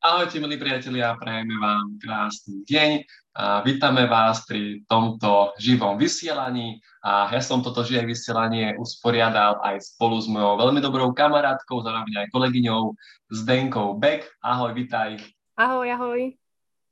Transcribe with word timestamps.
Ahojte, 0.00 0.40
milí 0.40 0.56
priatelia, 0.56 1.12
prajeme 1.20 1.60
vám 1.60 2.00
krásny 2.00 2.64
deň. 2.64 3.04
A 3.36 3.60
vítame 3.60 4.08
vás 4.08 4.48
pri 4.48 4.80
tomto 4.88 5.52
živom 5.60 6.00
vysielaní. 6.00 6.80
A 7.04 7.28
ja 7.28 7.44
som 7.44 7.60
toto 7.60 7.84
živé 7.84 8.08
vysielanie 8.08 8.80
usporiadal 8.80 9.60
aj 9.60 9.92
spolu 9.92 10.16
s 10.16 10.24
mojou 10.24 10.56
veľmi 10.56 10.80
dobrou 10.80 11.12
kamarátkou, 11.12 11.84
zároveň 11.84 12.16
aj 12.16 12.32
kolegyňou 12.32 12.96
Zdenkou 13.28 14.00
Beck. 14.00 14.24
Ahoj, 14.40 14.72
vítaj. 14.72 15.20
Ahoj, 15.60 15.92
ahoj. 15.92 16.32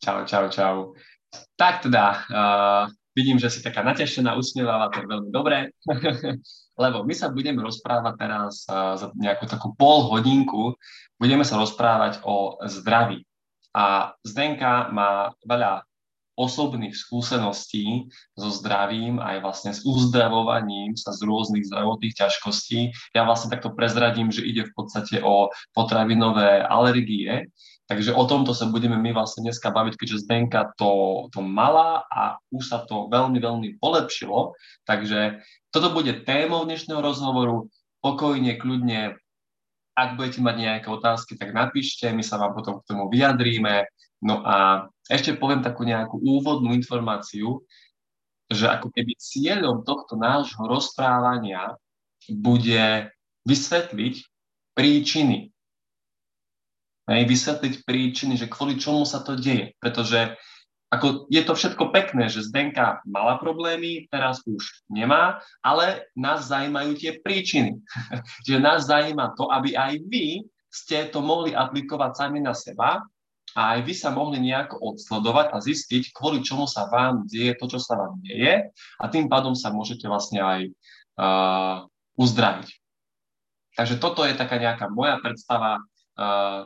Čau, 0.05 0.29
čau, 0.29 0.45
čau. 0.53 0.77
Tak 1.57 1.89
teda, 1.89 2.29
uh, 2.29 2.93
vidím, 3.19 3.43
že 3.43 3.51
si 3.51 3.59
taká 3.59 3.83
natešená, 3.83 4.39
usmievala, 4.39 4.95
to 4.95 5.03
je 5.03 5.11
veľmi 5.11 5.31
dobré. 5.35 5.75
Lebo 6.83 7.03
my 7.03 7.11
sa 7.11 7.27
budeme 7.27 7.59
rozprávať 7.59 8.15
teraz 8.15 8.63
za 8.71 9.11
nejakú 9.19 9.51
takú 9.51 9.75
pol 9.75 10.07
hodinku 10.07 10.79
budeme 11.19 11.43
sa 11.43 11.59
rozprávať 11.59 12.23
o 12.23 12.57
zdraví. 12.65 13.27
A 13.75 14.15
Zdenka 14.25 14.89
má 14.95 15.35
veľa 15.45 15.85
osobných 16.39 16.95
skúseností 16.95 18.07
so 18.39 18.47
zdravím, 18.55 19.19
aj 19.19 19.43
vlastne 19.43 19.75
s 19.75 19.83
uzdravovaním 19.83 20.95
sa 20.95 21.11
z 21.11 21.27
rôznych 21.27 21.67
zdravotných 21.67 22.15
ťažkostí. 22.15 22.95
Ja 23.11 23.27
vlastne 23.27 23.51
takto 23.51 23.75
prezradím, 23.75 24.31
že 24.31 24.47
ide 24.47 24.71
v 24.71 24.73
podstate 24.79 25.19
o 25.19 25.51
potravinové 25.75 26.63
alergie, 26.63 27.51
takže 27.89 28.13
o 28.13 28.23
tomto 28.29 28.53
sa 28.53 28.69
budeme 28.69 29.01
my 29.01 29.17
vlastne 29.17 29.49
dneska 29.49 29.73
baviť, 29.73 29.97
keďže 29.97 30.29
Zdenka 30.29 30.77
to, 30.77 31.27
to 31.33 31.41
mala 31.41 32.05
a 32.13 32.37
už 32.53 32.69
sa 32.69 32.85
to 32.85 33.09
veľmi, 33.09 33.41
veľmi 33.41 33.69
polepšilo. 33.81 34.55
Takže 34.85 35.41
toto 35.73 35.91
bude 35.91 36.23
témou 36.29 36.69
dnešného 36.69 37.01
rozhovoru. 37.01 37.73
Pokojne, 38.05 38.55
kľudne 38.61 39.19
ak 39.99 40.15
budete 40.15 40.39
mať 40.39 40.57
nejaké 40.63 40.89
otázky, 40.95 41.35
tak 41.35 41.51
napíšte, 41.51 42.07
my 42.15 42.23
sa 42.23 42.39
vám 42.39 42.55
potom 42.55 42.79
k 42.79 42.87
tomu 42.87 43.11
vyjadríme. 43.11 43.83
No 44.23 44.47
a 44.47 44.87
ešte 45.11 45.35
poviem 45.35 45.59
takú 45.59 45.83
nejakú 45.83 46.23
úvodnú 46.23 46.71
informáciu, 46.71 47.67
že 48.47 48.71
ako 48.71 48.95
keby 48.95 49.19
cieľom 49.19 49.83
tohto 49.83 50.15
nášho 50.15 50.63
rozprávania 50.71 51.75
bude 52.31 53.11
vysvetliť 53.43 54.15
príčiny. 54.79 55.51
Hej, 57.09 57.25
vysvetliť 57.25 57.75
príčiny, 57.89 58.37
že 58.37 58.53
kvôli 58.53 58.77
čomu 58.77 59.09
sa 59.09 59.25
to 59.25 59.33
deje. 59.33 59.73
Pretože 59.81 60.37
ako 60.89 61.29
je 61.29 61.41
to 61.45 61.53
všetko 61.53 61.89
pekné, 61.93 62.29
že 62.33 62.49
Zdenka 62.49 63.01
mala 63.05 63.37
problémy, 63.37 64.09
teraz 64.09 64.41
už 64.45 64.85
nemá, 64.89 65.41
ale 65.61 66.09
nás 66.17 66.49
zajímajú 66.49 66.97
tie 67.01 67.17
príčiny. 67.21 67.81
Čiže 68.45 68.61
nás 68.61 68.89
zajíma 68.89 69.37
to, 69.37 69.49
aby 69.53 69.77
aj 69.77 70.01
vy 70.09 70.45
ste 70.69 71.09
to 71.09 71.25
mohli 71.25 71.57
aplikovať 71.57 72.13
sami 72.13 72.41
na 72.45 72.53
seba 72.53 73.05
a 73.57 73.61
aj 73.77 73.81
vy 73.89 73.95
sa 73.97 74.13
mohli 74.13 74.41
nejako 74.45 74.77
odsledovať 74.93 75.57
a 75.57 75.65
zistiť, 75.65 76.13
kvôli 76.13 76.45
čomu 76.45 76.69
sa 76.69 76.89
vám 76.93 77.25
deje 77.25 77.57
to, 77.57 77.69
čo 77.73 77.81
sa 77.81 77.97
vám 77.97 78.21
deje 78.21 78.69
a 79.01 79.05
tým 79.09 79.33
pádom 79.33 79.57
sa 79.57 79.73
môžete 79.73 80.05
vlastne 80.05 80.45
aj 80.45 80.61
uh, 80.69 81.89
uzdraviť. 82.21 82.69
Takže 83.77 83.97
toto 83.97 84.29
je 84.29 84.37
taká 84.37 84.61
nejaká 84.61 84.93
moja 84.93 85.17
predstava, 85.25 85.81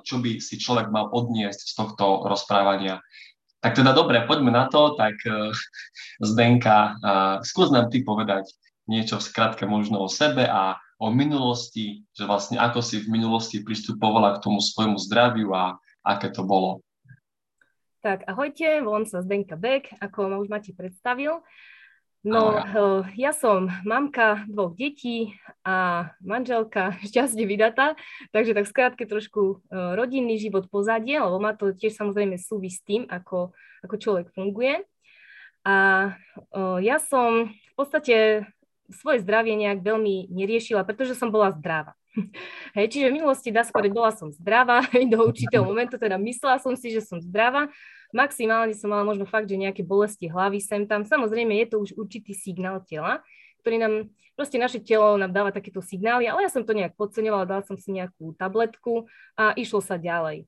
čo 0.02 0.16
by 0.24 0.40
si 0.40 0.56
človek 0.56 0.88
mal 0.88 1.12
odniesť 1.12 1.60
z 1.68 1.72
tohto 1.76 2.24
rozprávania. 2.24 3.04
Tak 3.62 3.78
teda 3.78 3.94
dobre, 3.94 4.24
poďme 4.24 4.50
na 4.50 4.66
to. 4.66 4.96
Tak 4.96 5.16
uh, 5.28 5.52
Zdenka, 6.32 6.96
skús 7.44 7.68
nám 7.68 7.92
ty 7.92 8.02
povedať 8.02 8.48
niečo 8.90 9.20
v 9.20 9.26
skratke 9.28 9.64
možno 9.68 10.02
o 10.02 10.08
sebe 10.10 10.42
a 10.48 10.80
o 11.02 11.10
minulosti, 11.10 12.06
že 12.14 12.26
vlastne 12.26 12.58
ako 12.58 12.78
si 12.82 13.02
v 13.02 13.10
minulosti 13.10 13.62
pristupovala 13.62 14.38
k 14.38 14.42
tomu 14.42 14.62
svojmu 14.62 14.98
zdraviu 15.02 15.50
a 15.54 15.78
aké 16.02 16.30
to 16.30 16.46
bolo. 16.46 16.82
Tak 18.02 18.26
ahojte, 18.26 18.82
volám 18.82 19.06
sa 19.06 19.22
Zdenka 19.22 19.54
Beck, 19.54 19.86
ako 20.02 20.26
ma 20.26 20.36
už 20.42 20.50
Mati 20.50 20.74
predstavil. 20.74 21.38
No, 22.22 22.54
uh, 22.54 23.02
ja 23.18 23.34
som 23.34 23.66
mamka 23.82 24.46
dvoch 24.46 24.78
detí 24.78 25.34
a 25.66 26.06
manželka 26.22 26.94
šťastne 27.10 27.42
vydatá, 27.50 27.98
takže 28.30 28.54
tak 28.54 28.70
skrátke 28.70 29.04
trošku 29.10 29.58
uh, 29.58 29.98
rodinný 29.98 30.38
život 30.38 30.70
pozadie, 30.70 31.18
lebo 31.18 31.42
má 31.42 31.58
to 31.58 31.74
tiež 31.74 31.98
samozrejme 31.98 32.38
súvisí 32.38 32.78
s 32.78 32.86
tým, 32.86 33.02
ako, 33.10 33.50
ako 33.82 33.94
človek 33.98 34.26
funguje. 34.38 34.86
A 35.66 35.74
uh, 36.54 36.78
ja 36.78 37.02
som 37.02 37.50
v 37.50 37.74
podstate 37.74 38.46
svoje 38.94 39.18
zdravie 39.26 39.58
nejak 39.58 39.82
veľmi 39.82 40.30
neriešila, 40.30 40.86
pretože 40.86 41.18
som 41.18 41.34
bola 41.34 41.50
zdravá. 41.58 41.98
Hej, 42.76 42.86
čiže 42.92 43.10
v 43.10 43.16
minulosti 43.18 43.50
dá 43.50 43.66
skôr 43.66 43.88
bola 43.90 44.14
som 44.14 44.30
zdravá, 44.30 44.84
do 45.12 45.18
určitého 45.26 45.66
momentu 45.66 45.98
teda 45.98 46.20
myslela 46.22 46.62
som 46.62 46.78
si, 46.78 46.94
že 46.94 47.02
som 47.02 47.18
zdravá, 47.18 47.66
Maximálne 48.12 48.76
som 48.76 48.92
mala 48.92 49.08
možno 49.08 49.24
fakt, 49.24 49.48
že 49.48 49.56
nejaké 49.56 49.80
bolesti 49.80 50.28
hlavy 50.28 50.60
sem 50.60 50.84
tam. 50.84 51.02
Samozrejme 51.02 51.56
je 51.64 51.66
to 51.72 51.76
už 51.80 51.96
určitý 51.96 52.36
signál 52.36 52.84
tela, 52.84 53.24
ktorý 53.64 53.80
nám, 53.80 53.94
proste 54.36 54.60
naše 54.60 54.84
telo 54.84 55.16
nám 55.16 55.32
dáva 55.32 55.48
takéto 55.48 55.80
signály, 55.80 56.28
ale 56.28 56.44
ja 56.44 56.50
som 56.52 56.60
to 56.60 56.76
nejak 56.76 56.92
podceňovala, 57.00 57.48
dala 57.48 57.64
som 57.64 57.80
si 57.80 57.88
nejakú 57.96 58.36
tabletku 58.36 59.08
a 59.32 59.56
išlo 59.56 59.80
sa 59.80 59.96
ďalej. 59.96 60.44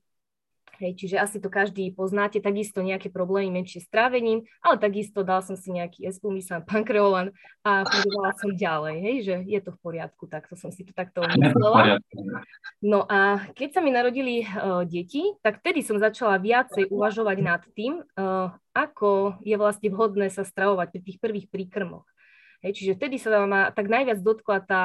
Hej, 0.75 0.91
čiže 0.99 1.15
asi 1.15 1.37
to 1.39 1.47
každý 1.47 1.87
poznáte, 1.95 2.43
takisto 2.43 2.83
nejaké 2.83 3.07
problémy 3.07 3.47
menšie 3.47 3.79
s 3.79 3.87
trávením, 3.87 4.43
ale 4.59 4.75
takisto 4.75 5.23
dal 5.23 5.39
som 5.39 5.55
si 5.55 5.71
nejaký 5.71 6.03
espumisan, 6.03 6.67
pankreolan 6.67 7.31
a 7.63 7.87
fungovala 7.87 8.31
som 8.35 8.51
ďalej, 8.51 8.95
hej, 8.99 9.15
že 9.23 9.35
je 9.47 9.59
to 9.63 9.71
v 9.71 9.79
poriadku, 9.79 10.27
takto 10.27 10.59
som 10.59 10.75
si 10.75 10.83
to 10.83 10.91
takto 10.91 11.23
myslela. 11.23 12.03
No 12.83 13.07
a 13.07 13.39
keď 13.55 13.79
sa 13.79 13.79
mi 13.79 13.95
narodili 13.95 14.43
uh, 14.43 14.83
deti, 14.83 15.31
tak 15.39 15.63
vtedy 15.63 15.79
som 15.79 15.95
začala 15.95 16.35
viacej 16.43 16.91
uvažovať 16.91 17.37
nad 17.39 17.61
tým, 17.71 18.03
uh, 18.03 18.51
ako 18.75 19.39
je 19.47 19.55
vlastne 19.55 19.87
vhodné 19.87 20.27
sa 20.27 20.43
stravovať 20.43 20.91
pri 20.91 21.01
tých 21.07 21.17
prvých 21.23 21.47
príkrmoch. 21.47 22.03
Hej, 22.59 22.83
čiže 22.83 22.99
vtedy 22.99 23.15
sa 23.15 23.47
ma 23.47 23.71
tak 23.71 23.87
najviac 23.87 24.19
dotkla 24.19 24.59
tá 24.65 24.83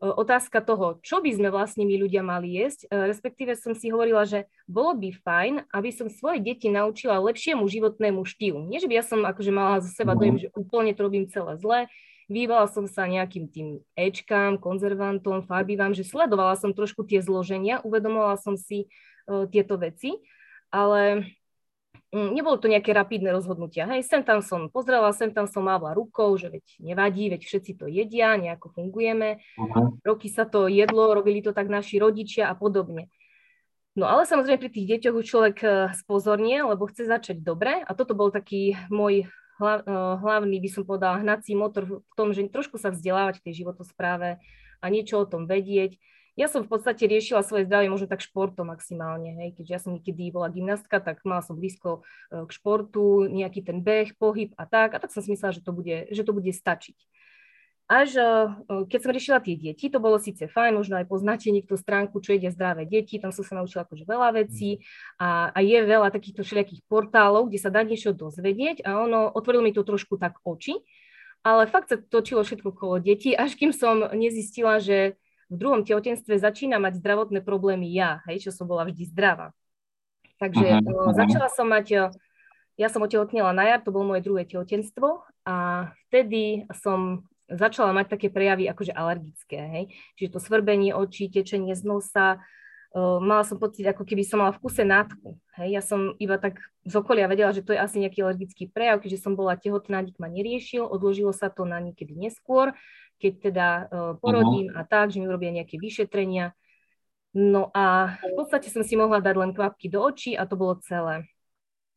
otázka 0.00 0.64
toho, 0.64 0.96
čo 1.04 1.20
by 1.20 1.30
sme 1.36 1.48
vlastne 1.52 1.84
my 1.84 1.94
ľudia 2.00 2.24
mali 2.24 2.56
jesť, 2.56 2.88
e, 2.88 3.06
respektíve 3.12 3.52
som 3.54 3.76
si 3.76 3.92
hovorila, 3.92 4.24
že 4.24 4.48
bolo 4.64 4.96
by 4.96 5.12
fajn, 5.12 5.54
aby 5.70 5.90
som 5.92 6.08
svoje 6.08 6.40
deti 6.40 6.72
naučila 6.72 7.20
lepšiemu 7.20 7.68
životnému 7.68 8.24
štýlu. 8.24 8.64
Nie, 8.64 8.80
že 8.80 8.88
by 8.88 8.94
ja 8.96 9.04
som 9.04 9.20
akože 9.22 9.52
mala 9.52 9.84
zo 9.84 9.92
seba 9.92 10.16
dojem, 10.16 10.40
že 10.40 10.48
úplne 10.56 10.96
to 10.96 11.04
robím 11.04 11.28
celé 11.28 11.60
zle, 11.60 11.80
Vývala 12.30 12.70
som 12.70 12.86
sa 12.86 13.10
nejakým 13.10 13.50
tým 13.50 13.82
Ečkám, 13.98 14.62
konzervantom, 14.62 15.42
farbivám, 15.42 15.98
že 15.98 16.06
sledovala 16.06 16.54
som 16.54 16.70
trošku 16.70 17.02
tie 17.02 17.18
zloženia, 17.18 17.82
uvedomovala 17.82 18.38
som 18.38 18.54
si 18.54 18.86
uh, 18.86 19.50
tieto 19.50 19.74
veci, 19.74 20.14
ale 20.70 21.26
nebolo 22.10 22.58
to 22.58 22.66
nejaké 22.66 22.90
rapidné 22.90 23.30
rozhodnutia. 23.30 23.86
Hej, 23.86 24.10
sem 24.10 24.22
tam 24.26 24.42
som 24.42 24.66
pozrela, 24.66 25.14
sem 25.14 25.30
tam 25.30 25.46
som 25.46 25.62
mávla 25.62 25.94
rukou, 25.94 26.34
že 26.34 26.50
veď 26.50 26.64
nevadí, 26.82 27.30
veď 27.30 27.42
všetci 27.46 27.72
to 27.78 27.86
jedia, 27.86 28.34
nejako 28.34 28.74
fungujeme. 28.74 29.38
Uh-huh. 29.54 29.94
Roky 30.02 30.26
sa 30.26 30.42
to 30.42 30.66
jedlo, 30.66 31.14
robili 31.14 31.38
to 31.38 31.54
tak 31.54 31.70
naši 31.70 32.02
rodičia 32.02 32.50
a 32.50 32.58
podobne. 32.58 33.06
No 33.98 34.06
ale 34.06 34.26
samozrejme 34.26 34.58
pri 34.62 34.70
tých 34.70 34.86
deťoch 34.96 35.14
už 35.18 35.26
človek 35.26 35.56
eh, 35.62 35.72
spozornie, 35.98 36.62
lebo 36.62 36.86
chce 36.90 37.06
začať 37.06 37.42
dobre 37.42 37.82
a 37.82 37.90
toto 37.94 38.14
bol 38.14 38.30
taký 38.30 38.78
môj 38.90 39.26
eh, 39.26 39.82
hlavný, 40.22 40.62
by 40.62 40.70
som 40.70 40.82
povedala, 40.86 41.22
hnací 41.22 41.54
motor 41.58 41.86
v 41.86 42.14
tom, 42.14 42.30
že 42.34 42.46
trošku 42.50 42.78
sa 42.78 42.94
vzdelávať 42.94 43.42
v 43.42 43.44
tej 43.50 43.54
životospráve 43.66 44.38
a 44.80 44.86
niečo 44.86 45.22
o 45.22 45.26
tom 45.26 45.46
vedieť 45.46 45.98
ja 46.40 46.48
som 46.48 46.64
v 46.64 46.72
podstate 46.72 47.04
riešila 47.04 47.44
svoje 47.44 47.68
zdravie 47.68 47.92
možno 47.92 48.08
tak 48.08 48.24
športom 48.24 48.72
maximálne, 48.72 49.36
hej, 49.36 49.60
keďže 49.60 49.72
ja 49.76 49.80
som 49.84 49.92
niekedy 49.92 50.32
bola 50.32 50.48
gymnastka, 50.48 50.96
tak 50.96 51.20
mala 51.28 51.44
som 51.44 51.52
blízko 51.52 52.00
e, 52.32 52.48
k 52.48 52.50
športu, 52.56 53.28
nejaký 53.28 53.60
ten 53.60 53.84
beh, 53.84 54.16
pohyb 54.16 54.56
a 54.56 54.64
tak, 54.64 54.96
a 54.96 54.98
tak 55.04 55.12
som 55.12 55.20
si 55.20 55.36
myslela, 55.36 55.52
že 55.52 55.60
to 55.60 55.76
bude, 55.76 56.08
že 56.08 56.24
to 56.24 56.32
bude 56.32 56.48
stačiť. 56.48 56.96
Až 57.92 58.08
e, 58.16 58.32
keď 58.88 58.98
som 59.04 59.12
riešila 59.12 59.38
tie 59.44 59.58
deti, 59.60 59.92
to 59.92 60.00
bolo 60.00 60.16
síce 60.16 60.48
fajn, 60.48 60.80
možno 60.80 60.96
aj 60.96 61.12
poznáte 61.12 61.52
niekto 61.52 61.76
stránku, 61.76 62.24
čo 62.24 62.32
ide 62.32 62.48
zdravé 62.48 62.88
deti, 62.88 63.20
tam 63.20 63.36
som 63.36 63.44
sa 63.44 63.60
naučila 63.60 63.84
akože 63.84 64.08
veľa 64.08 64.40
vecí. 64.40 64.80
A, 65.20 65.52
a 65.52 65.58
je 65.60 65.76
veľa 65.84 66.08
takýchto 66.08 66.40
všelijakých 66.40 66.88
portálov, 66.88 67.52
kde 67.52 67.60
sa 67.60 67.68
dá 67.68 67.84
niečo 67.84 68.16
dozvedieť 68.16 68.88
a 68.88 68.96
ono 68.96 69.28
otvorilo 69.28 69.60
mi 69.60 69.76
to 69.76 69.84
trošku 69.84 70.16
tak 70.16 70.40
oči, 70.40 70.80
ale 71.44 71.68
fakt 71.68 71.92
sa 71.92 72.00
točilo 72.00 72.46
všetko 72.46 72.72
okolo 72.72 72.96
detí, 73.02 73.36
až 73.36 73.60
kým 73.60 73.76
som 73.76 74.08
nezistila, 74.16 74.80
že 74.80 75.20
v 75.50 75.56
druhom 75.58 75.82
tehotenstve 75.82 76.38
začína 76.38 76.78
mať 76.78 77.02
zdravotné 77.02 77.42
problémy 77.42 77.90
ja, 77.90 78.22
hej, 78.30 78.48
čo 78.48 78.50
som 78.54 78.70
bola 78.70 78.86
vždy 78.86 79.10
zdravá. 79.10 79.50
Takže 80.38 80.80
uh-huh. 80.80 81.12
začala 81.12 81.50
som 81.52 81.66
mať, 81.68 81.86
eh, 81.92 82.08
ja 82.78 82.88
som 82.88 83.02
otehotnila 83.02 83.52
na 83.52 83.66
jar, 83.66 83.82
to 83.82 83.92
bolo 83.92 84.14
moje 84.14 84.24
druhé 84.24 84.46
tehotenstvo 84.46 85.26
a 85.44 85.90
vtedy 86.08 86.64
som 86.72 87.26
začala 87.50 87.90
mať 87.90 88.14
také 88.14 88.30
prejavy 88.30 88.70
akože 88.70 88.94
alergické, 88.94 89.58
hej. 89.58 89.84
Čiže 90.16 90.38
to 90.38 90.40
svrbenie 90.40 90.94
očí, 90.94 91.26
tečenie 91.26 91.74
z 91.74 91.82
nosa, 91.82 92.38
uh, 92.94 93.18
mala 93.18 93.42
som 93.42 93.58
pocit, 93.58 93.82
ako 93.90 94.06
keby 94.06 94.22
som 94.22 94.38
mala 94.38 94.54
v 94.54 94.62
kuse 94.62 94.86
nátku. 94.86 95.34
Hej. 95.58 95.68
Ja 95.74 95.82
som 95.82 96.14
iba 96.22 96.38
tak 96.38 96.62
z 96.86 96.94
okolia 96.94 97.26
vedela, 97.26 97.50
že 97.50 97.66
to 97.66 97.74
je 97.74 97.82
asi 97.82 97.98
nejaký 97.98 98.22
alergický 98.22 98.70
prejav, 98.70 99.02
keďže 99.02 99.26
som 99.26 99.34
bola 99.34 99.58
tehotná, 99.58 99.98
nik 99.98 100.16
ma 100.22 100.30
neriešil, 100.30 100.86
odložilo 100.86 101.34
sa 101.34 101.50
to 101.50 101.66
na 101.66 101.82
niekedy 101.82 102.14
neskôr 102.14 102.70
keď 103.20 103.32
teda 103.52 103.68
uh, 103.68 104.12
porodím 104.16 104.72
uh-huh. 104.72 104.80
a 104.80 104.88
tak, 104.88 105.12
že 105.12 105.20
mi 105.20 105.28
urobia 105.28 105.52
nejaké 105.52 105.76
vyšetrenia. 105.76 106.56
No 107.36 107.70
a 107.70 108.18
v 108.26 108.34
podstate 108.34 108.72
som 108.72 108.82
si 108.82 108.98
mohla 108.98 109.22
dať 109.22 109.34
len 109.38 109.52
kvapky 109.54 109.86
do 109.86 110.02
očí 110.02 110.34
a 110.34 110.48
to 110.50 110.58
bolo 110.58 110.82
celé. 110.82 111.30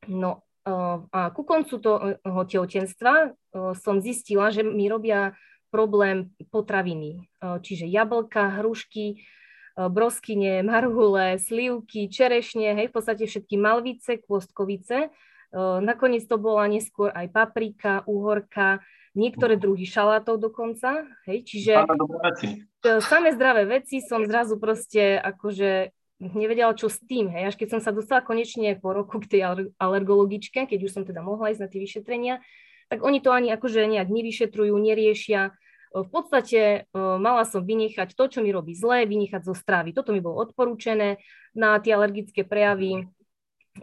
No 0.06 0.46
a 0.64 1.34
ku 1.36 1.44
koncu 1.44 1.76
toho 1.76 2.42
tehotenstva 2.48 3.36
som 3.76 4.00
zistila, 4.00 4.48
že 4.48 4.64
mi 4.64 4.88
robia 4.88 5.36
problém 5.74 6.32
potraviny, 6.54 7.28
čiže 7.42 7.90
jablka, 7.90 8.62
hrušky, 8.62 9.26
broskyne, 9.76 10.64
marhule, 10.70 11.42
slivky, 11.42 12.08
čerešne, 12.08 12.78
hej, 12.78 12.88
v 12.88 12.96
podstate 12.96 13.28
všetky 13.28 13.60
malvice, 13.60 14.24
kôstkovice. 14.24 15.12
Nakoniec 15.84 16.26
to 16.26 16.38
bola 16.38 16.66
neskôr 16.70 17.12
aj 17.14 17.30
paprika, 17.30 18.02
uhorka, 18.08 18.82
niektoré 19.14 19.58
druhy 19.58 19.86
šalátov 19.86 20.42
dokonca, 20.42 21.06
hej, 21.30 21.46
čiže 21.46 21.86
samé 23.06 23.34
zdravé 23.34 23.70
veci 23.70 24.02
som 24.02 24.26
zrazu 24.26 24.58
proste 24.58 25.22
akože 25.22 25.94
nevedela, 26.34 26.74
čo 26.74 26.90
s 26.90 26.98
tým, 27.04 27.30
hej, 27.30 27.54
až 27.54 27.56
keď 27.58 27.78
som 27.78 27.82
sa 27.82 27.94
dostala 27.94 28.26
konečne 28.26 28.74
po 28.78 28.94
roku 28.94 29.22
k 29.22 29.30
tej 29.30 29.42
alergologičke, 29.78 30.66
keď 30.66 30.80
už 30.86 30.92
som 30.92 31.04
teda 31.06 31.22
mohla 31.22 31.54
ísť 31.54 31.62
na 31.62 31.70
tie 31.70 31.80
vyšetrenia, 31.82 32.42
tak 32.90 33.06
oni 33.06 33.22
to 33.22 33.30
ani 33.30 33.54
akože 33.54 33.86
nejak 33.86 34.10
nevyšetrujú, 34.10 34.74
neriešia, 34.76 35.54
v 35.94 36.10
podstate 36.10 36.90
mala 36.98 37.46
som 37.46 37.62
vynechať 37.62 38.18
to, 38.18 38.26
čo 38.26 38.42
mi 38.42 38.50
robí 38.50 38.74
zlé, 38.74 39.06
vynechať 39.06 39.46
zo 39.46 39.54
strávy. 39.54 39.94
Toto 39.94 40.10
mi 40.10 40.26
bolo 40.26 40.42
odporúčené 40.42 41.22
na 41.54 41.78
tie 41.78 41.94
alergické 41.94 42.42
prejavy. 42.42 43.06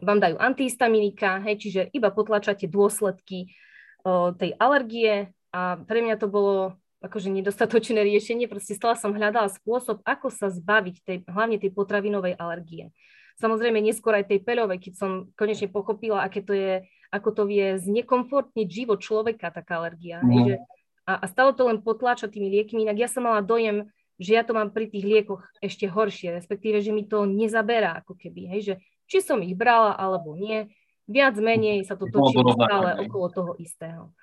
Vám 0.02 0.18
dajú 0.18 0.34
antihistaminika, 0.34 1.38
hej, 1.46 1.62
čiže 1.62 1.80
iba 1.94 2.10
potlačate 2.10 2.66
dôsledky 2.66 3.54
tej 4.36 4.56
alergie 4.56 5.32
a 5.50 5.80
pre 5.82 6.00
mňa 6.04 6.16
to 6.20 6.26
bolo 6.30 6.78
akože 7.00 7.32
nedostatočné 7.32 8.04
riešenie. 8.04 8.46
Proste 8.46 8.76
stále 8.76 8.94
som 8.96 9.16
hľadala 9.16 9.48
spôsob, 9.48 10.04
ako 10.04 10.28
sa 10.28 10.52
zbaviť 10.52 10.96
tej, 11.00 11.16
hlavne 11.26 11.56
tej 11.56 11.72
potravinovej 11.72 12.36
alergie. 12.36 12.92
Samozrejme 13.40 13.80
neskôr 13.80 14.20
aj 14.20 14.28
tej 14.28 14.44
peľovej, 14.44 14.78
keď 14.84 14.92
som 15.00 15.10
konečne 15.32 15.72
pochopila, 15.72 16.20
aké 16.20 16.44
to 16.44 16.52
je, 16.52 16.84
ako 17.08 17.32
to 17.32 17.42
vie 17.48 17.80
znekomfortniť 17.80 18.68
život 18.68 19.00
človeka, 19.00 19.48
taká 19.48 19.80
alergia. 19.80 20.20
Mm. 20.20 20.44
Že 20.44 20.54
a, 21.08 21.12
a 21.16 21.26
stalo 21.26 21.56
to 21.56 21.64
len 21.64 21.80
potláčať 21.80 22.36
tými 22.36 22.52
liekmi, 22.52 22.84
inak 22.84 23.00
ja 23.00 23.08
som 23.08 23.24
mala 23.24 23.40
dojem, 23.40 23.88
že 24.20 24.36
ja 24.36 24.44
to 24.44 24.52
mám 24.52 24.68
pri 24.68 24.92
tých 24.92 25.08
liekoch 25.08 25.40
ešte 25.64 25.88
horšie, 25.88 26.36
respektíve, 26.36 26.84
že 26.84 26.92
mi 26.92 27.08
to 27.08 27.24
nezaberá 27.24 28.04
ako 28.04 28.12
keby, 28.20 28.52
hej, 28.52 28.60
že 28.60 28.74
či 29.08 29.24
som 29.24 29.40
ich 29.40 29.56
brala 29.56 29.96
alebo 29.96 30.36
nie, 30.36 30.68
viac 31.10 31.34
menej 31.42 31.82
sa 31.82 31.98
to 31.98 32.06
točí 32.06 32.38
stále 32.38 33.02
okolo 33.02 33.26
toho 33.34 33.52
istého. 33.58 34.14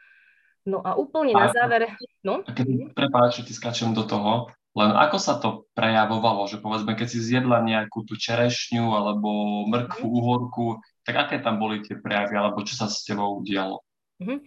No 0.64 0.80
a 0.84 0.96
úplne 0.96 1.36
a, 1.36 1.48
na 1.48 1.48
záver... 1.52 1.92
No? 2.24 2.44
Keď, 2.48 2.96
prepáč, 2.96 3.44
že 3.44 3.52
ti 3.52 3.54
skáčem 3.56 3.92
do 3.92 4.08
toho, 4.08 4.52
len 4.76 4.94
ako 4.94 5.18
sa 5.18 5.40
to 5.40 5.68
prejavovalo, 5.74 6.46
že 6.48 6.60
povedzme, 6.60 6.94
keď 6.94 7.08
si 7.08 7.20
zjedla 7.24 7.64
nejakú 7.64 8.04
tú 8.04 8.14
čerešňu 8.14 8.94
alebo 8.94 9.64
mrkvu, 9.68 10.06
mm. 10.06 10.16
uhorku, 10.16 10.68
tak 11.08 11.28
aké 11.28 11.36
tam 11.40 11.58
boli 11.58 11.82
tie 11.82 11.98
prejavy, 11.98 12.36
alebo 12.36 12.62
čo 12.62 12.76
sa 12.78 12.86
s 12.92 13.02
tebou 13.08 13.42
dialo? 13.42 13.82
Mm-hmm. 14.20 14.40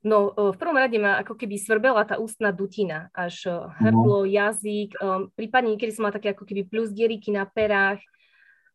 No 0.00 0.32
v 0.32 0.56
prvom 0.56 0.80
rade 0.80 0.96
ma 0.96 1.20
ako 1.20 1.36
keby 1.36 1.60
svrbela 1.60 2.08
tá 2.08 2.16
ústna 2.16 2.56
dutina, 2.56 3.12
až 3.12 3.52
hrdlo, 3.84 4.24
no. 4.24 4.28
jazyk, 4.28 4.96
um, 4.96 5.28
prípadne 5.36 5.76
niekedy 5.76 5.92
som 5.92 6.08
mala 6.08 6.16
také 6.16 6.32
ako 6.32 6.48
keby 6.48 6.64
plus 6.64 6.88
dieriky 6.88 7.28
na 7.28 7.44
perách, 7.44 8.00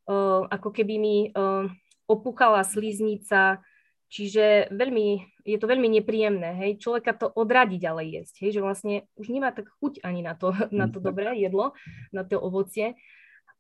uh, 0.06 0.45
ako 0.53 0.69
keby 0.69 1.01
mi 1.01 1.18
uh, 1.33 1.65
opúchala 2.05 2.61
sliznica, 2.63 3.61
čiže 4.09 4.69
veľmi, 4.71 5.07
je 5.43 5.57
to 5.57 5.65
veľmi 5.65 5.89
nepríjemné, 5.99 6.55
hej, 6.61 6.71
človeka 6.79 7.17
to 7.17 7.27
odradí 7.33 7.81
ďalej 7.81 8.21
jesť, 8.21 8.35
hej, 8.45 8.51
že 8.55 8.61
vlastne 8.61 8.95
už 9.17 9.27
nemá 9.33 9.51
tak 9.51 9.67
chuť 9.81 10.05
ani 10.05 10.21
na 10.21 10.37
to, 10.37 10.53
na 10.71 10.87
to 10.87 11.01
dobré 11.01 11.35
jedlo, 11.35 11.73
na 12.13 12.23
to 12.23 12.39
ovocie. 12.39 12.95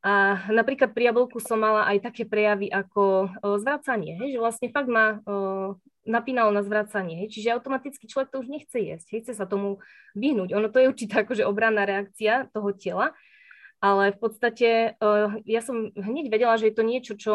A 0.05 0.45
napríklad 0.53 0.93
pri 0.93 1.09
jablku 1.09 1.41
som 1.41 1.57
mala 1.57 1.89
aj 1.89 2.05
také 2.05 2.29
prejavy 2.29 2.69
ako 2.69 3.25
uh, 3.25 3.57
zvracanie, 3.57 4.21
hej, 4.21 4.37
že 4.37 4.39
vlastne 4.39 4.69
fakt 4.69 4.85
ma 4.85 5.17
uh, 5.17 5.73
napínalo 6.05 6.53
na 6.53 6.61
zvracanie. 6.61 7.25
Hej. 7.25 7.33
Čiže 7.33 7.57
automaticky 7.57 8.05
človek 8.05 8.29
to 8.29 8.45
už 8.45 8.47
nechce 8.53 8.77
jesť, 8.77 9.07
hej, 9.17 9.25
chce 9.25 9.33
sa 9.33 9.49
tomu 9.49 9.81
vyhnúť. 10.13 10.53
Ono 10.53 10.69
to 10.69 10.77
je 10.77 10.89
určitá 10.93 11.25
akože 11.25 11.41
obranná 11.49 11.89
reakcia 11.89 12.53
toho 12.53 12.69
tela, 12.77 13.17
ale 13.81 14.13
v 14.13 14.19
podstate 14.21 14.69
uh, 15.01 15.41
ja 15.41 15.65
som 15.65 15.89
hneď 15.97 16.29
vedela, 16.29 16.53
že 16.61 16.69
je 16.69 16.75
to 16.77 16.83
niečo, 16.85 17.13
čo 17.17 17.33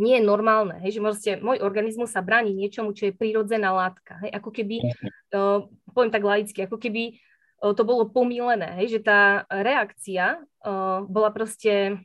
nie 0.00 0.16
je 0.16 0.24
normálne, 0.24 0.80
hej, 0.80 0.96
že 0.96 1.04
vlastne 1.04 1.32
môj 1.44 1.60
organizmus 1.60 2.16
sa 2.16 2.24
bráni 2.24 2.56
niečomu, 2.56 2.96
čo 2.96 3.12
je 3.12 3.16
prírodzená 3.16 3.70
látka. 3.70 4.16
Hej, 4.24 4.32
ako 4.40 4.50
keby, 4.50 4.76
uh, 5.36 5.68
poviem 5.92 6.10
tak 6.10 6.24
laicky, 6.24 6.64
ako 6.64 6.80
keby 6.80 7.20
uh, 7.60 7.76
to 7.76 7.84
bolo 7.84 8.08
pomílené, 8.08 8.80
hej, 8.80 8.96
že 8.96 9.00
tá 9.04 9.44
reakcia 9.52 10.40
uh, 10.40 11.04
bola 11.04 11.28
proste 11.28 12.00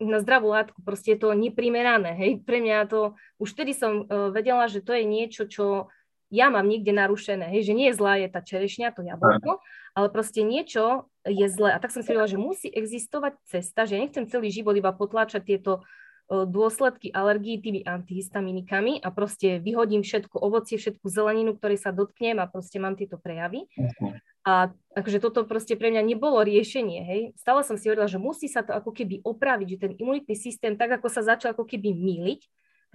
na 0.00 0.22
zdravú 0.22 0.54
látku, 0.54 0.80
proste 0.80 1.14
je 1.14 1.20
to 1.20 1.36
neprimerané, 1.36 2.16
hej, 2.16 2.30
pre 2.42 2.64
mňa 2.64 2.88
to, 2.88 3.12
už 3.36 3.52
vtedy 3.52 3.76
som 3.76 4.08
uh, 4.08 4.32
vedela, 4.32 4.64
že 4.70 4.80
to 4.80 4.96
je 4.96 5.04
niečo, 5.04 5.44
čo 5.44 5.92
ja 6.28 6.52
mám 6.52 6.68
niekde 6.68 6.92
narušené, 6.92 7.52
hej, 7.52 7.72
že 7.72 7.76
nie 7.76 7.88
je 7.92 7.96
zlá 7.96 8.20
je 8.20 8.28
tá 8.28 8.40
čerešňa, 8.44 8.92
to 8.92 9.00
jablko, 9.00 9.60
ale 9.96 10.08
proste 10.12 10.44
niečo 10.44 11.08
je 11.24 11.48
zlé. 11.48 11.72
A 11.72 11.80
tak 11.80 11.90
som 11.90 12.04
si 12.04 12.12
vedela, 12.12 12.28
že 12.28 12.36
musí 12.36 12.68
existovať 12.68 13.40
cesta, 13.48 13.88
že 13.88 13.96
ja 13.96 14.04
nechcem 14.04 14.28
celý 14.28 14.52
život 14.52 14.76
iba 14.76 14.92
potláčať 14.92 15.42
tieto 15.44 15.82
dôsledky 16.28 17.08
alergii 17.08 17.56
tými 17.56 17.80
antihistaminikami 17.88 19.00
a 19.00 19.08
proste 19.08 19.56
vyhodím 19.56 20.04
všetko 20.04 20.36
ovocie, 20.36 20.76
všetku 20.76 21.08
zeleninu, 21.08 21.56
ktorej 21.56 21.80
sa 21.80 21.88
dotknem 21.88 22.36
a 22.36 22.44
proste 22.44 22.76
mám 22.76 23.00
tieto 23.00 23.16
prejavy. 23.16 23.64
Uh-huh. 23.72 24.12
A 24.44 24.68
akože 24.92 25.24
toto 25.24 25.48
proste 25.48 25.76
pre 25.76 25.88
mňa 25.88 26.04
nebolo 26.04 26.44
riešenie, 26.44 27.00
hej. 27.04 27.22
Stále 27.40 27.64
som 27.64 27.80
si 27.80 27.88
hovorila, 27.88 28.08
že 28.08 28.20
musí 28.20 28.44
sa 28.48 28.60
to 28.60 28.76
ako 28.76 28.92
keby 28.92 29.24
opraviť, 29.24 29.66
že 29.72 29.80
ten 29.88 29.92
imunitný 29.96 30.36
systém 30.36 30.76
tak, 30.76 31.00
ako 31.00 31.08
sa 31.08 31.24
začal 31.24 31.56
ako 31.56 31.64
keby 31.64 31.96
míliť, 31.96 32.40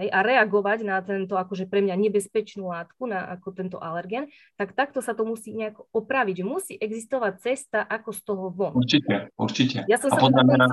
hej, 0.01 0.09
a 0.13 0.19
reagovať 0.21 0.85
na 0.85 1.01
tento 1.01 1.33
akože 1.33 1.65
pre 1.65 1.81
mňa 1.81 1.97
nebezpečnú 1.97 2.69
látku, 2.69 3.09
na 3.09 3.33
ako 3.33 3.49
tento 3.53 3.77
alergen, 3.81 4.29
tak 4.57 4.77
takto 4.77 5.01
sa 5.01 5.17
to 5.17 5.25
musí 5.25 5.53
nejako 5.57 5.89
opraviť, 5.89 6.41
že 6.41 6.45
musí 6.45 6.73
existovať 6.77 7.33
cesta, 7.41 7.81
ako 7.85 8.09
z 8.13 8.21
toho 8.21 8.45
von. 8.53 8.73
Určite, 8.77 9.33
určite. 9.37 9.85
Ja 9.89 9.97
som 9.97 10.13
a 10.13 10.17
sa 10.17 10.21
podľa 10.21 10.43
mňa, 10.45 10.65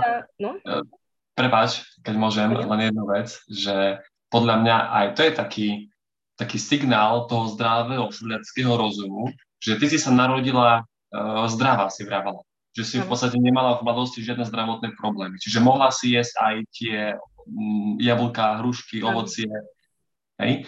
no? 0.45 0.61
Prepáč, 1.35 1.87
keď 2.03 2.15
môžem, 2.19 2.51
len 2.53 2.81
jednu 2.91 3.05
vec, 3.09 3.33
že 3.49 4.03
podľa 4.31 4.57
mňa 4.63 4.77
aj 4.91 5.07
to 5.17 5.21
je 5.27 5.33
taký, 5.33 5.69
taký 6.39 6.59
signál 6.59 7.27
toho 7.27 7.51
zdravého 7.51 8.09
sedliackého 8.13 8.73
rozumu, 8.77 9.33
že 9.61 9.77
ty 9.77 9.87
si 9.91 9.99
sa 9.99 10.15
narodila 10.15 10.83
uh, 10.83 11.47
zdravá, 11.51 11.91
si 11.91 12.07
vravala. 12.07 12.41
Že 12.71 12.83
si 12.87 12.97
v 13.03 13.07
podstate 13.11 13.37
nemala 13.37 13.77
v 13.79 13.85
mladosti 13.85 14.23
žiadne 14.23 14.47
zdravotné 14.47 14.95
problémy. 14.95 15.37
Čiže 15.43 15.59
mohla 15.59 15.91
si 15.91 16.15
jesť 16.15 16.35
aj 16.39 16.55
tie 16.71 16.97
um, 17.19 17.99
jablká, 17.99 18.63
hrušky, 18.63 19.03
ovocie. 19.03 19.51
Hej? 20.39 20.65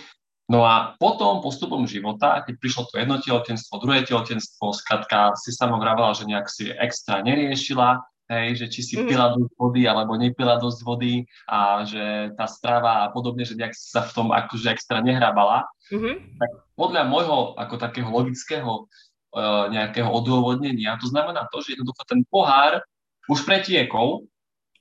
No 0.51 0.67
a 0.67 0.99
potom 0.99 1.41
postupom 1.41 1.87
života, 1.89 2.43
keď 2.45 2.55
prišlo 2.59 2.83
to 2.91 3.01
jedno 3.01 3.17
tehotenstvo, 3.23 3.81
druhé 3.81 4.03
tehotenstvo, 4.05 4.75
skratka 4.75 5.33
si 5.39 5.55
sama 5.55 5.79
vravala, 5.79 6.13
že 6.13 6.29
nejak 6.29 6.47
si 6.51 6.69
extra 6.69 7.23
neriešila, 7.25 8.03
hej, 8.33 8.65
že 8.65 8.67
či 8.73 8.81
si 8.81 8.95
mm-hmm. 8.97 9.09
pila 9.09 9.27
dosť 9.37 9.53
vody 9.61 9.83
alebo 9.85 10.17
nepila 10.17 10.57
dosť 10.57 10.81
vody 10.83 11.29
a 11.45 11.85
že 11.85 12.33
tá 12.35 12.49
strava 12.49 13.05
a 13.05 13.13
podobne, 13.13 13.45
že 13.45 13.55
nejak 13.55 13.77
sa 13.77 14.09
v 14.09 14.15
tom 14.17 14.29
akože 14.33 14.73
extra 14.73 15.05
nehrabala, 15.05 15.69
mm-hmm. 15.93 16.41
tak 16.41 16.51
podľa 16.75 17.03
môjho 17.07 17.55
ako 17.61 17.75
takého 17.77 18.09
logického 18.09 18.89
uh, 19.37 19.69
nejakého 19.69 20.09
odôvodnenia, 20.09 20.97
to 20.97 21.07
znamená 21.07 21.45
to, 21.53 21.61
že 21.61 21.77
jednoducho 21.77 22.03
ten 22.09 22.25
pohár 22.27 22.81
už 23.29 23.45
pretiekol, 23.45 24.27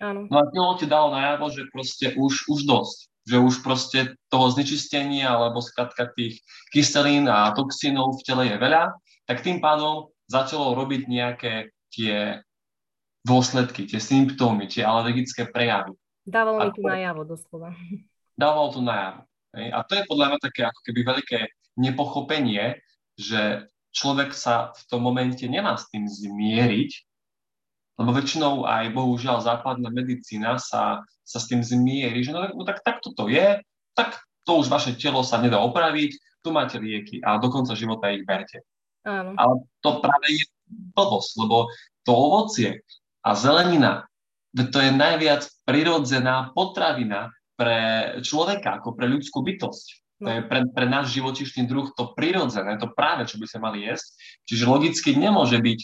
Áno. 0.02 0.26
no 0.26 0.36
a 0.42 0.50
telo 0.50 0.74
ti 0.80 0.90
dalo 0.90 1.14
najavo, 1.14 1.54
že 1.54 1.70
proste 1.70 2.18
už, 2.18 2.50
už 2.50 2.66
dosť, 2.66 2.98
že 3.30 3.38
už 3.38 3.62
proste 3.62 4.00
toho 4.34 4.50
znečistenia 4.50 5.30
alebo 5.30 5.62
skratka 5.62 6.10
tých 6.18 6.42
kyselín 6.74 7.30
a 7.30 7.54
toxínov 7.54 8.18
v 8.18 8.26
tele 8.26 8.44
je 8.50 8.58
veľa, 8.58 8.98
tak 9.30 9.46
tým 9.46 9.62
pádom 9.62 10.10
začalo 10.26 10.74
robiť 10.74 11.02
nejaké 11.06 11.54
tie 11.94 12.42
dôsledky, 13.22 13.86
tie 13.86 14.02
symptómy, 14.02 14.66
tie 14.66 14.86
alergické 14.86 15.46
prejavy. 15.50 15.94
Dávalo 16.26 16.58
mi 16.62 16.72
tu 16.74 16.82
najavo 16.86 17.22
doslova. 17.26 17.74
Dávalo 18.38 18.70
tu 18.74 18.82
najavo. 18.82 19.22
A 19.52 19.80
to 19.84 19.92
je 20.00 20.08
podľa 20.08 20.26
mňa 20.32 20.40
také 20.40 20.62
ako 20.64 20.80
keby 20.88 21.00
veľké 21.04 21.40
nepochopenie, 21.76 22.80
že 23.20 23.68
človek 23.92 24.32
sa 24.32 24.72
v 24.72 24.82
tom 24.88 25.04
momente 25.04 25.44
nemá 25.46 25.76
s 25.76 25.92
tým 25.92 26.08
zmieriť, 26.08 26.92
lebo 28.00 28.10
väčšinou 28.16 28.66
aj 28.66 28.96
bohužiaľ 28.96 29.44
západná 29.44 29.92
medicína 29.92 30.58
sa, 30.58 31.04
sa 31.22 31.38
s 31.38 31.46
tým 31.52 31.62
zmierí, 31.62 32.24
že 32.24 32.32
no, 32.32 32.42
no 32.56 32.64
tak 32.64 32.82
takto 32.82 33.12
to 33.14 33.28
je, 33.28 33.60
tak 33.94 34.18
to 34.48 34.58
už 34.58 34.72
vaše 34.72 34.96
telo 34.98 35.22
sa 35.22 35.38
nedá 35.38 35.60
opraviť, 35.62 36.42
tu 36.42 36.50
máte 36.50 36.82
lieky 36.82 37.22
a 37.22 37.38
do 37.38 37.52
konca 37.54 37.78
života 37.78 38.10
ich 38.10 38.26
berte. 38.26 38.66
Áno. 39.06 39.38
Ale 39.38 39.54
to 39.84 40.02
práve 40.02 40.28
je 40.34 40.46
blbosť, 40.96 41.32
lebo 41.46 41.70
to 42.02 42.12
ovocie, 42.14 42.82
a 43.22 43.30
zelenina, 43.38 44.10
to 44.52 44.78
je 44.82 44.92
najviac 44.92 45.48
prirodzená 45.64 46.52
potravina 46.52 47.32
pre 47.56 48.18
človeka, 48.26 48.82
ako 48.82 48.98
pre 48.98 49.06
ľudskú 49.08 49.46
bytosť. 49.46 49.88
To 50.22 50.30
je 50.30 50.42
pre, 50.46 50.60
pre 50.70 50.86
náš 50.86 51.18
živočišný 51.18 51.66
druh 51.66 51.90
to 51.98 52.14
prirodzené, 52.14 52.78
to 52.78 52.90
práve, 52.94 53.26
čo 53.26 53.42
by 53.42 53.46
sme 53.50 53.60
mali 53.66 53.90
jesť. 53.90 54.14
Čiže 54.46 54.70
logicky 54.70 55.10
nemôže 55.18 55.58
byť 55.58 55.80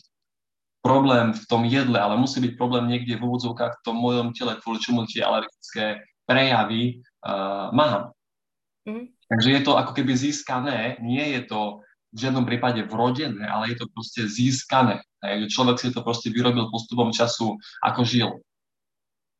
problém 0.86 1.34
v 1.34 1.44
tom 1.50 1.66
jedle, 1.66 1.98
ale 1.98 2.22
musí 2.22 2.38
byť 2.38 2.54
problém 2.54 2.86
niekde 2.86 3.18
v 3.18 3.26
úvodzovkách 3.26 3.82
v 3.82 3.84
tom 3.84 3.98
mojom 3.98 4.38
tele, 4.38 4.62
kvôli 4.62 4.78
čomu 4.78 5.10
tie 5.10 5.26
alergické 5.26 6.06
prejavy 6.30 7.02
uh, 7.26 7.74
mám. 7.74 8.14
Mm. 8.86 9.10
Takže 9.28 9.50
je 9.52 9.62
to 9.66 9.74
ako 9.76 9.92
keby 9.98 10.14
získané, 10.16 11.02
nie 11.04 11.36
je 11.36 11.42
to 11.50 11.84
v 12.16 12.18
žiadnom 12.24 12.48
prípade 12.48 12.80
vrodené, 12.88 13.44
ale 13.44 13.76
je 13.76 13.84
to 13.84 13.92
proste 13.92 14.22
získané. 14.32 15.04
Hej, 15.26 15.50
človek 15.50 15.82
si 15.82 15.90
to 15.90 16.06
proste 16.06 16.30
vyrobil 16.30 16.70
postupom 16.70 17.10
času, 17.10 17.58
ako 17.82 18.02
žil. 18.06 18.30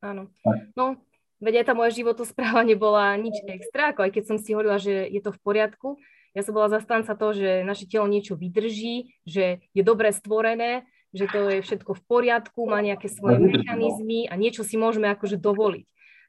Áno. 0.02 0.30
No, 0.74 0.98
veď 1.38 1.62
aj 1.62 1.66
tá 1.70 1.72
moja 1.74 1.94
životospráva 1.94 2.66
nebola 2.66 3.14
nič 3.18 3.38
extra, 3.46 3.94
ako 3.94 4.06
aj 4.06 4.10
keď 4.14 4.24
som 4.26 4.38
si 4.38 4.54
hovorila, 4.54 4.78
že 4.78 5.06
je 5.06 5.20
to 5.22 5.30
v 5.30 5.42
poriadku. 5.42 5.88
Ja 6.34 6.42
som 6.46 6.54
bola 6.54 6.70
zastanca 6.70 7.18
toho, 7.18 7.34
že 7.34 7.66
naše 7.66 7.86
telo 7.90 8.06
niečo 8.06 8.38
vydrží, 8.38 9.10
že 9.26 9.64
je 9.74 9.82
dobre 9.82 10.14
stvorené, 10.14 10.86
že 11.10 11.24
to 11.30 11.50
je 11.50 11.64
všetko 11.64 11.96
v 11.98 12.02
poriadku, 12.04 12.68
má 12.68 12.78
nejaké 12.84 13.08
svoje 13.08 13.40
mechanizmy 13.40 14.28
a 14.28 14.36
niečo 14.36 14.62
si 14.62 14.76
môžeme 14.76 15.08
akože 15.08 15.40
dovoliť. 15.40 15.86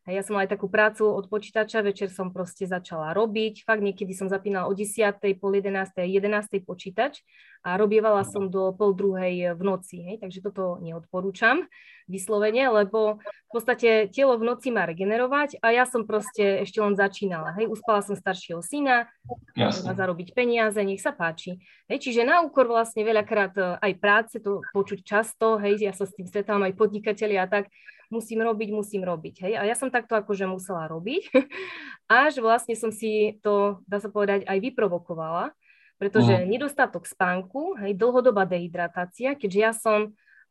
A 0.09 0.17
ja 0.17 0.25
som 0.25 0.33
mala 0.33 0.49
aj 0.49 0.57
takú 0.57 0.65
prácu 0.65 1.05
od 1.05 1.29
počítača, 1.29 1.85
večer 1.85 2.09
som 2.09 2.33
proste 2.33 2.65
začala 2.65 3.13
robiť. 3.13 3.61
Fakt 3.61 3.85
niekedy 3.85 4.17
som 4.17 4.25
zapínala 4.25 4.65
o 4.65 4.73
10. 4.73 5.21
pol 5.37 5.61
11. 5.61 5.69
11. 6.01 6.65
počítač 6.65 7.21
a 7.61 7.77
robievala 7.77 8.25
som 8.25 8.49
do 8.49 8.73
pol 8.73 8.97
druhej 8.97 9.53
v 9.53 9.61
noci. 9.61 10.01
Hej? 10.01 10.25
Takže 10.25 10.49
toto 10.49 10.81
neodporúčam 10.81 11.69
vyslovene, 12.09 12.73
lebo 12.73 13.21
v 13.21 13.49
podstate 13.53 14.09
telo 14.09 14.33
v 14.41 14.49
noci 14.49 14.73
má 14.73 14.89
regenerovať 14.89 15.61
a 15.61 15.77
ja 15.77 15.85
som 15.85 16.09
proste 16.09 16.65
ešte 16.65 16.81
len 16.81 16.97
začínala. 16.97 17.53
Hej? 17.61 17.69
Uspala 17.69 18.01
som 18.01 18.17
staršieho 18.17 18.65
syna, 18.65 19.13
Jasne. 19.53 19.93
zarobiť 19.93 20.33
peniaze, 20.33 20.81
nech 20.81 21.05
sa 21.05 21.13
páči. 21.13 21.61
Hej? 21.85 22.01
Čiže 22.01 22.25
na 22.25 22.41
úkor 22.41 22.65
vlastne 22.65 23.05
veľakrát 23.05 23.53
e, 23.61 23.77
aj 23.77 23.93
práce, 24.01 24.41
to 24.41 24.65
počuť 24.73 25.05
často, 25.05 25.61
hej? 25.61 25.77
ja 25.85 25.93
sa 25.93 26.09
s 26.09 26.17
tým 26.17 26.25
stretávam 26.25 26.65
aj 26.65 26.73
podnikateľi 26.73 27.37
a 27.37 27.45
tak, 27.45 27.69
musím 28.09 28.41
robiť, 28.41 28.69
musím 28.73 29.05
robiť. 29.05 29.45
Hej? 29.45 29.53
A 29.57 29.63
ja 29.65 29.75
som 29.77 29.93
takto 29.93 30.17
akože 30.17 30.49
musela 30.49 30.89
robiť, 30.89 31.29
až 32.25 32.41
vlastne 32.41 32.73
som 32.73 32.89
si 32.89 33.37
to, 33.45 33.81
dá 33.85 34.01
sa 34.01 34.09
povedať, 34.09 34.43
aj 34.49 34.57
vyprovokovala, 34.59 35.53
pretože 36.01 36.33
uh. 36.33 36.45
nedostatok 36.47 37.05
spánku, 37.05 37.77
hej, 37.79 37.93
dlhodobá 37.93 38.47
dehydratácia, 38.49 39.35
keďže 39.35 39.59
ja 39.59 39.71
som 39.75 39.99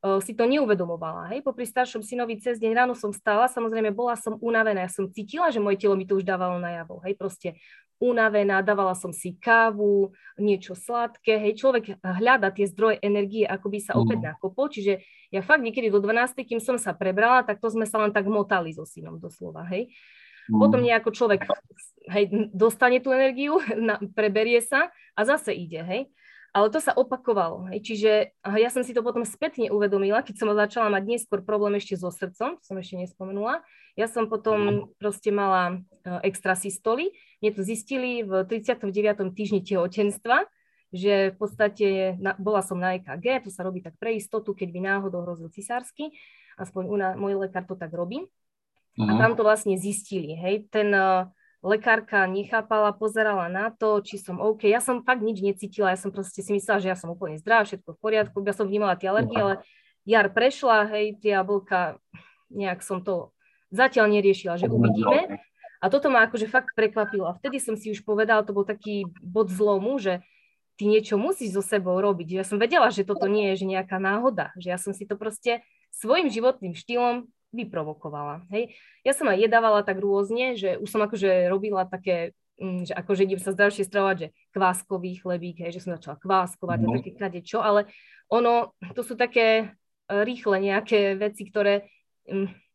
uh, 0.05 0.21
si 0.23 0.37
to 0.37 0.47
neuvedomovala. 0.47 1.35
Hej, 1.35 1.43
popri 1.43 1.67
staršom 1.67 2.05
synovi 2.05 2.38
cez 2.38 2.61
deň 2.62 2.73
ráno 2.73 2.95
som 2.95 3.11
stála, 3.11 3.50
samozrejme 3.50 3.91
bola 3.91 4.15
som 4.15 4.38
unavená, 4.38 4.87
ja 4.87 4.93
som 4.93 5.11
cítila, 5.11 5.49
že 5.50 5.59
moje 5.59 5.81
telo 5.83 5.97
mi 5.97 6.05
to 6.05 6.21
už 6.21 6.25
dávalo 6.25 6.61
najavo. 6.61 7.00
Hej, 7.03 7.17
proste 7.17 7.59
unavená, 7.99 8.62
dávala 8.62 8.95
som 8.95 9.11
si 9.11 9.35
kávu, 9.35 10.14
niečo 10.38 10.78
sladké, 10.78 11.38
hej, 11.38 11.59
človek 11.59 11.99
hľada 12.02 12.55
tie 12.55 12.71
zdroje 12.71 13.02
energie, 13.02 13.43
ako 13.43 13.67
by 13.75 13.78
sa 13.83 13.99
opäť 13.99 14.35
nakopol, 14.35 14.71
čiže 14.71 15.02
ja 15.35 15.43
fakt 15.43 15.67
niekedy 15.67 15.90
do 15.90 15.99
12, 15.99 16.38
kým 16.47 16.62
som 16.62 16.78
sa 16.78 16.95
prebrala, 16.95 17.43
tak 17.43 17.59
to 17.59 17.69
sme 17.69 17.85
sa 17.85 17.99
len 17.99 18.14
tak 18.14 18.31
motali 18.31 18.71
so 18.71 18.87
synom 18.87 19.19
doslova, 19.19 19.67
hej. 19.69 19.90
Mm. 20.49 20.59
Potom 20.62 20.81
nejako 20.81 21.11
človek 21.12 21.45
hej, 22.09 22.25
dostane 22.55 23.02
tú 23.02 23.12
energiu, 23.12 23.61
na, 23.88 24.00
preberie 24.14 24.62
sa 24.64 24.88
a 25.19 25.21
zase 25.26 25.52
ide, 25.52 25.83
hej. 25.85 26.02
Ale 26.57 26.73
to 26.73 26.81
sa 26.81 26.97
opakovalo. 26.97 27.69
Hej. 27.69 27.85
Čiže 27.85 28.12
ja 28.40 28.73
som 28.73 28.81
si 28.81 28.97
to 28.97 29.05
potom 29.05 29.21
spätne 29.21 29.69
uvedomila, 29.69 30.25
keď 30.25 30.35
som 30.40 30.57
začala 30.57 30.88
mať 30.88 31.05
neskôr 31.05 31.45
problém 31.45 31.76
ešte 31.76 32.00
so 32.00 32.09
srdcom, 32.09 32.57
som 32.64 32.75
ešte 32.81 32.97
nespomenula. 32.97 33.61
Ja 33.99 34.07
som 34.07 34.31
potom 34.31 34.95
proste 35.02 35.35
mala 35.35 35.83
e, 36.07 36.23
extra 36.31 36.55
systoly. 36.55 37.11
Mne 37.43 37.50
to 37.50 37.67
zistili 37.67 38.23
v 38.23 38.47
39. 38.47 38.95
týždni 39.35 39.67
tehotenstva, 39.67 40.47
že 40.95 41.35
v 41.35 41.37
podstate 41.37 41.87
na, 42.23 42.38
bola 42.38 42.62
som 42.62 42.78
na 42.78 42.95
EKG, 42.95 43.43
to 43.43 43.50
sa 43.50 43.67
robí 43.67 43.83
tak 43.83 43.99
pre 43.99 44.14
istotu, 44.14 44.55
keď 44.55 44.69
by 44.71 44.81
náhodou 44.87 45.26
hrozil 45.26 45.50
cisársky, 45.50 46.14
aspoň 46.55 46.83
u 46.87 46.95
na, 46.95 47.09
môj 47.19 47.43
lekár 47.43 47.67
to 47.67 47.75
tak 47.75 47.90
robí. 47.90 48.23
Uh-huh. 48.23 49.11
A 49.11 49.12
mhm. 49.14 49.19
tam 49.19 49.33
to 49.35 49.43
vlastne 49.43 49.75
zistili, 49.75 50.35
hej, 50.38 50.71
ten 50.71 50.95
uh, 50.95 51.26
lekárka 51.62 52.26
nechápala, 52.31 52.95
pozerala 52.95 53.50
na 53.50 53.75
to, 53.75 53.99
či 53.99 54.19
som 54.19 54.38
OK. 54.38 54.67
Ja 54.71 54.78
som 54.78 55.02
fakt 55.02 55.26
nič 55.26 55.43
necítila, 55.43 55.90
ja 55.90 55.99
som 55.99 56.14
proste 56.14 56.38
si 56.43 56.55
myslela, 56.55 56.83
že 56.83 56.90
ja 56.90 56.99
som 56.99 57.11
úplne 57.11 57.38
zdravá, 57.38 57.67
všetko 57.67 57.95
v 57.95 57.99
poriadku, 57.99 58.43
ja 58.47 58.55
som 58.55 58.67
vnímala 58.67 58.95
tie 58.95 59.11
alergie, 59.11 59.38
ale 59.38 59.55
jar 60.07 60.31
prešla, 60.31 60.87
hej, 60.95 61.19
tie 61.19 61.35
jablka, 61.35 61.99
nejak 62.50 62.83
som 62.83 63.02
to 63.02 63.35
zatiaľ 63.68 64.06
neriešila, 64.18 64.56
že 64.56 64.70
uvidíme. 64.70 65.40
A 65.78 65.87
toto 65.87 66.10
ma 66.10 66.26
akože 66.26 66.50
fakt 66.50 66.75
prekvapilo. 66.75 67.30
A 67.30 67.37
vtedy 67.38 67.62
som 67.62 67.78
si 67.78 67.94
už 67.94 68.02
povedala, 68.02 68.42
to 68.42 68.50
bol 68.50 68.66
taký 68.66 69.06
bod 69.22 69.46
zlomu, 69.46 70.02
že 70.02 70.26
ty 70.75 70.90
niečo 70.90 71.18
musíš 71.18 71.54
so 71.54 71.62
sebou 71.62 71.98
robiť. 71.98 72.42
Ja 72.42 72.44
som 72.46 72.58
vedela, 72.58 72.90
že 72.90 73.06
toto 73.06 73.30
nie 73.30 73.54
je 73.54 73.62
že 73.62 73.66
nejaká 73.66 73.98
náhoda, 74.02 74.50
že 74.58 74.75
ja 74.75 74.78
som 74.78 74.90
si 74.90 75.06
to 75.06 75.14
proste 75.14 75.62
svojim 75.94 76.30
životným 76.30 76.75
štýlom 76.75 77.26
vyprovokovala. 77.50 78.44
Hej. 78.52 78.76
Ja 79.02 79.16
som 79.16 79.30
aj 79.30 79.40
jedávala 79.40 79.80
tak 79.82 79.98
rôzne, 79.98 80.54
že 80.54 80.76
už 80.78 80.88
som 80.90 81.00
akože 81.00 81.48
robila 81.48 81.88
také, 81.88 82.37
mm, 82.60 82.90
že 82.90 82.94
akože 82.94 83.25
idem 83.25 83.40
sa 83.40 83.54
zdravšie 83.56 83.88
stravovať, 83.88 84.16
že 84.18 84.28
kváskový 84.52 85.18
chlebík, 85.18 85.64
hej, 85.64 85.80
že 85.80 85.82
som 85.88 85.96
začala 85.96 86.20
kváskovať 86.20 86.78
no. 86.84 86.92
a 86.92 86.96
také 87.00 87.10
kade 87.16 87.40
čo, 87.40 87.64
ale 87.64 87.88
ono, 88.28 88.76
to 88.92 89.00
sú 89.00 89.16
také 89.16 89.46
e, 89.64 89.66
rýchle 90.12 90.60
nejaké 90.60 91.16
veci, 91.16 91.48
ktoré 91.48 91.88
mm, 92.28 92.67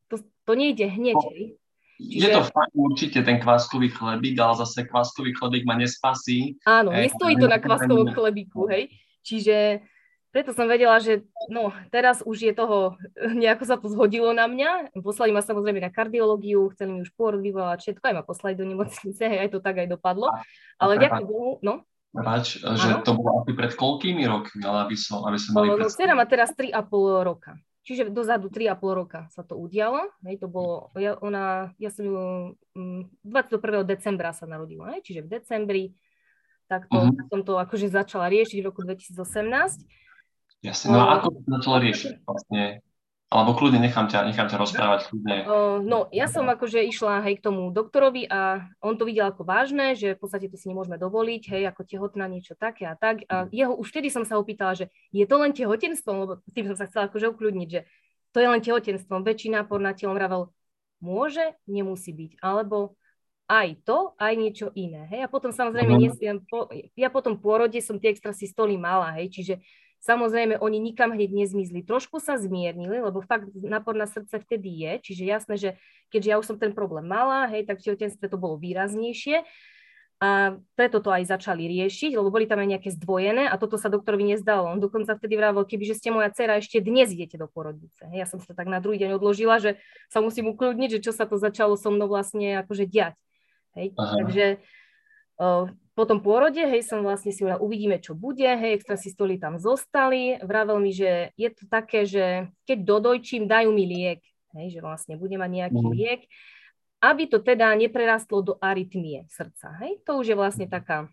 to, 0.43 0.51
nejde 0.55 0.85
hneď, 0.87 1.15
no. 1.15 1.29
hej. 1.31 1.55
Čiže... 2.03 2.19
Je 2.19 2.27
to 2.33 2.43
fakt 2.43 2.73
určite 2.73 3.19
ten 3.23 3.37
kváskový 3.39 3.93
chlebík, 3.93 4.35
ale 4.41 4.59
zase 4.59 4.83
kváskový 4.83 5.31
chlebík 5.37 5.63
ma 5.63 5.77
nespasí. 5.77 6.57
Áno, 6.65 6.91
nestojí 6.91 7.37
to 7.39 7.47
na 7.47 7.61
kváskovom 7.61 8.11
chlebíku, 8.11 8.67
hej. 8.67 8.91
Čiže 9.23 9.85
preto 10.33 10.49
som 10.49 10.65
vedela, 10.65 10.97
že 10.97 11.21
no, 11.53 11.69
teraz 11.93 12.25
už 12.25 12.49
je 12.49 12.53
toho, 12.57 12.97
nejako 13.45 13.63
sa 13.69 13.77
to 13.77 13.87
zhodilo 13.87 14.33
na 14.33 14.49
mňa. 14.49 14.97
Poslali 15.05 15.29
ma 15.29 15.45
samozrejme 15.45 15.79
na 15.79 15.93
kardiológiu, 15.93 16.73
chceli 16.73 16.89
mi 16.97 16.99
už 17.05 17.13
pôrod 17.13 17.39
vyvolať 17.39 17.85
všetko, 17.85 18.03
aj 18.09 18.15
ma 18.17 18.23
poslali 18.25 18.57
do 18.57 18.65
nemocnice, 18.65 19.23
hej, 19.31 19.47
aj 19.47 19.49
to 19.53 19.61
tak 19.61 19.77
aj 19.85 19.87
dopadlo. 19.87 20.33
Ale 20.81 20.97
ďakujem 20.97 21.29
Bohu, 21.29 21.61
no. 21.61 21.85
Prepač, 22.13 22.61
že 22.61 23.01
to 23.01 23.17
bolo 23.17 23.41
asi 23.41 23.57
pred 23.57 23.73
koľkými 23.73 24.21
rokmi, 24.29 24.61
ale 24.61 24.85
aby 24.85 24.93
som, 24.93 25.25
aby 25.25 25.37
som 25.41 25.57
mali 25.57 25.73
no, 25.73 25.81
no, 25.81 26.13
má 26.13 26.25
teraz 26.29 26.53
3,5 26.53 26.69
roka. 27.25 27.57
Čiže 27.83 28.15
dozadu 28.15 28.47
3,5 28.47 28.79
roka 28.95 29.27
sa 29.35 29.43
to 29.43 29.59
udialo. 29.59 30.07
Hej, 30.23 30.39
to 30.39 30.47
bolo, 30.47 30.95
ja, 30.95 31.19
ona, 31.19 31.75
ja 31.75 31.91
som 31.91 32.07
ju 32.07 32.15
21. 33.27 33.59
Mm, 33.59 33.83
decembra 33.83 34.31
sa 34.31 34.47
narodila, 34.47 34.95
hej, 34.95 35.03
čiže 35.03 35.21
v 35.27 35.29
decembri 35.29 35.83
takto 36.71 36.95
uh-huh. 36.95 37.27
som 37.27 37.43
to 37.43 37.59
akože 37.59 37.91
začala 37.91 38.31
riešiť 38.31 38.63
v 38.63 38.67
roku 38.71 38.87
2018. 38.87 39.83
Jasne, 40.63 40.95
no 40.95 40.99
a 41.03 41.19
ako 41.19 41.27
to 41.35 41.39
začala 41.59 41.77
riešiť 41.83 42.23
vlastne? 42.23 42.79
Alebo 43.33 43.57
kľudne 43.57 43.81
nechám 43.81 44.05
ťa, 44.05 44.29
nechám 44.29 44.45
ťa 44.45 44.61
rozprávať 44.61 45.09
kľudne. 45.09 45.37
Uh, 45.49 45.81
no, 45.81 46.05
ja 46.13 46.29
som 46.29 46.45
akože 46.45 46.85
išla 46.85 47.25
hej 47.25 47.41
k 47.41 47.45
tomu 47.49 47.73
doktorovi 47.73 48.29
a 48.29 48.69
on 48.77 48.93
to 48.93 49.09
videl 49.09 49.33
ako 49.33 49.41
vážne, 49.41 49.97
že 49.97 50.13
v 50.13 50.21
podstate 50.21 50.53
to 50.53 50.61
si 50.61 50.69
nemôžeme 50.69 51.01
dovoliť, 51.01 51.43
hej, 51.49 51.63
ako 51.73 51.81
tehotná 51.81 52.29
niečo 52.29 52.53
také 52.53 52.85
a 52.85 52.93
tak. 52.93 53.25
A 53.33 53.49
jeho 53.49 53.73
už 53.73 53.89
vtedy 53.89 54.13
som 54.13 54.21
sa 54.21 54.37
opýtala, 54.37 54.77
že 54.77 54.93
je 55.09 55.25
to 55.25 55.41
len 55.41 55.49
tehotenstvom, 55.49 56.15
lebo 56.21 56.33
tým 56.53 56.69
som 56.69 56.77
sa 56.77 56.85
chcela 56.85 57.09
akože 57.09 57.33
ukľudniť, 57.33 57.69
že 57.73 57.81
to 58.29 58.37
je 58.37 58.47
len 58.53 58.61
tehotenstvom. 58.61 59.25
Väčšina 59.25 59.65
por 59.65 59.81
na 59.81 59.97
telom 59.97 60.13
vravel, 60.13 60.53
môže, 61.01 61.57
nemusí 61.65 62.13
byť. 62.13 62.37
Alebo 62.37 62.93
aj 63.49 63.81
to, 63.83 64.15
aj 64.17 64.33
niečo 64.39 64.67
iné. 64.73 65.09
Hej? 65.11 65.25
A 65.25 65.31
potom 65.31 65.51
samozrejme, 65.51 65.93
uh-huh. 65.93 66.05
nesiem, 66.09 66.37
po, 66.47 66.71
ja 66.95 67.09
potom 67.11 67.37
pôrode 67.37 67.77
som 67.83 67.99
tie 67.99 68.15
extra 68.15 68.31
systoly 68.31 68.79
mala, 68.79 69.13
hej, 69.19 69.29
čiže 69.29 69.53
Samozrejme, 70.03 70.59
oni 70.59 70.83
nikam 70.83 71.15
hneď 71.15 71.31
nezmizli. 71.31 71.79
Trošku 71.79 72.19
sa 72.19 72.35
zmiernili, 72.35 72.99
lebo 72.99 73.23
fakt 73.23 73.47
napor 73.55 73.95
na 73.95 74.03
srdce 74.03 74.35
vtedy 74.43 74.83
je, 74.83 74.91
čiže 74.99 75.23
jasné, 75.23 75.55
že 75.55 75.69
keďže 76.11 76.29
ja 76.29 76.35
už 76.43 76.45
som 76.51 76.57
ten 76.59 76.75
problém 76.75 77.07
mala, 77.07 77.47
hej, 77.47 77.63
tak 77.63 77.79
v 77.79 77.87
tehotenstve 77.87 78.27
to 78.27 78.35
bolo 78.35 78.59
výraznejšie. 78.59 79.47
A 80.23 80.55
preto 80.79 81.03
to 81.03 81.11
aj 81.11 81.27
začali 81.27 81.67
riešiť, 81.67 82.15
lebo 82.15 82.31
boli 82.31 82.47
tam 82.47 82.63
aj 82.63 82.75
nejaké 82.75 82.89
zdvojené 82.95 83.47
a 83.47 83.59
toto 83.59 83.75
sa 83.75 83.91
doktorovi 83.91 84.35
nezdalo. 84.35 84.71
On 84.71 84.79
dokonca 84.79 85.19
vtedy 85.19 85.35
vravel, 85.35 85.67
keby 85.67 85.83
že 85.83 85.99
ste 85.99 86.15
moja 86.15 86.31
dcera, 86.31 86.63
ešte 86.63 86.79
dnes 86.79 87.11
idete 87.11 87.35
do 87.35 87.47
porodnice. 87.51 88.07
Ja 88.11 88.23
som 88.23 88.39
sa 88.39 88.55
tak 88.55 88.71
na 88.71 88.79
druhý 88.79 88.99
deň 89.03 89.19
odložila, 89.19 89.59
že 89.59 89.83
sa 90.07 90.23
musím 90.23 90.51
ukludniť, 90.51 90.99
že 90.99 91.03
čo 91.03 91.11
sa 91.11 91.27
to 91.27 91.35
začalo 91.35 91.75
so 91.75 91.91
mnou 91.91 92.07
vlastne 92.07 92.59
akože 92.63 92.87
diať. 92.87 93.19
Hej. 93.75 93.95
Takže 93.99 94.45
po 95.93 96.03
tom 96.09 96.25
pôrode, 96.25 96.57
hej, 96.57 96.81
som 96.81 97.05
vlastne 97.05 97.29
si 97.29 97.45
hovorila, 97.45 97.61
uvidíme, 97.61 97.97
čo 98.01 98.17
bude, 98.17 98.45
hej, 98.45 98.81
extra 98.81 98.97
systoly 98.97 99.37
tam 99.37 99.61
zostali. 99.61 100.41
Vravel 100.41 100.81
mi, 100.81 100.89
že 100.89 101.29
je 101.37 101.49
to 101.53 101.69
také, 101.69 102.09
že 102.09 102.49
keď 102.65 102.77
dodojčím, 102.81 103.45
dajú 103.45 103.69
mi 103.69 103.85
liek, 103.85 104.21
hej, 104.57 104.67
že 104.73 104.79
vlastne 104.81 105.17
bude 105.21 105.37
mať 105.37 105.49
nejaký 105.49 105.85
mm. 105.85 105.93
liek, 105.93 106.21
aby 107.03 107.23
to 107.29 107.43
teda 107.45 107.69
neprerastlo 107.77 108.41
do 108.41 108.53
arytmie 108.57 109.29
srdca, 109.29 109.77
hej. 109.85 110.01
To 110.09 110.17
už 110.17 110.33
je 110.33 110.39
vlastne 110.39 110.65
taká 110.65 111.11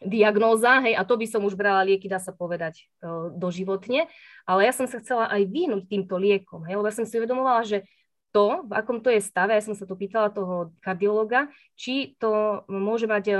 diagnóza, 0.00 0.80
hej, 0.80 0.96
a 0.96 1.04
to 1.04 1.14
by 1.20 1.28
som 1.28 1.44
už 1.44 1.54
brala 1.54 1.84
lieky, 1.84 2.08
dá 2.08 2.16
sa 2.16 2.32
povedať, 2.32 2.88
e, 3.04 3.36
doživotne, 3.36 4.08
ale 4.48 4.60
ja 4.64 4.72
som 4.72 4.88
sa 4.88 4.96
chcela 4.96 5.28
aj 5.28 5.44
vyhnúť 5.44 5.84
týmto 5.86 6.16
liekom, 6.16 6.64
hej, 6.64 6.80
lebo 6.80 6.88
ja 6.88 6.96
som 6.96 7.04
si 7.04 7.20
uvedomovala, 7.20 7.68
že 7.68 7.84
to, 8.30 8.66
v 8.66 8.72
akom 8.72 9.02
to 9.02 9.10
je 9.10 9.20
stave, 9.22 9.54
ja 9.54 9.62
som 9.62 9.74
sa 9.74 9.84
to 9.86 9.98
pýtala 9.98 10.30
toho 10.30 10.70
kardiologa, 10.78 11.50
či 11.74 12.14
to 12.16 12.62
môže 12.70 13.10
mať 13.10 13.24
e, 13.30 13.34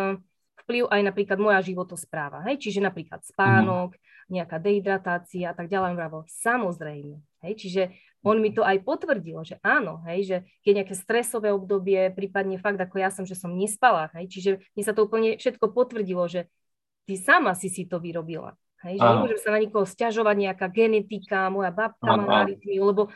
vplyv 0.67 0.91
aj 0.91 1.01
napríklad 1.07 1.39
moja 1.39 1.61
životospráva, 1.63 2.47
hej, 2.51 2.59
čiže 2.59 2.83
napríklad 2.83 3.23
spánok, 3.23 3.95
mm-hmm. 3.95 4.31
nejaká 4.31 4.57
dehydratácia 4.59 5.51
a 5.51 5.55
tak 5.55 5.71
ďalej. 5.71 5.93
Bravo, 5.95 6.19
samozrejme, 6.27 7.17
hej, 7.47 7.53
čiže 7.59 7.83
on 8.21 8.37
mi 8.43 8.53
to 8.53 8.61
aj 8.61 8.85
potvrdil, 8.85 9.41
že 9.47 9.57
áno, 9.65 10.05
hej, 10.05 10.21
že 10.29 10.37
je 10.67 10.73
nejaké 10.77 10.93
stresové 10.93 11.55
obdobie, 11.55 12.13
prípadne 12.13 12.61
fakt 12.61 12.77
ako 12.77 13.01
ja 13.01 13.09
som, 13.09 13.25
že 13.25 13.39
som 13.39 13.55
nespala, 13.55 14.13
hej, 14.19 14.29
čiže 14.29 14.51
mi 14.77 14.83
sa 14.85 14.93
to 14.93 15.09
úplne 15.09 15.41
všetko 15.41 15.73
potvrdilo, 15.73 16.29
že 16.29 16.51
ty 17.09 17.17
sama 17.17 17.57
si 17.57 17.73
si 17.73 17.89
to 17.89 17.97
vyrobila. 18.03 18.59
Hej, 18.81 18.97
že 18.97 19.05
nemôžem 19.05 19.41
sa 19.45 19.53
na 19.53 19.61
nikoho 19.61 19.85
stiažovať, 19.85 20.37
nejaká 20.41 20.73
genetika, 20.73 21.53
moja 21.53 21.69
babka 21.69 22.17
má 22.17 22.49
rytmy, 22.49 22.81
lebo 22.81 23.13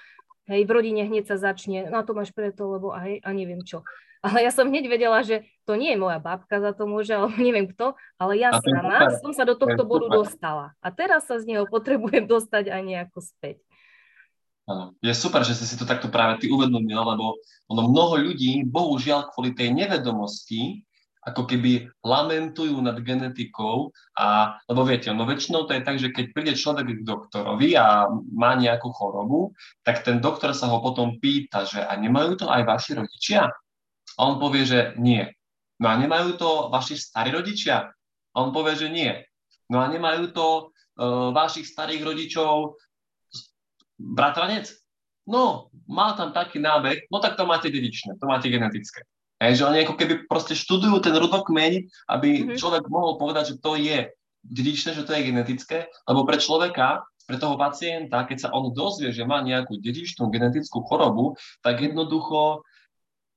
hej, 0.49 0.61
v 0.65 0.71
rodine 0.71 1.03
hneď 1.05 1.25
sa 1.29 1.37
začne, 1.41 1.89
no 1.89 2.05
to 2.05 2.13
máš 2.13 2.31
preto, 2.33 2.69
lebo 2.69 2.93
a, 2.93 3.01
hej, 3.05 3.21
a 3.25 3.31
neviem 3.33 3.65
čo. 3.65 3.85
Ale 4.25 4.41
ja 4.41 4.49
som 4.49 4.73
hneď 4.73 4.89
vedela, 4.89 5.21
že 5.21 5.45
to 5.69 5.77
nie 5.77 5.93
je 5.93 6.01
moja 6.01 6.17
babka 6.17 6.57
za 6.57 6.73
to 6.73 6.89
môže, 6.89 7.13
alebo 7.13 7.37
neviem 7.45 7.69
kto, 7.69 7.93
ale 8.17 8.41
ja 8.41 8.57
sama 8.57 9.13
som 9.21 9.37
sa 9.37 9.45
do 9.45 9.53
tohto 9.53 9.85
bodu 9.85 10.09
dostala. 10.09 10.73
A 10.81 10.89
teraz 10.89 11.29
sa 11.29 11.37
z 11.37 11.45
neho 11.45 11.69
potrebujem 11.69 12.25
dostať 12.35 12.73
aj 12.73 12.83
nejako 12.83 13.21
späť. 13.21 13.61
Áno. 14.65 14.97
Je 15.05 15.13
super, 15.13 15.45
že 15.45 15.53
si 15.53 15.69
si 15.69 15.77
to 15.77 15.85
takto 15.85 16.09
práve 16.09 16.41
ty 16.41 16.49
uvedomila, 16.49 17.05
lebo 17.05 17.37
ono 17.69 17.83
mnoho 17.85 18.17
ľudí, 18.17 18.65
bohužiaľ, 18.65 19.29
kvôli 19.29 19.53
tej 19.53 19.77
nevedomosti, 19.77 20.89
ako 21.25 21.49
keby 21.49 21.89
lamentujú 22.05 22.77
nad 22.85 23.01
genetikou 23.01 23.89
a, 24.21 24.61
lebo 24.69 24.85
viete, 24.85 25.09
no 25.09 25.25
väčšinou 25.25 25.65
to 25.65 25.73
je 25.73 25.83
tak, 25.83 25.97
že 25.97 26.13
keď 26.13 26.25
príde 26.37 26.53
človek 26.53 27.01
k 27.01 27.07
doktorovi 27.09 27.73
a 27.81 28.05
má 28.37 28.53
nejakú 28.55 28.93
chorobu, 28.93 29.57
tak 29.81 30.05
ten 30.05 30.21
doktor 30.21 30.53
sa 30.53 30.69
ho 30.69 30.85
potom 30.85 31.17
pýta, 31.17 31.65
že 31.65 31.81
a 31.81 31.97
nemajú 31.97 32.45
to 32.45 32.47
aj 32.53 32.63
vaši 32.69 33.01
rodičia? 33.01 33.49
A 34.15 34.21
on 34.21 34.37
povie, 34.37 34.69
že 34.69 34.93
nie. 35.01 35.25
No 35.81 35.91
a 35.91 35.99
nemajú 35.99 36.37
to 36.37 36.69
vaši 36.69 37.01
starí 37.01 37.33
rodičia? 37.33 37.89
A 38.35 38.37
on 38.37 38.53
povie, 38.53 38.77
že 38.77 38.93
nie. 38.93 39.11
No 39.73 39.81
a 39.81 39.89
nemajú 39.89 40.31
to 40.37 40.47
uh, 41.01 41.33
vašich 41.33 41.67
starých 41.67 42.05
rodičov 42.05 42.77
bratranec? 43.97 44.71
No, 45.25 45.73
má 45.89 46.13
tam 46.13 46.37
taký 46.37 46.61
nábeh, 46.61 47.09
no 47.09 47.17
tak 47.17 47.41
to 47.41 47.49
máte 47.49 47.73
dedičné, 47.73 48.21
to 48.21 48.29
máte 48.29 48.53
genetické. 48.53 49.09
Hej, 49.43 49.61
že 49.61 49.67
oni 49.67 49.79
ako 49.83 49.95
keby 49.99 50.15
proste 50.31 50.55
študujú 50.55 51.03
ten 51.03 51.15
rodokmeň, 51.15 51.73
aby 52.07 52.29
mm-hmm. 52.31 52.59
človek 52.59 52.87
mohol 52.87 53.19
povedať, 53.19 53.55
že 53.55 53.61
to 53.61 53.75
je 53.75 54.15
dedičné, 54.47 54.95
že 54.95 55.03
to 55.03 55.17
je 55.17 55.27
genetické, 55.27 55.91
lebo 56.07 56.23
pre 56.23 56.39
človeka, 56.39 57.03
pre 57.25 57.41
toho 57.41 57.57
pacienta, 57.57 58.29
keď 58.29 58.49
sa 58.49 58.53
on 58.53 58.71
dozvie, 58.71 59.11
že 59.11 59.25
má 59.25 59.41
nejakú 59.41 59.81
dedičnú 59.81 60.29
genetickú 60.29 60.85
chorobu, 60.85 61.41
tak 61.65 61.81
jednoducho 61.81 62.63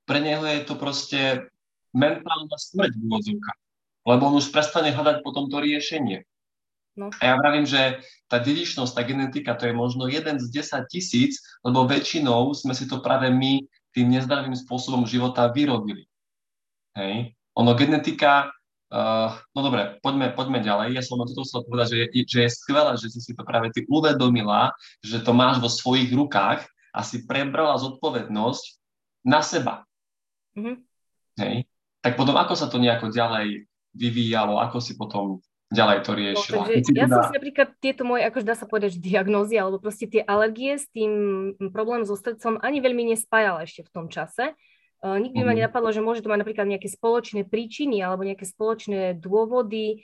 pre 0.04 0.20
neho 0.20 0.44
je 0.44 0.64
to 0.64 0.76
proste 0.76 1.48
mentálna 1.96 2.56
smrť 2.56 2.92
v 2.94 3.02
úvodzovkách. 3.08 3.60
Lebo 4.08 4.22
on 4.32 4.40
už 4.40 4.52
prestane 4.52 4.92
hľadať 4.92 5.24
potom 5.24 5.48
to 5.48 5.60
riešenie. 5.60 6.24
No. 6.98 7.14
A 7.22 7.32
ja 7.32 7.34
vravím, 7.38 7.62
že 7.62 8.02
tá 8.26 8.42
dedičnosť, 8.42 8.92
tá 8.92 9.02
genetika, 9.06 9.54
to 9.54 9.70
je 9.70 9.74
možno 9.76 10.10
jeden 10.10 10.42
z 10.42 10.50
10 10.50 10.90
tisíc, 10.90 11.38
lebo 11.62 11.86
väčšinou 11.86 12.50
sme 12.58 12.74
si 12.74 12.90
to 12.90 12.98
práve 12.98 13.30
my 13.30 13.62
tým 13.92 14.12
nezdravým 14.12 14.54
spôsobom 14.54 15.08
života 15.08 15.48
vyrobili. 15.48 16.08
Hej. 16.96 17.34
Ono 17.58 17.74
genetika, 17.74 18.52
uh, 18.90 19.34
no 19.54 19.60
dobre, 19.62 19.98
poďme, 20.02 20.34
poďme 20.34 20.62
ďalej. 20.62 20.94
Ja 20.94 21.02
som 21.02 21.18
na 21.18 21.26
toto 21.26 21.46
chcel 21.46 21.66
povedať, 21.66 21.86
že 21.90 21.96
je, 21.98 22.22
že 22.26 22.40
je 22.46 22.50
skvelé, 22.50 22.92
že 22.98 23.08
si 23.10 23.20
si 23.22 23.32
to 23.34 23.42
práve 23.42 23.70
ty 23.74 23.82
uvedomila, 23.90 24.70
že 25.02 25.22
to 25.22 25.34
máš 25.34 25.58
vo 25.58 25.70
svojich 25.70 26.10
rukách 26.14 26.62
a 26.94 27.00
si 27.02 27.26
prebrala 27.26 27.78
zodpovednosť 27.78 28.64
na 29.26 29.40
seba. 29.42 29.86
Mm-hmm. 30.54 30.76
Hej. 31.42 31.54
Tak 32.02 32.14
potom 32.14 32.38
ako 32.38 32.54
sa 32.54 32.70
to 32.70 32.78
nejako 32.78 33.10
ďalej 33.10 33.66
vyvíjalo, 33.94 34.62
ako 34.62 34.78
si 34.78 34.94
potom 34.94 35.42
ďalej 35.68 35.98
to 36.04 36.10
riešila. 36.16 36.64
No, 36.64 36.68
takže 36.68 36.92
ja 36.96 37.06
teda... 37.06 37.14
som 37.14 37.22
si 37.28 37.34
napríklad 37.36 37.68
tieto 37.80 38.02
moje, 38.08 38.22
akože 38.24 38.46
dá 38.46 38.56
sa 38.56 38.64
povedať, 38.64 38.96
že 38.96 39.04
diagnózy, 39.04 39.54
alebo 39.60 39.76
proste 39.76 40.08
tie 40.08 40.24
alergie 40.24 40.80
s 40.80 40.88
tým 40.88 41.12
problémom 41.72 42.08
so 42.08 42.16
srdcom 42.16 42.60
ani 42.64 42.80
veľmi 42.80 43.12
nespájala 43.12 43.68
ešte 43.68 43.84
v 43.84 43.92
tom 43.92 44.06
čase. 44.08 44.56
Uh, 44.98 45.14
nikdy 45.14 45.38
mm-hmm. 45.38 45.46
ma 45.46 45.52
mhm. 45.54 45.58
nenapadlo, 45.62 45.88
že 45.94 46.02
môže 46.02 46.26
to 46.26 46.32
mať 46.32 46.42
napríklad 46.42 46.66
nejaké 46.66 46.90
spoločné 46.90 47.46
príčiny 47.46 48.02
alebo 48.02 48.26
nejaké 48.26 48.42
spoločné 48.42 49.14
dôvody, 49.22 50.02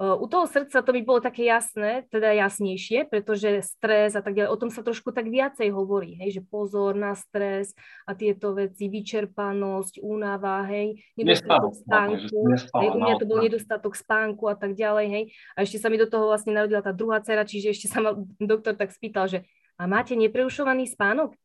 u 0.00 0.24
toho 0.32 0.48
srdca 0.48 0.80
to 0.80 0.96
by 0.96 1.04
bolo 1.04 1.20
také 1.20 1.44
jasné, 1.44 2.08
teda 2.08 2.32
jasnejšie, 2.32 3.12
pretože 3.12 3.60
stres 3.60 4.16
a 4.16 4.24
tak 4.24 4.32
ďalej, 4.32 4.48
o 4.48 4.56
tom 4.56 4.72
sa 4.72 4.80
trošku 4.80 5.12
tak 5.12 5.28
viacej 5.28 5.68
hovorí, 5.76 6.16
hej, 6.16 6.40
že 6.40 6.42
pozor 6.42 6.96
na 6.96 7.12
stres 7.12 7.76
a 8.08 8.16
tieto 8.16 8.56
veci, 8.56 8.88
vyčerpanosť, 8.88 10.00
únava, 10.00 10.64
hej, 10.72 10.96
nedostatok 11.20 11.76
spánku, 11.84 12.38
hej, 12.80 12.88
u 12.96 12.96
mňa 12.96 13.14
to 13.20 13.26
bol 13.28 13.38
nedostatok 13.44 13.92
spánku 13.92 14.48
a 14.48 14.56
tak 14.56 14.72
ďalej, 14.72 15.06
hej, 15.12 15.24
a 15.52 15.68
ešte 15.68 15.76
sa 15.76 15.92
mi 15.92 16.00
do 16.00 16.08
toho 16.08 16.32
vlastne 16.32 16.56
narodila 16.56 16.80
tá 16.80 16.96
druhá 16.96 17.20
dcera, 17.20 17.44
čiže 17.44 17.76
ešte 17.76 17.92
sa 17.92 18.00
ma 18.00 18.16
doktor 18.40 18.80
tak 18.80 18.96
spýtal, 18.96 19.28
že 19.28 19.44
a 19.76 19.84
máte 19.84 20.16
nepreušovaný 20.16 20.88
spánok? 20.88 21.36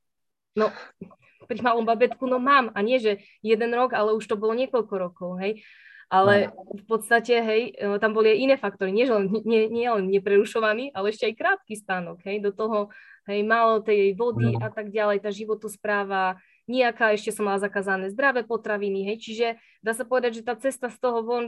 No, 0.55 0.71
pri 1.51 1.59
malom 1.59 1.83
babetku, 1.83 2.23
no 2.23 2.39
mám, 2.39 2.71
a 2.71 2.79
nie, 2.79 3.03
že 3.03 3.19
jeden 3.43 3.75
rok, 3.75 3.91
ale 3.91 4.15
už 4.15 4.23
to 4.23 4.39
bolo 4.39 4.55
niekoľko 4.55 4.93
rokov, 4.95 5.43
hej, 5.43 5.59
ale 6.09 6.53
v 6.53 6.85
podstate, 6.85 7.33
hej, 7.41 7.61
e, 7.73 7.97
tam 7.97 8.13
boli 8.13 8.29
aj 8.29 8.37
iné 8.37 8.55
faktory, 8.61 8.93
nie, 8.93 9.09
len, 9.09 9.25
nie, 9.43 9.65
nie 9.67 9.89
len 9.89 10.05
neprerušovaný, 10.09 10.93
ale 10.93 11.09
ešte 11.09 11.25
aj 11.25 11.35
krátky 11.37 11.73
spánok, 11.81 12.21
hej, 12.29 12.45
do 12.45 12.53
toho, 12.53 12.93
hej, 13.25 13.41
málo 13.41 13.81
tej 13.81 14.13
vody 14.13 14.53
a 14.61 14.69
tak 14.69 14.93
ďalej, 14.93 15.25
tá 15.25 15.33
životospráva, 15.33 16.37
nejaká, 16.69 17.13
ešte 17.13 17.33
som 17.33 17.45
mala 17.45 17.61
zakázané 17.61 18.09
zdravé 18.13 18.45
potraviny, 18.45 19.05
hej, 19.13 19.17
čiže 19.21 19.47
dá 19.81 19.93
sa 19.97 20.05
povedať, 20.05 20.41
že 20.41 20.45
tá 20.45 20.53
cesta 20.57 20.89
z 20.89 20.97
toho 21.01 21.25
von, 21.25 21.45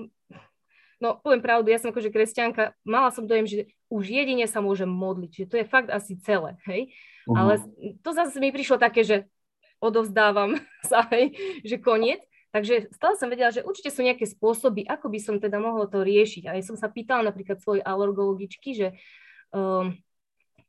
no 0.97 1.17
poviem 1.21 1.41
pravdu, 1.41 1.69
ja 1.69 1.77
som 1.77 1.93
akože 1.93 2.09
kresťanka, 2.09 2.73
mala 2.81 3.13
som 3.13 3.29
dojem, 3.29 3.45
že 3.45 3.59
už 3.93 4.09
jedine 4.09 4.45
sa 4.49 4.61
môžem 4.61 4.89
modliť, 4.89 5.45
že 5.45 5.45
to 5.49 5.55
je 5.61 5.65
fakt 5.69 5.93
asi 5.93 6.17
celé, 6.21 6.57
hej, 6.65 6.89
uh-huh. 7.29 7.37
ale 7.37 7.53
to 8.01 8.09
zase 8.13 8.37
mi 8.41 8.49
prišlo 8.49 8.81
také, 8.81 9.05
že 9.05 9.29
odovzdávam 9.77 10.57
sa, 10.89 11.05
hej, 11.13 11.33
že 11.61 11.77
koniec, 11.77 12.21
Takže 12.55 12.87
stále 12.95 13.15
som 13.19 13.27
vedela, 13.27 13.51
že 13.51 13.65
určite 13.65 13.91
sú 13.91 14.01
nejaké 14.01 14.23
spôsoby, 14.23 14.87
ako 14.87 15.11
by 15.11 15.19
som 15.19 15.35
teda 15.37 15.59
mohla 15.59 15.85
to 15.85 15.99
riešiť. 16.01 16.47
A 16.47 16.55
ja 16.55 16.63
som 16.63 16.79
sa 16.79 16.87
pýtala 16.87 17.27
napríklad 17.27 17.59
svojej 17.59 17.83
alergologičky, 17.83 18.71
že 18.71 18.87
um, 19.51 19.91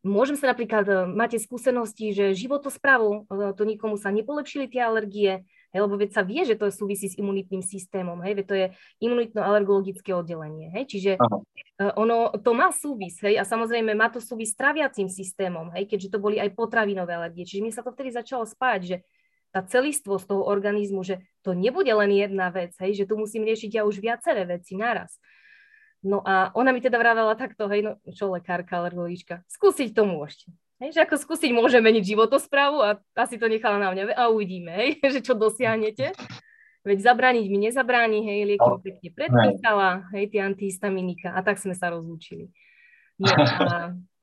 môžem 0.03 0.35
sa 0.35 0.51
napríklad, 0.51 0.85
uh, 0.91 1.07
máte 1.07 1.39
skúsenosti, 1.39 2.11
že 2.11 2.35
životosprávu, 2.35 3.31
uh, 3.31 3.55
to 3.55 3.63
nikomu 3.63 3.95
sa 3.95 4.11
nepolepšili 4.11 4.67
tie 4.67 4.83
alergie, 4.91 5.47
hej, 5.71 5.81
lebo 5.81 5.95
veď 5.95 6.11
sa 6.19 6.23
vie, 6.27 6.43
že 6.43 6.59
to 6.59 6.67
súvisí 6.75 7.07
s 7.13 7.19
imunitným 7.19 7.63
systémom, 7.63 8.19
hej, 8.27 8.43
veď 8.43 8.47
to 8.47 8.55
je 8.59 8.67
imunitno-alergologické 9.05 10.11
oddelenie, 10.19 10.75
hej, 10.75 10.85
čiže 10.91 11.11
uh, 11.15 11.95
ono, 11.95 12.35
to 12.43 12.59
má 12.59 12.75
súvis, 12.75 13.23
hej, 13.23 13.39
a 13.39 13.47
samozrejme 13.47 13.95
má 13.95 14.11
to 14.11 14.19
súvis 14.19 14.51
s 14.51 14.59
traviacím 14.59 15.07
systémom, 15.07 15.71
hej, 15.79 15.87
keďže 15.87 16.11
to 16.11 16.19
boli 16.19 16.43
aj 16.43 16.51
potravinové 16.59 17.15
alergie, 17.15 17.47
čiže 17.47 17.63
mi 17.63 17.71
sa 17.71 17.87
to 17.87 17.95
vtedy 17.95 18.11
začalo 18.11 18.43
spájať, 18.43 18.83
že 18.83 18.97
tá 19.51 19.65
celistvosť 19.65 20.29
toho 20.29 20.45
organizmu, 20.45 21.01
že 21.05 21.25
to 21.41 21.57
nebude 21.57 21.89
len 21.89 22.13
jedna 22.13 22.53
vec, 22.53 22.77
hej, 22.81 23.05
že 23.05 23.09
tu 23.09 23.17
musím 23.17 23.49
riešiť 23.49 23.81
ja 23.81 23.83
už 23.89 23.99
viaceré 23.99 24.45
veci 24.45 24.77
naraz. 24.77 25.17
No 26.05 26.23
a 26.23 26.55
ona 26.55 26.71
mi 26.71 26.79
teda 26.79 26.95
vravela 27.01 27.35
takto, 27.35 27.67
hej, 27.67 27.83
no 27.83 27.93
čo 28.15 28.31
lekárka, 28.31 28.79
alergolíčka, 28.79 29.43
skúsiť 29.51 29.97
to 29.97 30.07
môžete. 30.07 30.49
Hej, 30.79 30.95
že 30.95 31.01
ako 31.03 31.19
skúsiť 31.19 31.51
môže 31.51 31.83
meniť 31.83 32.15
životosprávu 32.15 32.79
a 32.79 33.03
asi 33.19 33.35
to 33.35 33.51
nechala 33.51 33.83
na 33.83 33.91
mňa 33.91 34.15
a 34.15 34.31
uvidíme, 34.31 34.71
hej, 34.71 34.91
že 35.19 35.21
čo 35.25 35.35
dosiahnete. 35.35 36.15
Veď 36.87 36.99
zabrániť 37.03 37.45
mi 37.51 37.59
nezabráni, 37.59 38.23
hej, 38.23 38.55
lieky 38.55 38.69
mi 38.71 38.81
pekne 38.81 39.11
predpísala, 39.11 40.07
hej, 40.15 40.31
tie 40.31 40.41
antihistaminika 40.47 41.35
a 41.35 41.43
tak 41.43 41.59
sme 41.59 41.75
sa 41.75 41.91
rozlúčili. 41.91 42.55
No 43.19 43.27
a 43.35 43.91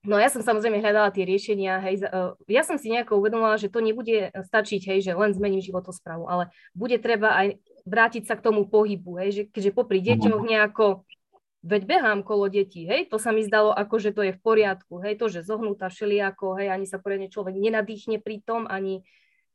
No 0.00 0.16
ja 0.16 0.32
som 0.32 0.40
samozrejme 0.40 0.80
hľadala 0.80 1.12
tie 1.12 1.28
riešenia, 1.28 1.76
hej, 1.84 2.00
e, 2.00 2.32
ja 2.48 2.64
som 2.64 2.80
si 2.80 2.88
nejako 2.88 3.20
uvedomila, 3.20 3.60
že 3.60 3.68
to 3.68 3.84
nebude 3.84 4.32
stačiť, 4.32 4.80
hej, 4.88 4.98
že 5.04 5.12
len 5.12 5.36
zmením 5.36 5.60
životosprávu, 5.60 6.24
ale 6.24 6.48
bude 6.72 6.96
treba 6.96 7.36
aj 7.36 7.60
vrátiť 7.84 8.24
sa 8.24 8.40
k 8.40 8.44
tomu 8.48 8.64
pohybu, 8.64 9.20
hej, 9.20 9.30
že 9.30 9.42
keďže 9.52 9.76
popri 9.76 10.00
deťoch 10.00 10.40
nejako, 10.40 11.04
veď 11.60 11.82
behám 11.84 12.24
kolo 12.24 12.48
detí, 12.48 12.88
hej, 12.88 13.12
to 13.12 13.20
sa 13.20 13.28
mi 13.28 13.44
zdalo 13.44 13.76
ako, 13.76 14.00
že 14.00 14.16
to 14.16 14.24
je 14.24 14.32
v 14.32 14.40
poriadku, 14.40 15.04
hej, 15.04 15.20
to, 15.20 15.28
že 15.28 15.44
zohnutá 15.44 15.92
všelijako, 15.92 16.56
hej, 16.56 16.72
ani 16.72 16.88
sa 16.88 16.96
poriadne 16.96 17.28
človek 17.28 17.60
nenadýchne 17.60 18.24
pri 18.24 18.40
tom, 18.40 18.64
ani 18.64 19.04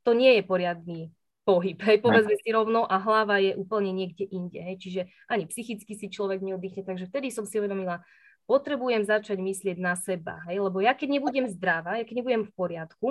to 0.06 0.14
nie 0.14 0.38
je 0.38 0.44
poriadný 0.46 1.10
pohyb, 1.42 1.82
hej, 1.90 1.98
povedzme 2.06 2.38
si 2.38 2.54
rovno 2.54 2.86
a 2.86 3.02
hlava 3.02 3.42
je 3.42 3.58
úplne 3.58 3.90
niekde 3.90 4.30
inde, 4.30 4.62
hej, 4.62 4.78
čiže 4.78 5.02
ani 5.26 5.50
psychicky 5.50 5.98
si 5.98 6.06
človek 6.14 6.46
neoddychne, 6.46 6.86
takže 6.86 7.10
vtedy 7.10 7.34
som 7.34 7.50
si 7.50 7.58
uvedomila, 7.58 8.06
potrebujem 8.46 9.06
začať 9.06 9.38
myslieť 9.42 9.78
na 9.82 9.98
seba, 9.98 10.42
hej? 10.50 10.62
lebo 10.62 10.82
ja 10.82 10.94
keď 10.94 11.20
nebudem 11.20 11.46
zdravá, 11.50 11.98
ja 11.98 12.06
keď 12.06 12.22
nebudem 12.22 12.44
v 12.46 12.52
poriadku, 12.54 13.08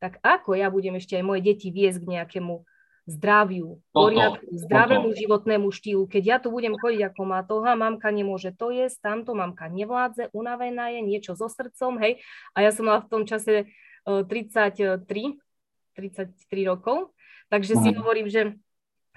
tak 0.00 0.16
ako 0.24 0.56
ja 0.56 0.72
budem 0.72 0.96
ešte 0.96 1.18
aj 1.18 1.24
moje 1.24 1.40
deti 1.44 1.68
viesť 1.68 2.04
k 2.04 2.10
nejakému 2.18 2.64
zdraviu, 3.08 3.80
poriadku, 3.96 4.44
zdravému 4.52 5.16
životnému 5.16 5.72
štýlu. 5.72 6.04
Keď 6.04 6.22
ja 6.28 6.36
tu 6.36 6.52
budem 6.52 6.76
chodiť 6.76 7.08
ako 7.08 7.22
matoha, 7.24 7.72
mamka 7.72 8.12
nemôže 8.12 8.52
to 8.52 8.68
jesť, 8.68 9.00
tamto 9.00 9.32
mamka 9.32 9.64
nevládze, 9.72 10.28
unavená 10.36 10.92
je, 10.92 11.00
niečo 11.00 11.32
so 11.32 11.48
srdcom, 11.48 11.96
hej. 12.04 12.20
A 12.52 12.68
ja 12.68 12.70
som 12.70 12.84
mala 12.84 13.00
v 13.00 13.08
tom 13.08 13.22
čase 13.24 13.72
33, 14.04 15.08
33 15.96 16.68
rokov, 16.68 17.16
takže 17.48 17.80
si 17.80 17.88
mhm. 17.92 17.96
hovorím, 17.96 18.28
že 18.28 18.60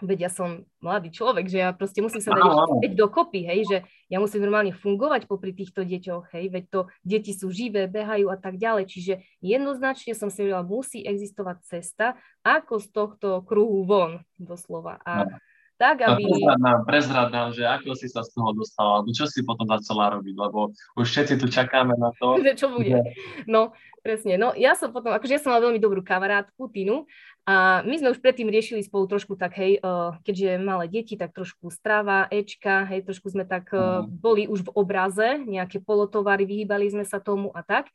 veď 0.01 0.27
ja 0.27 0.31
som 0.33 0.65
mladý 0.81 1.13
človek, 1.13 1.45
že 1.47 1.61
ja 1.61 1.69
proste 1.71 2.01
musím 2.01 2.19
sa 2.19 2.33
dať 2.33 2.43
ešte 2.81 2.97
dokopy, 2.97 3.45
hej, 3.45 3.61
že 3.69 3.77
ja 4.09 4.17
musím 4.17 4.43
normálne 4.43 4.73
fungovať 4.73 5.29
popri 5.29 5.53
týchto 5.53 5.85
deťoch, 5.85 6.33
hej, 6.33 6.49
veď 6.49 6.63
to 6.67 6.79
deti 7.05 7.31
sú 7.31 7.53
živé, 7.53 7.85
behajú 7.85 8.27
a 8.33 8.37
tak 8.37 8.57
ďalej, 8.57 8.89
čiže 8.89 9.13
jednoznačne 9.39 10.17
som 10.17 10.33
si 10.33 10.43
vedela, 10.43 10.65
musí 10.65 11.05
existovať 11.05 11.57
cesta, 11.63 12.19
ako 12.41 12.81
z 12.81 12.87
tohto 12.89 13.29
kruhu 13.45 13.85
von, 13.85 14.25
doslova. 14.41 14.97
A 15.05 15.29
no. 15.29 15.37
Tak, 15.81 16.05
aby... 16.05 16.29
Prezrad 16.29 16.59
nám, 16.61 16.79
prezrad 16.85 17.29
nám, 17.33 17.49
že 17.57 17.65
ako 17.65 17.97
si 17.97 18.05
sa 18.05 18.21
z 18.21 18.29
toho 18.37 18.53
dostala, 18.53 19.01
alebo 19.01 19.09
čo 19.09 19.25
si 19.25 19.41
potom 19.41 19.65
začala 19.65 20.13
robiť, 20.13 20.35
lebo 20.37 20.69
už 20.93 21.05
všetci 21.09 21.41
tu 21.41 21.49
čakáme 21.49 21.97
na 21.97 22.13
to. 22.21 22.37
že 22.45 22.53
čo 22.53 22.69
bude. 22.69 23.01
No, 23.49 23.73
presne. 24.05 24.37
No, 24.37 24.53
ja 24.53 24.77
som 24.77 24.93
potom, 24.93 25.09
akože 25.09 25.33
ja 25.33 25.41
som 25.41 25.49
mala 25.49 25.65
veľmi 25.65 25.81
dobrú 25.81 26.05
kamarátku, 26.05 26.69
Tinu, 26.69 27.09
a 27.49 27.81
my 27.81 27.97
sme 27.97 28.13
už 28.13 28.21
predtým 28.21 28.53
riešili 28.53 28.85
spolu 28.85 29.09
trošku 29.09 29.33
tak, 29.33 29.57
hej, 29.57 29.81
keďže 30.21 30.61
malé 30.61 30.85
deti, 30.85 31.17
tak 31.17 31.33
trošku 31.33 31.73
strava, 31.73 32.29
Ečka, 32.29 32.85
hej, 32.85 33.01
trošku 33.01 33.33
sme 33.33 33.49
tak 33.49 33.73
mm. 33.73 34.21
boli 34.21 34.45
už 34.45 34.69
v 34.69 34.73
obraze, 34.77 35.41
nejaké 35.49 35.81
polotovary, 35.81 36.45
vyhýbali 36.45 36.93
sme 36.93 37.01
sa 37.01 37.17
tomu 37.17 37.49
a 37.57 37.65
tak. 37.65 37.89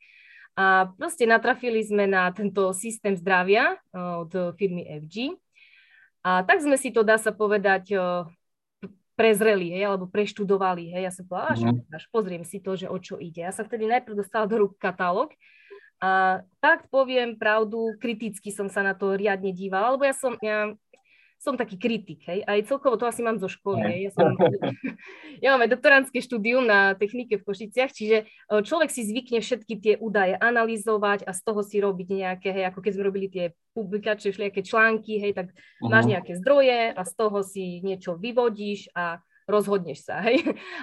A 0.59 0.91
proste 0.99 1.23
natrafili 1.23 1.79
sme 1.85 2.09
na 2.09 2.27
tento 2.33 2.75
systém 2.75 3.15
zdravia 3.15 3.77
od 3.93 4.57
firmy 4.57 4.83
FG. 5.05 5.37
A 6.25 6.41
tak 6.45 6.61
sme 6.61 6.77
si 6.77 6.89
to, 6.93 7.05
dá 7.05 7.17
sa 7.19 7.33
povedať, 7.33 7.93
prezreli, 9.17 9.73
hej, 9.73 9.89
alebo 9.89 10.05
preštudovali. 10.05 10.93
Hej. 10.93 11.03
Ja 11.09 11.11
som 11.11 11.25
povedala, 11.25 11.49
až, 11.57 11.61
až 11.89 12.03
pozriem 12.13 12.45
si 12.45 12.61
to, 12.61 12.77
že 12.77 12.85
o 12.85 12.97
čo 13.01 13.17
ide. 13.17 13.41
Ja 13.41 13.51
sa 13.51 13.65
vtedy 13.65 13.89
najprv 13.89 14.13
dostala 14.13 14.45
do 14.45 14.61
rúk 14.61 14.77
katalóg 14.77 15.33
a 15.97 16.45
tak 16.61 16.85
poviem 16.93 17.33
pravdu, 17.33 17.97
kriticky 17.97 18.53
som 18.53 18.69
sa 18.69 18.85
na 18.85 18.93
to 18.93 19.17
riadne 19.17 19.49
dívala, 19.49 19.97
lebo 19.97 20.05
ja 20.05 20.13
som, 20.13 20.37
ja 20.45 20.77
som 21.37 21.53
taký 21.53 21.77
kritik, 21.77 22.25
hej, 22.25 22.41
aj 22.49 22.65
celkovo 22.65 22.97
to 22.97 23.05
asi 23.05 23.21
mám 23.21 23.37
zo 23.37 23.45
školy, 23.45 23.85
hej. 23.85 23.99
Ja, 24.09 24.11
som, 24.17 24.33
ja 25.43 25.47
mám 25.53 25.61
aj 25.63 25.71
doktorantské 25.77 26.17
štúdium 26.19 26.65
na 26.65 26.97
technike 26.97 27.37
v 27.37 27.45
Košiciach, 27.45 27.93
čiže 27.93 28.25
e, 28.25 28.61
človek 28.65 28.89
si 28.89 29.05
zvykne 29.05 29.45
všetky 29.45 29.73
tie 29.77 29.93
údaje 30.01 30.33
analyzovať 30.33 31.29
a 31.29 31.31
z 31.37 31.41
toho 31.45 31.61
si 31.61 31.77
robiť 31.77 32.07
nejaké, 32.09 32.49
hej, 32.49 32.73
ako 32.73 32.79
keď 32.81 32.91
sme 32.97 33.03
robili 33.05 33.27
tie 33.29 33.45
publikačné 33.77 34.33
všelijaké 34.33 34.61
články, 34.65 35.21
hej, 35.21 35.37
tak 35.37 35.53
uh-huh. 35.53 35.89
máš 35.93 36.09
nejaké 36.09 36.33
zdroje 36.41 36.97
a 36.97 37.01
z 37.05 37.13
toho 37.13 37.45
si 37.45 37.85
niečo 37.85 38.17
vyvodíš 38.17 38.89
a 38.97 39.21
rozhodneš 39.45 40.09
sa, 40.09 40.19
hej. 40.25 40.41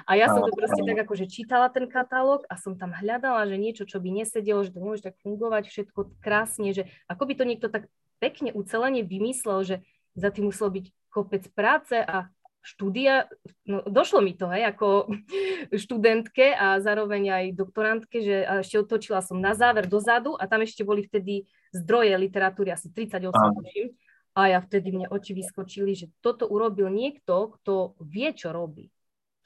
A 0.09 0.17
ja 0.17 0.31
som 0.31 0.41
to 0.41 0.55
proste 0.55 0.81
tak 0.87 0.99
akože 1.05 1.29
čítala 1.29 1.69
ten 1.69 1.85
katalóg 1.91 2.49
a 2.49 2.57
som 2.57 2.79
tam 2.79 2.95
hľadala, 2.97 3.45
že 3.45 3.61
niečo, 3.61 3.85
čo 3.85 4.01
by 4.01 4.09
nesedelo, 4.23 4.65
že 4.65 4.73
to 4.73 4.81
nemôže 4.81 5.05
tak 5.05 5.19
fungovať, 5.21 5.69
všetko 5.69 6.15
krásne, 6.23 6.73
že 6.73 6.89
ako 7.11 7.29
by 7.29 7.35
to 7.37 7.45
niekto 7.45 7.69
tak 7.69 7.91
pekne 8.25 8.57
ucelenie 8.57 9.05
vymyslel, 9.05 9.61
že 9.69 9.77
za 10.15 10.31
tým 10.31 10.51
muselo 10.51 10.71
byť 10.71 10.87
kopec 11.11 11.47
práce 11.55 11.95
a 11.99 12.31
štúdia, 12.65 13.29
no 13.69 13.85
došlo 13.85 14.25
mi 14.25 14.33
to, 14.33 14.49
hej, 14.49 14.73
ako 14.73 15.13
študentke 15.85 16.57
a 16.57 16.81
zároveň 16.81 17.23
aj 17.31 17.45
doktorantke, 17.61 18.25
že 18.25 18.37
ešte 18.65 18.81
otočila 18.81 19.21
som 19.21 19.37
na 19.37 19.53
záver 19.53 19.85
dozadu 19.85 20.33
a 20.35 20.49
tam 20.49 20.65
ešte 20.65 20.81
boli 20.81 21.05
vtedy 21.05 21.45
zdroje 21.77 22.17
literatúry, 22.17 22.73
asi 22.73 22.89
38, 22.89 23.31
tuším. 23.31 23.89
A 24.35 24.51
ja 24.51 24.59
vtedy 24.59 24.91
mne 24.91 25.07
oči 25.15 25.31
vyskočili, 25.31 25.95
že 25.95 26.11
toto 26.19 26.51
urobil 26.51 26.91
niekto, 26.91 27.55
kto 27.55 27.95
vie, 28.03 28.35
čo 28.35 28.51
robí. 28.51 28.91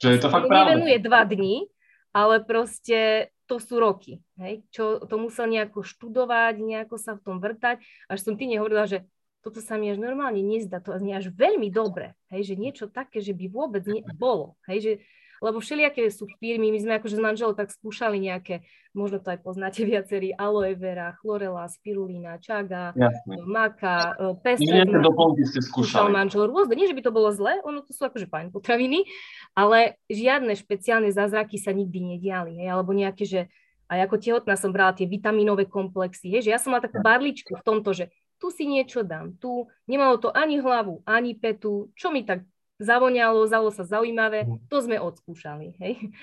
Že 0.01 0.17
je 0.17 0.19
to 0.25 0.29
fakt 0.33 0.49
pravda. 0.49 0.73
Nevenuje 0.73 0.97
dva 0.97 1.21
dní, 1.29 1.69
ale 2.09 2.41
proste 2.41 3.29
to 3.45 3.61
sú 3.61 3.77
roky. 3.77 4.25
Hej? 4.41 4.65
Čo 4.73 5.05
to 5.05 5.21
musel 5.21 5.45
nejako 5.45 5.85
študovať, 5.85 6.57
nejako 6.57 6.97
sa 6.97 7.13
v 7.13 7.21
tom 7.21 7.37
vrtať. 7.37 7.85
Až 8.09 8.17
som 8.21 8.33
ty 8.33 8.49
nehovorila, 8.49 8.89
že 8.89 9.05
toto 9.39 9.63
sa 9.63 9.79
mi 9.79 9.87
až 9.87 9.97
normálne 10.01 10.43
nezdá, 10.43 10.83
to 10.83 10.91
znie 10.99 11.15
až 11.15 11.31
veľmi 11.31 11.71
dobre, 11.71 12.15
hej, 12.31 12.53
že 12.53 12.55
niečo 12.59 12.91
také, 12.91 13.23
že 13.23 13.31
by 13.31 13.45
vôbec 13.47 13.83
nie, 13.87 14.03
bolo, 14.15 14.59
hej, 14.67 14.79
že 14.79 14.93
lebo 15.39 15.63
všelijaké 15.63 16.03
sú 16.11 16.27
firmy, 16.39 16.71
my 16.71 16.79
sme 16.83 16.93
akože 16.99 17.15
s 17.15 17.23
manželou 17.23 17.55
tak 17.55 17.71
skúšali 17.71 18.19
nejaké, 18.19 18.67
možno 18.91 19.23
to 19.23 19.31
aj 19.31 19.39
poznáte 19.39 19.81
viacerí, 19.89 20.35
aloe 20.35 20.75
vera, 20.75 21.15
chlorela, 21.23 21.65
spirulína, 21.71 22.37
čaga, 22.43 22.91
Jasne. 22.93 23.39
maka, 23.47 24.15
e, 24.19 24.35
pestre. 24.43 24.83
Nie, 24.83 24.85
doplnky 24.85 25.47
ste 25.47 25.63
skúšali. 25.63 26.11
manžel 26.11 26.51
rôzne, 26.51 26.75
nie, 26.75 26.91
že 26.91 26.95
by 26.95 27.03
to 27.03 27.15
bolo 27.15 27.31
zlé, 27.31 27.63
ono 27.63 27.79
to 27.81 27.95
sú 27.95 28.05
akože 28.05 28.27
fajn 28.27 28.51
potraviny, 28.51 29.07
ale 29.55 29.95
žiadne 30.11 30.51
špeciálne 30.59 31.09
zázraky 31.09 31.55
sa 31.55 31.71
nikdy 31.71 32.15
nediali, 32.15 32.59
hej, 32.59 32.67
alebo 32.75 32.91
nejaké, 32.91 33.23
že 33.23 33.41
aj 33.89 34.05
ako 34.05 34.15
tehotná 34.21 34.53
som 34.53 34.69
brala 34.69 34.93
tie 34.93 35.09
vitamínové 35.09 35.65
komplexy, 35.65 36.29
hej, 36.29 36.45
že 36.45 36.53
ja 36.53 36.59
som 36.61 36.75
mala 36.75 36.85
takú 36.85 37.01
barličku 37.01 37.57
v 37.57 37.65
tomto, 37.65 37.95
že 37.95 38.13
tu 38.39 38.49
si 38.49 38.63
niečo 38.63 39.03
dám, 39.03 39.35
tu 39.37 39.67
nemalo 39.85 40.15
to 40.15 40.31
ani 40.31 40.63
hlavu, 40.63 41.03
ani 41.03 41.35
petu, 41.35 41.91
čo 41.93 42.09
mi 42.09 42.23
tak 42.23 42.47
zavoňalo, 42.79 43.43
zalo 43.45 43.69
sa 43.69 43.83
zaujímavé, 43.83 44.47
mhm. 44.47 44.71
to 44.71 44.77
sme 44.79 44.97
odskúšali. 44.97 45.75
Hej. 45.77 46.15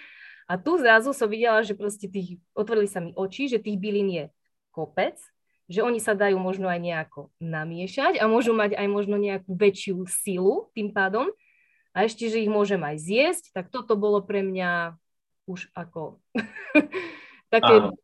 A 0.49 0.57
tu 0.57 0.79
zrazu 0.81 1.13
som 1.13 1.29
videla, 1.29 1.61
že 1.61 1.77
proste 1.77 2.09
tých, 2.09 2.41
otvorili 2.57 2.89
sa 2.89 3.03
mi 3.03 3.13
oči, 3.13 3.51
že 3.51 3.61
tých 3.61 3.77
bylín 3.77 4.09
je 4.09 4.25
kopec, 4.71 5.19
že 5.67 5.83
oni 5.83 5.99
sa 5.99 6.15
dajú 6.15 6.39
možno 6.39 6.71
aj 6.71 6.79
nejako 6.79 7.35
namiešať 7.43 8.23
a 8.23 8.31
môžu 8.31 8.55
mať 8.55 8.79
aj 8.79 8.87
možno 8.87 9.19
nejakú 9.19 9.51
väčšiu 9.51 10.07
silu 10.07 10.71
tým 10.73 10.95
pádom. 10.95 11.35
A 11.91 12.07
ešte, 12.07 12.31
že 12.31 12.39
ich 12.39 12.53
môžem 12.53 12.79
aj 12.79 12.97
zjesť, 13.03 13.45
tak 13.51 13.75
toto 13.75 13.99
bolo 13.99 14.23
pre 14.23 14.47
mňa 14.47 14.95
už 15.51 15.67
ako 15.75 16.23
také 17.55 17.75
áno, 17.83 17.99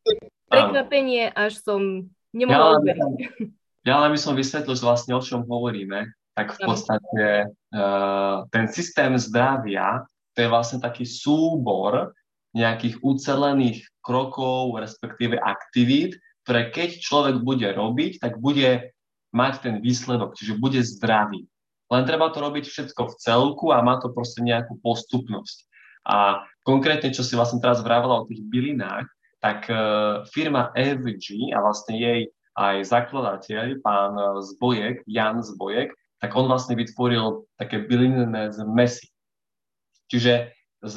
prekvapenie, 0.51 1.31
až 1.31 1.62
som 1.62 2.11
nemohla 2.35 2.83
ja. 2.83 2.98
Ja 3.83 3.99
len 3.99 4.14
by 4.14 4.21
som 4.21 4.38
vysvetlil, 4.38 4.79
že 4.79 4.87
vlastne 4.87 5.12
o 5.18 5.23
čom 5.23 5.42
hovoríme 5.42 6.07
tak 6.33 6.57
v 6.57 6.61
podstate 6.64 7.25
uh, 7.77 8.49
ten 8.49 8.64
systém 8.73 9.12
zdravia, 9.21 10.07
to 10.33 10.38
je 10.40 10.49
vlastne 10.49 10.81
taký 10.81 11.05
súbor 11.05 12.16
nejakých 12.57 13.05
ucelených 13.05 13.85
krokov, 14.01 14.81
respektíve 14.81 15.37
aktivít, 15.37 16.16
ktoré 16.45 16.73
keď 16.73 16.90
človek 17.05 17.37
bude 17.45 17.68
robiť, 17.68 18.21
tak 18.21 18.40
bude 18.40 18.92
mať 19.33 19.55
ten 19.61 19.75
výsledok, 19.81 20.37
čiže 20.37 20.61
bude 20.61 20.81
zdravý. 20.81 21.49
Len 21.92 22.03
treba 22.09 22.33
to 22.33 22.40
robiť 22.40 22.64
všetko 22.64 23.12
v 23.12 23.18
celku 23.21 23.66
a 23.73 23.85
má 23.85 24.01
to 24.01 24.09
proste 24.12 24.40
nejakú 24.40 24.81
postupnosť. 24.81 25.68
A 26.09 26.40
konkrétne, 26.64 27.12
čo 27.12 27.21
si 27.21 27.37
vlastne 27.37 27.61
teraz 27.61 27.85
vravela 27.85 28.25
o 28.25 28.29
tých 28.29 28.40
bylinách, 28.49 29.05
tak 29.45 29.68
uh, 29.68 30.25
firma 30.33 30.73
FG 30.73 31.53
a 31.53 31.61
vlastne 31.61 32.01
jej 32.01 32.21
aj 32.59 32.85
zakladateľ, 32.85 33.81
pán 33.81 34.12
Zbojek, 34.45 35.05
Jan 35.09 35.41
Zbojek, 35.41 35.97
tak 36.21 36.31
on 36.38 36.47
vlastne 36.47 36.79
vytvoril 36.79 37.49
také 37.59 37.83
bylinné 37.83 38.53
zmesy. 38.53 39.09
Čiže 40.12 40.53
z 40.83 40.97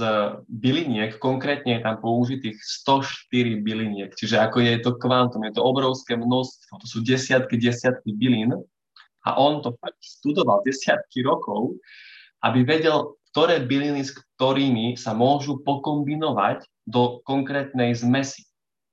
byliniek, 0.49 1.21
konkrétne 1.21 1.77
je 1.77 1.81
tam 1.85 2.01
použitých 2.01 2.57
104 2.57 3.61
byliniek, 3.61 4.11
čiže 4.17 4.41
ako 4.41 4.57
je 4.65 4.81
to 4.81 4.97
kvantum, 4.97 5.45
je 5.45 5.53
to 5.53 5.61
obrovské 5.61 6.17
množstvo, 6.17 6.81
to 6.81 6.87
sú 6.89 7.05
desiatky, 7.05 7.61
desiatky 7.61 8.17
bylín 8.17 8.57
a 9.29 9.29
on 9.37 9.61
to 9.61 9.77
fakt 9.77 10.01
studoval 10.01 10.65
desiatky 10.65 11.21
rokov, 11.21 11.77
aby 12.41 12.65
vedel, 12.65 13.13
ktoré 13.29 13.61
byliny 13.61 14.01
s 14.01 14.17
ktorými 14.35 14.97
sa 14.97 15.13
môžu 15.13 15.61
pokombinovať 15.61 16.65
do 16.89 17.21
konkrétnej 17.21 17.93
zmesi. 17.93 18.41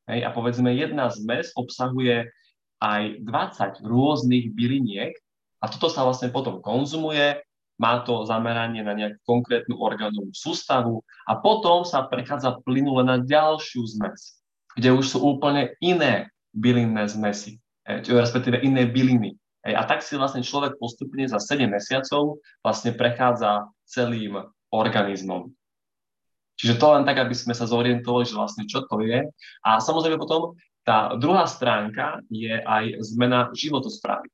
Hej, 0.09 0.29
a 0.29 0.31
povedzme, 0.33 0.77
jedna 0.77 1.09
zmes 1.09 1.57
obsahuje 1.57 2.29
aj 2.82 3.22
20 3.22 3.86
rôznych 3.86 4.50
byliniek 4.50 5.14
a 5.62 5.70
toto 5.70 5.86
sa 5.86 6.02
vlastne 6.02 6.34
potom 6.34 6.58
konzumuje, 6.58 7.38
má 7.78 8.02
to 8.02 8.26
zameranie 8.26 8.82
na 8.82 8.98
nejakú 8.98 9.22
konkrétnu 9.22 9.78
orgánovú 9.78 10.34
sústavu 10.34 11.06
a 11.30 11.38
potom 11.38 11.86
sa 11.86 12.02
prechádza 12.10 12.58
plynule 12.66 13.06
na 13.06 13.22
ďalšiu 13.22 13.86
zmes, 13.86 14.42
kde 14.74 14.90
už 14.98 15.06
sú 15.14 15.18
úplne 15.22 15.70
iné 15.78 16.30
bylinné 16.50 17.06
zmesy, 17.06 17.62
eh, 17.86 18.02
respektíve 18.02 18.58
iné 18.66 18.90
byliny. 18.90 19.38
A 19.62 19.86
tak 19.86 20.02
si 20.02 20.18
vlastne 20.18 20.42
človek 20.42 20.74
postupne 20.74 21.22
za 21.22 21.38
7 21.38 21.70
mesiacov 21.70 22.42
vlastne 22.66 22.98
prechádza 22.98 23.70
celým 23.86 24.42
organizmom. 24.74 25.54
Čiže 26.58 26.82
to 26.82 26.86
len 26.98 27.06
tak, 27.06 27.22
aby 27.22 27.30
sme 27.30 27.54
sa 27.54 27.70
zorientovali, 27.70 28.26
že 28.26 28.34
vlastne 28.34 28.66
čo 28.66 28.82
to 28.90 28.98
je. 29.06 29.22
A 29.62 29.78
samozrejme 29.78 30.18
potom 30.18 30.58
tá 30.82 31.14
druhá 31.14 31.46
stránka 31.46 32.20
je 32.30 32.52
aj 32.52 32.98
zmena 33.02 33.50
životosprávy. 33.54 34.28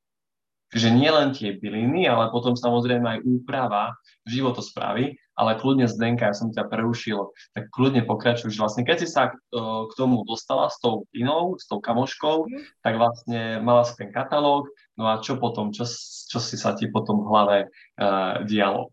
Čiže 0.69 0.93
nie 0.93 1.09
len 1.09 1.33
tie 1.33 1.57
byliny, 1.57 2.05
ale 2.05 2.29
potom 2.29 2.53
samozrejme 2.53 3.09
aj 3.09 3.25
úprava 3.25 3.97
životosprávy, 4.29 5.17
ale 5.33 5.57
kľudne 5.57 5.89
Zdenka, 5.89 6.29
ja 6.29 6.37
som 6.37 6.53
ťa 6.53 6.69
prerušil, 6.69 7.33
tak 7.57 7.73
kľudne 7.73 8.05
pokračuj, 8.05 8.53
že 8.53 8.61
vlastne 8.61 8.85
keď 8.85 8.97
si 9.01 9.09
sa 9.09 9.33
k 9.49 9.93
tomu 9.97 10.29
dostala 10.29 10.69
s 10.69 10.77
tou 10.77 11.09
inou, 11.17 11.57
s 11.57 11.65
tou 11.65 11.81
kamoškou, 11.81 12.45
mm. 12.45 12.85
tak 12.85 13.01
vlastne 13.01 13.65
mala 13.65 13.89
si 13.89 13.97
ten 13.97 14.13
katalóg, 14.13 14.69
no 15.01 15.09
a 15.09 15.25
čo 15.25 15.41
potom, 15.41 15.73
čo, 15.73 15.89
čo 16.29 16.37
si 16.37 16.61
sa 16.61 16.77
ti 16.77 16.85
potom 16.93 17.25
v 17.25 17.29
hlave 17.33 17.59
uh, 17.97 18.45
dialo? 18.45 18.93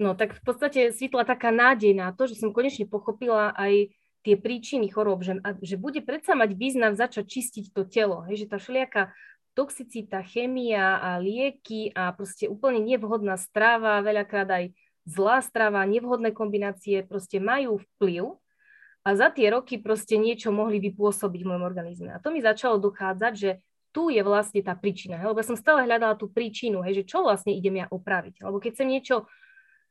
No 0.00 0.16
tak 0.16 0.32
v 0.32 0.40
podstate 0.40 0.96
svitla 0.96 1.28
taká 1.28 1.52
nádej 1.52 1.92
na 1.92 2.16
to, 2.16 2.24
že 2.24 2.40
som 2.40 2.56
konečne 2.56 2.88
pochopila 2.88 3.52
aj 3.52 3.92
tie 4.20 4.36
príčiny 4.36 4.92
chorób, 4.92 5.24
že, 5.24 5.40
že 5.64 5.76
bude 5.80 6.04
predsa 6.04 6.36
mať 6.36 6.52
význam 6.56 6.92
začať 6.92 7.24
čistiť 7.24 7.64
to 7.72 7.88
telo, 7.88 8.24
hej, 8.28 8.44
že 8.44 8.50
tá 8.50 8.60
všelijaká 8.60 9.12
toxicita, 9.54 10.22
chémia 10.22 11.00
a 11.00 11.10
lieky 11.18 11.90
a 11.92 12.14
proste 12.14 12.46
úplne 12.46 12.80
nevhodná 12.80 13.34
strava, 13.34 14.00
veľakrát 14.04 14.48
aj 14.48 14.64
zlá 15.08 15.42
strava, 15.42 15.82
nevhodné 15.88 16.30
kombinácie 16.30 17.02
proste 17.02 17.42
majú 17.42 17.82
vplyv 17.96 18.38
a 19.02 19.08
za 19.16 19.32
tie 19.32 19.48
roky 19.50 19.80
proste 19.80 20.20
niečo 20.20 20.52
mohli 20.52 20.78
vypôsobiť 20.78 21.40
v 21.42 21.48
mojom 21.48 21.64
organizme. 21.64 22.10
A 22.12 22.20
to 22.20 22.30
mi 22.30 22.44
začalo 22.44 22.76
dochádzať, 22.78 23.32
že 23.34 23.50
tu 23.90 24.06
je 24.06 24.22
vlastne 24.22 24.62
tá 24.62 24.76
príčina, 24.78 25.18
hej? 25.18 25.34
lebo 25.34 25.42
som 25.42 25.58
stále 25.58 25.82
hľadala 25.82 26.14
tú 26.14 26.30
príčinu, 26.30 26.84
hej, 26.86 27.02
že 27.02 27.08
čo 27.10 27.26
vlastne 27.26 27.50
idem 27.50 27.82
ja 27.82 27.86
opraviť. 27.90 28.46
Lebo 28.46 28.62
keď 28.62 28.70
chcem 28.78 28.88
niečo 28.88 29.16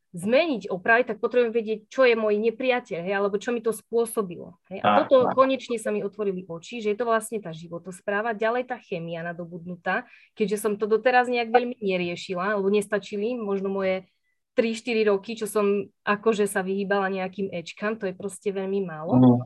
zmeniť, 0.10 0.74
opraviť, 0.74 1.06
tak 1.14 1.18
potrebujem 1.22 1.54
vedieť, 1.54 1.80
čo 1.86 2.02
je 2.02 2.18
môj 2.18 2.42
nepriateľ, 2.42 3.06
hej, 3.06 3.14
alebo 3.14 3.38
čo 3.38 3.54
mi 3.54 3.62
to 3.62 3.70
spôsobilo. 3.70 4.58
Hej. 4.74 4.82
A 4.82 5.06
toto 5.06 5.30
konečne 5.38 5.78
sa 5.78 5.94
mi 5.94 6.02
otvorili 6.02 6.50
oči, 6.50 6.82
že 6.82 6.94
je 6.94 6.98
to 6.98 7.06
vlastne 7.06 7.38
tá 7.38 7.54
životospráva, 7.54 8.34
ďalej 8.34 8.74
tá 8.74 8.82
chemia 8.82 9.22
nadobudnutá, 9.22 10.10
keďže 10.34 10.58
som 10.66 10.74
to 10.82 10.90
doteraz 10.90 11.30
nejak 11.30 11.54
veľmi 11.54 11.78
neriešila, 11.78 12.58
alebo 12.58 12.74
nestačili 12.74 13.38
možno 13.38 13.70
moje 13.70 14.10
3-4 14.58 15.14
roky, 15.14 15.38
čo 15.38 15.46
som 15.46 15.88
akože 16.02 16.50
sa 16.50 16.66
vyhýbala 16.66 17.14
nejakým 17.14 17.54
ečkam, 17.54 17.94
to 17.94 18.10
je 18.10 18.18
proste 18.18 18.50
veľmi 18.50 18.82
málo. 18.82 19.14
Mm. 19.14 19.46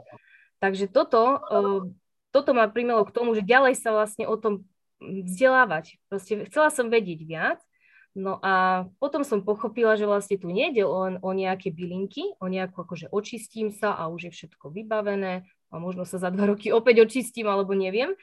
Takže 0.63 0.87
toto, 0.87 1.43
toto 2.31 2.51
ma 2.55 2.71
primelo 2.71 3.03
k 3.03 3.11
tomu, 3.11 3.35
že 3.35 3.43
ďalej 3.43 3.75
sa 3.83 3.91
vlastne 3.91 4.23
o 4.31 4.39
tom 4.39 4.63
vzdelávať. 5.03 5.99
Proste 6.07 6.47
chcela 6.47 6.71
som 6.71 6.87
vedieť 6.87 7.19
viac, 7.27 7.59
No 8.13 8.37
a 8.45 8.85
potom 9.01 9.25
som 9.25 9.41
pochopila, 9.41 9.97
že 9.97 10.05
vlastne 10.05 10.37
tu 10.37 10.45
nejde 10.53 10.85
len 10.85 11.17
o 11.25 11.33
nejaké 11.33 11.73
bylinky, 11.73 12.37
o 12.37 12.45
nejakú 12.45 12.85
akože 12.85 13.09
očistím 13.09 13.73
sa 13.73 13.97
a 13.97 14.05
už 14.05 14.29
je 14.29 14.31
všetko 14.37 14.69
vybavené 14.69 15.49
a 15.73 15.75
možno 15.81 16.05
sa 16.05 16.21
za 16.21 16.29
dva 16.29 16.53
roky 16.53 16.69
opäť 16.69 17.09
očistím 17.09 17.49
alebo 17.49 17.73
neviem. 17.73 18.13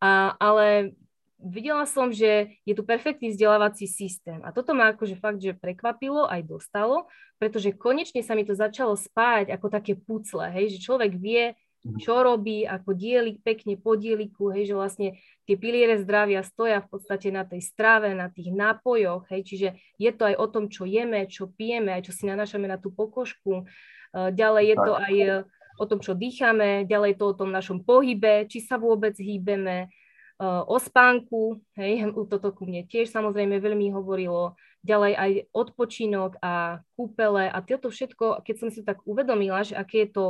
A, 0.00 0.32
ale 0.40 0.96
videla 1.36 1.84
som, 1.84 2.08
že 2.08 2.56
je 2.64 2.72
tu 2.72 2.80
perfektný 2.80 3.36
vzdelávací 3.36 3.84
systém. 3.84 4.40
A 4.40 4.48
toto 4.48 4.72
ma 4.72 4.96
akože 4.96 5.20
fakt, 5.20 5.44
že 5.44 5.52
prekvapilo, 5.52 6.24
aj 6.24 6.40
dostalo, 6.48 7.04
pretože 7.36 7.76
konečne 7.76 8.24
sa 8.24 8.32
mi 8.32 8.48
to 8.48 8.56
začalo 8.56 8.96
spájať 8.96 9.52
ako 9.52 9.66
také 9.68 9.92
pucle, 9.92 10.48
hej, 10.56 10.72
že 10.72 10.78
človek 10.80 11.20
vie. 11.20 11.52
Čo 12.00 12.24
robí, 12.24 12.64
ako 12.64 12.96
dielik 12.96 13.44
pekne 13.44 13.76
po 13.76 13.92
dieliku, 13.92 14.48
hej, 14.48 14.72
že 14.72 14.74
vlastne 14.74 15.08
tie 15.44 15.56
piliere 15.60 16.00
zdravia 16.00 16.40
stoja 16.40 16.80
v 16.80 16.88
podstate 16.88 17.28
na 17.28 17.44
tej 17.44 17.60
strave, 17.60 18.16
na 18.16 18.32
tých 18.32 18.48
nápojoch, 18.56 19.28
hej, 19.28 19.44
čiže 19.44 19.68
je 20.00 20.10
to 20.16 20.32
aj 20.32 20.34
o 20.40 20.46
tom, 20.48 20.72
čo 20.72 20.88
jeme, 20.88 21.28
čo 21.28 21.52
pijeme, 21.52 21.92
aj 21.92 22.08
čo 22.08 22.12
si 22.16 22.24
nanášame 22.24 22.64
na 22.64 22.80
tú 22.80 22.88
pokožku, 22.88 23.68
ďalej 24.14 24.64
je 24.64 24.76
to 24.80 24.92
aj 24.96 25.14
e, 25.14 25.28
o 25.76 25.84
tom, 25.84 25.98
čo 26.00 26.16
dýchame, 26.16 26.88
ďalej 26.88 27.14
je 27.14 27.18
to 27.20 27.26
o 27.28 27.36
tom 27.36 27.50
našom 27.52 27.84
pohybe, 27.84 28.48
či 28.48 28.64
sa 28.64 28.80
vôbec 28.80 29.12
hýbeme, 29.20 29.84
e, 29.84 29.88
o 30.46 30.76
spánku, 30.80 31.60
hej, 31.76 32.08
toto 32.32 32.48
ku 32.56 32.64
mne 32.64 32.88
tiež 32.88 33.12
samozrejme 33.12 33.60
veľmi 33.60 33.92
hovorilo, 33.92 34.56
ďalej 34.80 35.12
aj 35.20 35.32
odpočinok 35.52 36.40
a 36.40 36.80
kúpele 36.96 37.44
a 37.44 37.58
toto 37.60 37.92
všetko, 37.92 38.40
keď 38.40 38.54
som 38.56 38.68
si 38.72 38.80
tak 38.80 39.04
uvedomila, 39.04 39.60
že 39.64 39.76
aké 39.76 40.08
je 40.08 40.10
to 40.16 40.26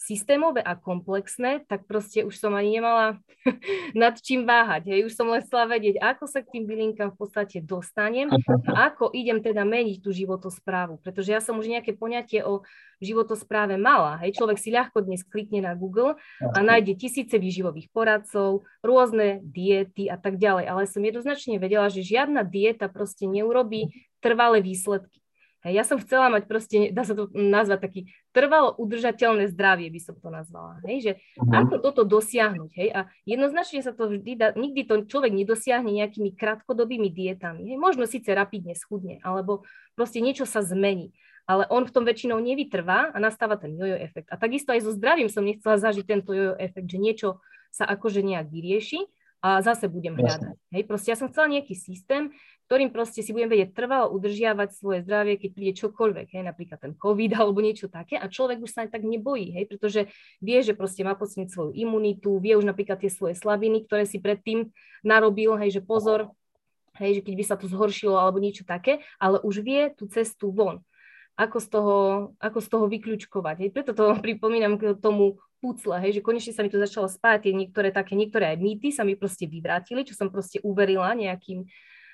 systémové 0.00 0.64
a 0.64 0.72
komplexné, 0.80 1.60
tak 1.68 1.84
proste 1.84 2.24
už 2.24 2.40
som 2.40 2.56
ani 2.56 2.80
nemala 2.80 3.20
nad 3.92 4.16
čím 4.16 4.48
váhať. 4.48 4.88
Hej. 4.88 5.00
Už 5.04 5.12
som 5.12 5.28
chcela 5.44 5.68
vedieť, 5.68 6.00
ako 6.00 6.24
sa 6.24 6.40
k 6.40 6.56
tým 6.56 6.64
bylinkám 6.64 7.12
v 7.12 7.18
podstate 7.20 7.60
dostanem 7.60 8.32
a 8.72 8.88
ako 8.88 9.12
idem 9.12 9.44
teda 9.44 9.60
meniť 9.68 10.00
tú 10.00 10.08
životosprávu. 10.16 11.04
Pretože 11.04 11.36
ja 11.36 11.44
som 11.44 11.60
už 11.60 11.68
nejaké 11.68 11.92
poňatie 11.92 12.40
o 12.40 12.64
životospráve 13.04 13.76
mala. 13.76 14.16
Hej. 14.24 14.40
Človek 14.40 14.56
si 14.56 14.72
ľahko 14.72 15.04
dnes 15.04 15.20
klikne 15.20 15.68
na 15.68 15.76
Google 15.76 16.16
a 16.40 16.58
nájde 16.64 16.96
tisíce 16.96 17.36
výživových 17.36 17.92
poradcov, 17.92 18.64
rôzne 18.80 19.44
diety 19.44 20.08
a 20.08 20.16
tak 20.16 20.40
ďalej. 20.40 20.64
Ale 20.64 20.88
som 20.88 21.04
jednoznačne 21.04 21.60
vedela, 21.60 21.92
že 21.92 22.00
žiadna 22.00 22.40
dieta 22.48 22.88
proste 22.88 23.28
neurobí 23.28 23.92
trvalé 24.24 24.64
výsledky. 24.64 25.19
Ja 25.60 25.84
som 25.84 26.00
chcela 26.00 26.32
mať 26.32 26.48
proste, 26.48 26.88
dá 26.88 27.04
sa 27.04 27.12
to 27.12 27.28
nazvať 27.36 27.80
taký 27.84 28.00
trvalo 28.32 28.72
udržateľné 28.80 29.52
zdravie, 29.52 29.92
by 29.92 30.00
som 30.00 30.16
to 30.16 30.32
nazvala. 30.32 30.80
Hej, 30.88 30.98
že 31.04 31.12
uh-huh. 31.36 31.68
ako 31.68 31.74
toto 31.84 32.02
dosiahnuť. 32.08 32.70
Hej, 32.72 32.88
a 32.96 33.00
jednoznačne 33.28 33.84
sa 33.84 33.92
to 33.92 34.08
vždy 34.08 34.40
dá, 34.40 34.56
nikdy 34.56 34.88
to 34.88 35.04
človek 35.04 35.36
nedosiahne 35.36 35.92
nejakými 35.92 36.32
krátkodobými 36.32 37.12
dietami. 37.12 37.68
Hej, 37.68 37.76
možno 37.76 38.08
síce 38.08 38.32
rapidne 38.32 38.72
schudne, 38.72 39.20
alebo 39.20 39.68
proste 39.92 40.24
niečo 40.24 40.48
sa 40.48 40.64
zmení. 40.64 41.12
Ale 41.44 41.68
on 41.68 41.84
v 41.84 41.92
tom 41.92 42.08
väčšinou 42.08 42.40
nevytrvá 42.40 43.12
a 43.12 43.18
nastáva 43.20 43.60
ten 43.60 43.76
jojo 43.76 44.00
efekt. 44.00 44.32
A 44.32 44.40
takisto 44.40 44.72
aj 44.72 44.80
so 44.86 44.96
zdravím 44.96 45.28
som 45.28 45.44
nechcela 45.44 45.76
zažiť 45.76 46.04
tento 46.08 46.32
jojo 46.32 46.56
efekt, 46.56 46.88
že 46.88 46.96
niečo 46.96 47.28
sa 47.68 47.84
akože 47.84 48.24
nejak 48.24 48.48
vyrieši 48.48 49.04
a 49.40 49.64
zase 49.64 49.88
budem 49.88 50.16
hľadať. 50.20 50.56
Hej, 50.72 50.84
proste 50.84 51.08
ja 51.12 51.16
som 51.16 51.32
chcela 51.32 51.48
nejaký 51.48 51.72
systém, 51.72 52.28
ktorým 52.68 52.92
proste 52.92 53.24
si 53.24 53.32
budem 53.32 53.48
vedieť 53.48 53.72
trvalo 53.72 54.12
udržiavať 54.12 54.68
svoje 54.76 55.02
zdravie, 55.02 55.40
keď 55.40 55.50
príde 55.56 55.72
čokoľvek, 55.80 56.28
hej, 56.36 56.44
napríklad 56.44 56.78
ten 56.78 56.92
COVID 56.94 57.32
alebo 57.34 57.58
niečo 57.64 57.88
také 57.88 58.20
a 58.20 58.28
človek 58.28 58.62
už 58.62 58.70
sa 58.70 58.86
tak 58.86 59.02
nebojí, 59.02 59.56
hej, 59.56 59.64
pretože 59.66 60.12
vie, 60.38 60.58
že 60.60 60.76
proste 60.76 61.02
má 61.02 61.16
pocniť 61.16 61.50
svoju 61.50 61.72
imunitu, 61.74 62.36
vie 62.38 62.54
už 62.54 62.68
napríklad 62.68 63.00
tie 63.00 63.10
svoje 63.10 63.34
slabiny, 63.34 63.88
ktoré 63.88 64.04
si 64.04 64.20
predtým 64.20 64.70
narobil, 65.02 65.56
hej, 65.58 65.80
že 65.80 65.82
pozor, 65.82 66.30
hej, 67.00 67.18
že 67.18 67.22
keď 67.24 67.34
by 67.34 67.44
sa 67.48 67.56
to 67.56 67.66
zhoršilo 67.66 68.20
alebo 68.20 68.38
niečo 68.38 68.62
také, 68.62 69.02
ale 69.16 69.40
už 69.40 69.64
vie 69.64 69.90
tú 69.96 70.06
cestu 70.06 70.52
von 70.52 70.84
ako 71.40 71.56
z 71.56 71.68
toho, 71.72 71.96
ako 72.36 72.58
z 72.60 72.68
toho 72.68 72.84
vyklúčkovať. 72.84 73.56
Hej. 73.64 73.70
Preto 73.72 73.96
to 73.96 74.12
pripomínam 74.24 74.76
k 74.76 74.92
tomu 75.00 75.40
púcle, 75.60 75.92
hej, 76.00 76.18
že 76.18 76.24
konečne 76.24 76.56
sa 76.56 76.64
mi 76.64 76.72
to 76.72 76.80
začalo 76.80 77.06
spájať, 77.06 77.46
tie 77.46 77.54
niektoré 77.54 77.92
také, 77.92 78.16
niektoré 78.16 78.56
aj 78.56 78.58
mýty 78.58 78.88
sa 78.90 79.04
mi 79.04 79.14
proste 79.14 79.44
vyvrátili, 79.44 80.02
čo 80.08 80.16
som 80.16 80.32
proste 80.32 80.58
uverila 80.64 81.12
nejakým 81.12 81.68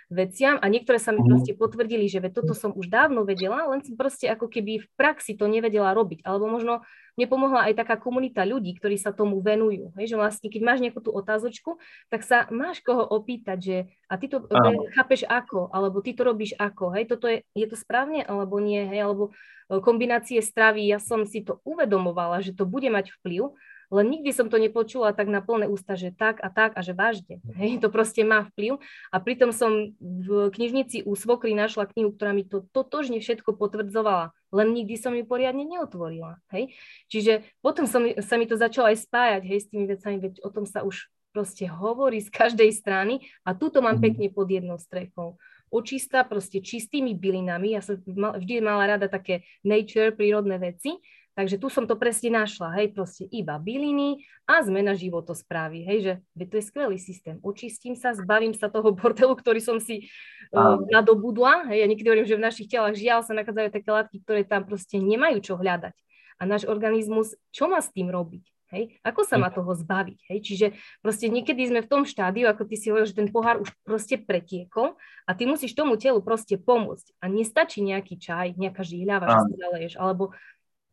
veciam 0.06 0.54
a 0.62 0.66
niektoré 0.70 1.02
sa 1.02 1.10
mi 1.10 1.22
mhm. 1.22 1.28
proste 1.28 1.52
potvrdili, 1.58 2.06
že 2.06 2.22
toto 2.30 2.54
som 2.54 2.70
už 2.70 2.86
dávno 2.86 3.26
vedela, 3.26 3.66
len 3.66 3.82
som 3.82 3.98
proste 3.98 4.30
ako 4.30 4.46
keby 4.46 4.82
v 4.82 4.88
praxi 4.94 5.34
to 5.34 5.50
nevedela 5.50 5.90
robiť. 5.94 6.22
Alebo 6.22 6.46
možno 6.46 6.86
mne 7.16 7.26
pomohla 7.32 7.72
aj 7.72 7.80
taká 7.80 7.96
komunita 7.96 8.44
ľudí, 8.44 8.76
ktorí 8.76 9.00
sa 9.00 9.10
tomu 9.10 9.40
venujú. 9.40 9.96
Hej, 9.96 10.14
že 10.14 10.16
vlastne, 10.20 10.48
keď 10.52 10.62
máš 10.62 10.84
nejakú 10.84 11.00
tú 11.00 11.10
otázočku, 11.16 11.80
tak 12.12 12.22
sa 12.22 12.44
máš 12.52 12.84
koho 12.84 13.02
opýtať, 13.02 13.58
že 13.58 13.76
a 14.06 14.20
ty 14.20 14.28
to 14.28 14.44
Áno. 14.52 14.84
chápeš 14.92 15.24
ako, 15.24 15.72
alebo 15.72 16.04
ty 16.04 16.12
to 16.12 16.22
robíš 16.28 16.52
ako, 16.60 16.92
hej, 16.92 17.08
toto 17.08 17.26
je, 17.26 17.42
je 17.56 17.66
to 17.66 17.74
správne, 17.74 18.20
alebo 18.20 18.60
nie, 18.60 18.84
hej, 18.84 19.00
alebo 19.08 19.32
e, 19.72 19.80
kombinácie 19.80 20.44
stravy, 20.44 20.84
ja 20.84 21.00
som 21.00 21.24
si 21.24 21.40
to 21.40 21.58
uvedomovala, 21.64 22.44
že 22.44 22.52
to 22.52 22.68
bude 22.68 22.86
mať 22.92 23.16
vplyv, 23.18 23.56
len 23.92 24.06
nikdy 24.10 24.30
som 24.34 24.50
to 24.50 24.58
nepočula 24.58 25.14
tak 25.14 25.30
na 25.30 25.38
plné 25.38 25.70
ústa, 25.70 25.94
že 25.94 26.10
tak 26.10 26.42
a 26.42 26.48
tak 26.50 26.74
a 26.74 26.80
že 26.82 26.92
vážne. 26.96 27.38
Mhm. 27.42 27.54
Hej, 27.56 27.72
to 27.82 27.88
proste 27.88 28.22
má 28.26 28.48
vplyv. 28.52 28.82
A 29.10 29.16
pritom 29.22 29.50
som 29.54 29.94
v 30.00 30.50
knižnici 30.50 31.06
u 31.06 31.14
svokry 31.14 31.54
našla 31.54 31.86
knihu, 31.90 32.14
ktorá 32.14 32.34
mi 32.34 32.42
to 32.46 32.66
totožne 32.74 33.22
všetko 33.22 33.54
potvrdzovala, 33.54 34.34
len 34.54 34.68
nikdy 34.74 34.94
som 34.98 35.14
ju 35.14 35.22
poriadne 35.26 35.62
neotvorila. 35.66 36.38
Hej. 36.50 36.74
Čiže 37.10 37.46
potom 37.62 37.86
som, 37.86 38.06
sa 38.22 38.34
mi 38.38 38.46
to 38.46 38.58
začalo 38.58 38.90
aj 38.90 39.02
spájať 39.06 39.42
hej, 39.46 39.58
s 39.62 39.70
tými 39.70 39.86
vecami, 39.90 40.16
veď 40.22 40.34
o 40.42 40.50
tom 40.50 40.64
sa 40.66 40.82
už 40.86 41.10
proste 41.36 41.68
hovorí 41.68 42.24
z 42.24 42.32
každej 42.32 42.72
strany 42.72 43.20
a 43.44 43.52
túto 43.52 43.84
mám 43.84 44.00
mhm. 44.00 44.04
pekne 44.04 44.26
pod 44.32 44.48
jednou 44.48 44.80
strechou 44.80 45.36
očistá 45.70 46.22
proste 46.22 46.62
čistými 46.62 47.12
bylinami. 47.12 47.74
Ja 47.74 47.82
som 47.82 47.98
vždy 48.06 48.62
mala 48.62 48.96
rada 48.96 49.10
také 49.10 49.42
nature, 49.66 50.14
prírodné 50.14 50.62
veci, 50.62 50.96
Takže 51.36 51.60
tu 51.60 51.68
som 51.68 51.84
to 51.84 52.00
presne 52.00 52.32
našla, 52.32 52.72
hej, 52.80 52.96
proste 52.96 53.28
iba 53.28 53.60
byliny 53.60 54.24
a 54.48 54.64
zmena 54.64 54.96
životosprávy, 54.96 55.84
hej, 55.84 55.98
že 56.00 56.12
to 56.48 56.56
je 56.56 56.64
skvelý 56.64 56.96
systém. 56.96 57.36
Očistím 57.44 57.92
sa, 57.92 58.16
zbavím 58.16 58.56
sa 58.56 58.72
toho 58.72 58.96
bordelu, 58.96 59.36
ktorý 59.36 59.60
som 59.60 59.76
si 59.76 60.08
uh, 60.56 60.80
nadobudla, 60.88 61.68
hej, 61.68 61.84
ja 61.84 61.86
niekedy 61.92 62.08
hovorím, 62.08 62.24
že 62.24 62.40
v 62.40 62.46
našich 62.48 62.68
telách 62.72 62.96
žiaľ 62.96 63.20
sa 63.20 63.36
nachádzajú 63.36 63.68
také 63.68 63.88
látky, 63.92 64.16
ktoré 64.24 64.48
tam 64.48 64.64
proste 64.64 64.96
nemajú 64.96 65.44
čo 65.44 65.60
hľadať. 65.60 65.92
A 66.40 66.48
náš 66.48 66.64
organizmus, 66.64 67.36
čo 67.52 67.68
má 67.68 67.84
s 67.84 67.92
tým 67.92 68.08
robiť? 68.08 68.44
Hej? 68.74 68.98
Ako 69.06 69.22
sa 69.22 69.38
má 69.38 69.48
toho 69.48 69.72
zbaviť? 69.78 70.26
Hej? 70.26 70.38
Čiže 70.42 70.66
proste 70.98 71.30
niekedy 71.30 71.70
sme 71.70 71.80
v 71.86 71.90
tom 71.90 72.02
štádiu, 72.02 72.50
ako 72.50 72.66
ty 72.66 72.74
si 72.74 72.90
hovoril, 72.90 73.06
že 73.06 73.14
ten 73.14 73.30
pohár 73.30 73.62
už 73.62 73.70
proste 73.86 74.18
pretiekol 74.18 74.98
a 75.22 75.30
ty 75.38 75.46
musíš 75.46 75.78
tomu 75.78 75.94
telu 75.94 76.18
proste 76.18 76.58
pomôcť. 76.58 77.14
A 77.22 77.30
nestačí 77.30 77.80
nejaký 77.80 78.18
čaj, 78.18 78.58
nejaká 78.58 78.82
žihľava, 78.82 79.30
že 79.30 79.38
si 79.46 79.54
zaleješ, 79.54 79.92
alebo 79.96 80.34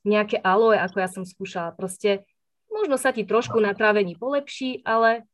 nejaké 0.03 0.39
aloe, 0.43 0.75
ako 0.75 0.97
ja 0.99 1.09
som 1.09 1.23
skúšala. 1.23 1.75
Proste 1.75 2.27
možno 2.67 2.99
sa 2.99 3.15
ti 3.15 3.23
trošku 3.23 3.57
na 3.59 3.71
trávení 3.71 4.19
polepší, 4.19 4.83
ale 4.83 5.27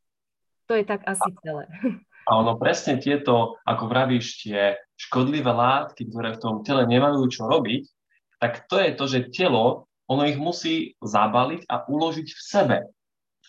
to 0.70 0.78
je 0.78 0.86
tak 0.86 1.02
asi 1.04 1.30
celé. 1.42 1.66
A 2.30 2.38
ono 2.38 2.54
presne 2.54 3.00
tieto, 3.02 3.58
ako 3.66 3.90
vravíš, 3.90 4.46
tie 4.46 4.78
škodlivé 4.94 5.50
látky, 5.50 6.06
ktoré 6.06 6.36
v 6.36 6.42
tom 6.42 6.54
tele 6.62 6.86
nemajú 6.86 7.26
čo 7.26 7.48
robiť, 7.50 7.90
tak 8.38 8.70
to 8.70 8.78
je 8.78 8.90
to, 8.94 9.04
že 9.10 9.34
telo, 9.34 9.90
ono 10.06 10.22
ich 10.28 10.38
musí 10.38 10.94
zabaliť 11.02 11.66
a 11.66 11.90
uložiť 11.90 12.28
v 12.30 12.40
sebe. 12.44 12.78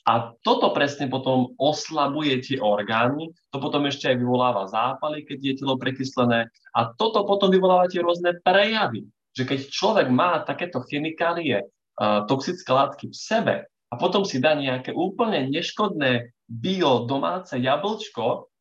A 0.01 0.33
toto 0.41 0.73
presne 0.73 1.05
potom 1.13 1.53
oslabuje 1.61 2.41
tie 2.41 2.57
orgány, 2.57 3.29
to 3.53 3.61
potom 3.61 3.85
ešte 3.85 4.09
aj 4.09 4.17
vyvoláva 4.17 4.65
zápaly, 4.65 5.29
keď 5.29 5.37
je 5.37 5.53
telo 5.61 5.77
prekyslené 5.77 6.49
a 6.73 6.79
toto 6.97 7.21
potom 7.21 7.53
vyvoláva 7.53 7.85
tie 7.85 8.01
rôzne 8.01 8.33
prejavy 8.41 9.05
že 9.31 9.43
keď 9.47 9.59
človek 9.71 10.07
má 10.11 10.43
takéto 10.43 10.83
chemikálie, 10.83 11.63
uh, 11.63 12.23
toxické 12.27 12.69
látky 12.71 13.11
v 13.11 13.17
sebe 13.17 13.55
a 13.91 13.93
potom 13.95 14.23
si 14.23 14.39
dá 14.39 14.55
nejaké 14.55 14.95
úplne 14.95 15.47
neškodné 15.51 16.31
bio 16.47 17.07
domáce 17.07 17.55
jablčko, 17.55 18.51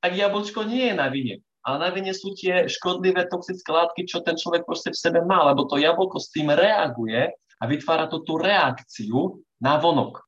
tak 0.00 0.16
jablčko 0.16 0.66
nie 0.66 0.90
je 0.90 0.94
na 0.94 1.08
vine. 1.10 1.42
Ale 1.60 1.76
na 1.76 1.90
vine 1.92 2.16
sú 2.16 2.32
tie 2.32 2.64
škodlivé 2.70 3.28
toxické 3.28 3.68
látky, 3.68 4.08
čo 4.08 4.24
ten 4.24 4.32
človek 4.38 4.64
proste 4.64 4.96
v 4.96 5.00
sebe 5.00 5.20
má, 5.20 5.44
lebo 5.52 5.68
to 5.68 5.76
jablko 5.76 6.16
s 6.16 6.32
tým 6.32 6.48
reaguje 6.48 7.28
a 7.60 7.62
vytvára 7.68 8.08
to 8.08 8.24
tú 8.24 8.40
reakciu 8.40 9.44
na 9.60 9.76
vonok. 9.76 10.24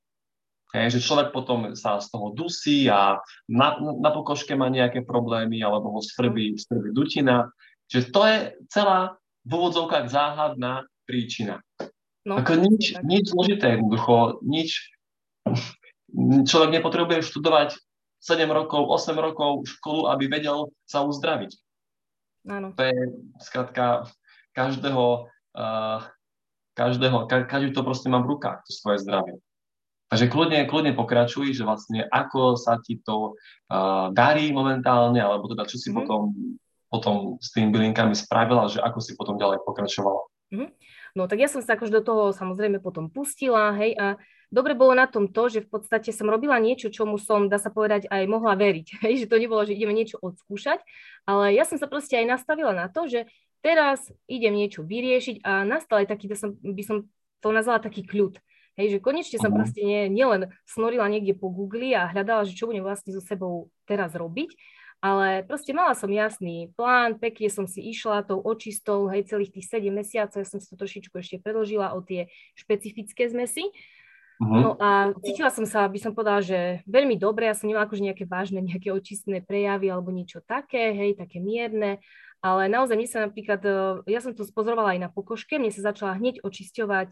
Hej, 0.73 0.97
že 0.97 1.05
človek 1.05 1.37
potom 1.37 1.77
sa 1.77 2.01
z 2.01 2.09
toho 2.09 2.33
dusí 2.33 2.89
a 2.89 3.21
na, 3.45 3.77
na 3.77 4.11
pokožke 4.13 4.57
má 4.57 4.73
nejaké 4.73 5.05
problémy 5.05 5.61
alebo 5.61 5.93
ho 5.93 6.01
svrbí, 6.01 6.57
svrbí 6.57 6.97
dutina. 6.97 7.49
Čiže 7.93 8.05
to 8.09 8.21
je 8.25 8.37
celá 8.73 9.21
v 9.43 9.51
úvodzovkách 9.51 10.07
záhadná 10.11 10.87
príčina. 11.07 11.61
No, 12.23 12.39
Ako 12.39 12.55
nič, 12.55 12.95
nič 13.03 13.35
zložité 13.35 13.75
jednoducho, 13.75 14.39
nič, 14.47 14.95
človek 16.47 16.71
nepotrebuje 16.71 17.27
študovať 17.27 17.75
7 18.23 18.47
rokov, 18.47 18.87
8 18.87 19.19
rokov 19.19 19.67
školu, 19.67 20.07
aby 20.15 20.31
vedel 20.31 20.71
sa 20.87 21.03
uzdraviť. 21.03 21.51
Áno. 22.47 22.71
To 22.79 22.83
je 22.87 22.99
skrátka 23.43 24.07
každého, 24.55 25.27
uh, 25.59 26.01
každého, 26.79 27.27
ka, 27.27 27.43
každý 27.51 27.75
to 27.75 27.83
proste 27.83 28.07
má 28.07 28.23
v 28.23 28.39
rukách, 28.39 28.63
to 28.63 28.71
svoje 28.71 29.03
zdravie. 29.03 29.43
Takže 30.13 30.29
kľudne, 30.29 30.69
kľudne 30.69 30.93
pokračuj, 30.93 31.57
že 31.57 31.65
vlastne 31.67 32.05
ako 32.07 32.55
sa 32.55 32.79
ti 32.79 33.01
to 33.01 33.35
uh, 33.35 34.13
darí 34.15 34.53
momentálne, 34.55 35.19
alebo 35.19 35.51
teda 35.51 35.67
čo 35.67 35.81
si 35.81 35.89
mm-hmm. 35.91 35.99
potom, 35.99 36.21
potom 36.93 37.41
s 37.41 37.49
tými 37.57 37.73
bylinkami 37.73 38.13
spravila, 38.13 38.69
že 38.69 38.85
ako 38.85 39.01
si 39.01 39.17
potom 39.17 39.41
ďalej 39.41 39.65
pokračovala. 39.65 40.21
Mm-hmm. 40.53 40.69
No 41.17 41.25
tak 41.25 41.41
ja 41.41 41.49
som 41.49 41.65
sa 41.65 41.77
akož 41.77 41.89
do 41.89 42.05
toho 42.05 42.37
samozrejme 42.37 42.85
potom 42.85 43.09
pustila, 43.09 43.73
hej, 43.81 43.97
a 43.97 44.21
dobre 44.53 44.77
bolo 44.77 44.93
na 44.93 45.09
tom 45.09 45.29
to, 45.29 45.49
že 45.49 45.65
v 45.65 45.69
podstate 45.73 46.13
som 46.13 46.29
robila 46.29 46.61
niečo, 46.61 46.93
čomu 46.93 47.17
som, 47.17 47.49
dá 47.49 47.57
sa 47.57 47.73
povedať, 47.73 48.09
aj 48.13 48.29
mohla 48.29 48.53
veriť, 48.53 48.87
hej, 49.09 49.25
že 49.25 49.31
to 49.33 49.41
nebolo, 49.41 49.65
že 49.65 49.73
ideme 49.73 49.97
niečo 49.97 50.21
odskúšať, 50.21 50.85
ale 51.25 51.57
ja 51.57 51.65
som 51.65 51.81
sa 51.81 51.89
proste 51.89 52.21
aj 52.21 52.29
nastavila 52.29 52.77
na 52.77 52.93
to, 52.93 53.09
že 53.09 53.25
teraz 53.65 54.05
idem 54.29 54.53
niečo 54.53 54.85
vyriešiť 54.85 55.41
a 55.49 55.65
nastal 55.65 56.05
aj 56.05 56.13
taký, 56.13 56.29
som, 56.37 56.53
by 56.61 56.83
som 56.85 57.09
to 57.41 57.49
nazvala 57.49 57.81
taký 57.81 58.05
kľud. 58.05 58.37
Hej, 58.73 58.97
že 58.97 59.05
konečne 59.05 59.37
som 59.37 59.53
proste 59.53 59.85
nie, 59.85 60.09
nielen 60.09 60.49
snorila 60.65 61.05
niekde 61.05 61.37
po 61.37 61.53
Google 61.53 61.93
a 61.93 62.09
hľadala, 62.09 62.49
že 62.49 62.57
čo 62.57 62.65
budem 62.65 62.81
vlastne 62.81 63.13
so 63.13 63.21
sebou 63.21 63.69
teraz 63.85 64.17
robiť, 64.17 64.49
ale 65.03 65.43
proste 65.43 65.75
mala 65.75 65.99
som 65.99 66.07
jasný 66.07 66.71
plán, 66.79 67.19
pekne 67.19 67.51
som 67.51 67.67
si 67.67 67.83
išla 67.91 68.23
tou 68.23 68.39
očistou, 68.39 69.11
hej, 69.11 69.27
celých 69.27 69.51
tých 69.51 69.67
7 69.67 69.91
mesiacov, 69.91 70.39
ja 70.39 70.47
som 70.47 70.63
si 70.63 70.71
to 70.71 70.79
trošičku 70.79 71.19
ešte 71.19 71.43
predložila 71.43 71.91
o 71.93 72.01
tie 72.07 72.31
špecifické 72.55 73.27
zmesy. 73.27 73.67
Uh-huh. 74.39 74.59
No 74.63 74.71
a 74.79 75.11
cítila 75.27 75.51
som 75.51 75.67
sa, 75.67 75.91
by 75.91 75.99
som 75.99 76.15
povedala, 76.15 76.39
že 76.39 76.87
veľmi 76.87 77.19
dobre, 77.19 77.51
ja 77.51 77.59
som 77.59 77.67
nemala 77.67 77.91
akože 77.91 78.07
nejaké 78.07 78.25
vážne, 78.31 78.63
nejaké 78.63 78.95
očistné 78.95 79.43
prejavy 79.43 79.91
alebo 79.91 80.15
niečo 80.15 80.39
také, 80.39 80.95
hej, 80.95 81.19
také 81.19 81.43
mierne, 81.43 81.99
ale 82.39 82.71
naozaj 82.71 82.95
mne 82.95 83.11
sa 83.11 83.27
napríklad, 83.27 83.63
ja 84.07 84.21
som 84.23 84.35
to 84.35 84.47
spozorovala 84.47 84.99
aj 84.99 85.01
na 85.03 85.11
pokožke, 85.11 85.59
mne 85.59 85.75
sa 85.75 85.95
začala 85.95 86.19
hneď 86.19 86.43
očisťovať 86.43 87.11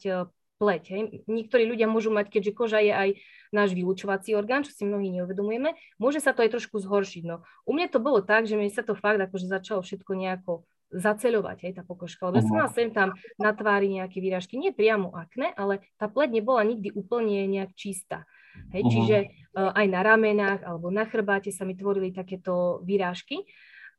pleť. 0.60 0.82
Hej. 0.92 1.02
Niektorí 1.24 1.64
ľudia 1.64 1.88
môžu 1.88 2.12
mať, 2.12 2.28
keďže 2.28 2.52
koža 2.52 2.84
je 2.84 2.92
aj 2.92 3.08
náš 3.48 3.72
vylúčovací 3.72 4.36
orgán, 4.36 4.60
čo 4.60 4.76
si 4.76 4.84
mnohí 4.84 5.08
neuvedomujeme, 5.08 5.72
môže 5.96 6.20
sa 6.20 6.36
to 6.36 6.44
aj 6.44 6.52
trošku 6.52 6.76
zhoršiť. 6.76 7.24
No, 7.24 7.40
u 7.64 7.72
mňa 7.72 7.88
to 7.88 7.98
bolo 7.98 8.20
tak, 8.20 8.44
že 8.44 8.60
mi 8.60 8.68
sa 8.68 8.84
to 8.84 8.92
fakt 8.92 9.16
akože 9.16 9.48
začalo 9.48 9.80
všetko 9.80 10.12
nejako 10.12 10.68
zaceľovať, 10.90 11.58
aj 11.70 11.72
tá 11.80 11.82
pokožka. 11.86 12.28
Lebo 12.28 12.42
som 12.44 12.60
mala 12.60 12.68
sem 12.68 12.90
tam 12.90 13.14
na 13.38 13.54
tvári 13.54 13.88
nejaké 13.88 14.18
výražky, 14.18 14.58
nie 14.58 14.74
priamo 14.74 15.14
akne, 15.14 15.54
ale 15.54 15.80
tá 15.96 16.10
pleť 16.10 16.42
nebola 16.42 16.66
nikdy 16.66 16.92
úplne 16.92 17.46
nejak 17.46 17.72
čistá. 17.78 18.26
Hej, 18.74 18.82
uh-huh. 18.82 18.92
Čiže 18.92 19.16
uh, 19.54 19.70
aj 19.70 19.86
na 19.86 20.00
ramenách 20.02 20.60
alebo 20.66 20.90
na 20.90 21.06
chrbáte 21.06 21.54
sa 21.54 21.62
mi 21.62 21.78
tvorili 21.78 22.10
takéto 22.10 22.82
výrážky. 22.82 23.46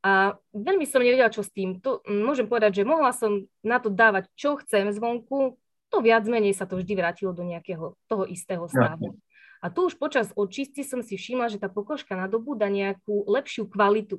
A 0.02 0.36
veľmi 0.52 0.84
som 0.84 1.00
nevedela, 1.00 1.32
čo 1.32 1.46
s 1.46 1.54
tým. 1.54 1.78
To, 1.80 2.02
môžem 2.10 2.50
povedať, 2.50 2.82
že 2.82 2.90
mohla 2.90 3.14
som 3.14 3.46
na 3.62 3.78
to 3.78 3.94
dávať, 3.94 4.28
čo 4.34 4.58
chcem 4.60 4.90
zvonku, 4.92 5.62
to 5.92 6.00
viac 6.00 6.24
menej 6.24 6.56
sa 6.56 6.64
to 6.64 6.80
vždy 6.80 6.96
vrátilo 6.96 7.36
do 7.36 7.44
nejakého 7.44 8.00
toho 8.08 8.24
istého 8.26 8.64
stavu. 8.72 9.20
A 9.62 9.70
tu 9.70 9.86
už 9.86 10.00
počas 10.00 10.34
očistí 10.34 10.82
som 10.82 11.06
si 11.06 11.20
všimla, 11.20 11.52
že 11.52 11.62
tá 11.62 11.70
pokožka 11.70 12.18
nadobúda 12.18 12.66
nejakú 12.72 13.30
lepšiu 13.30 13.70
kvalitu. 13.70 14.18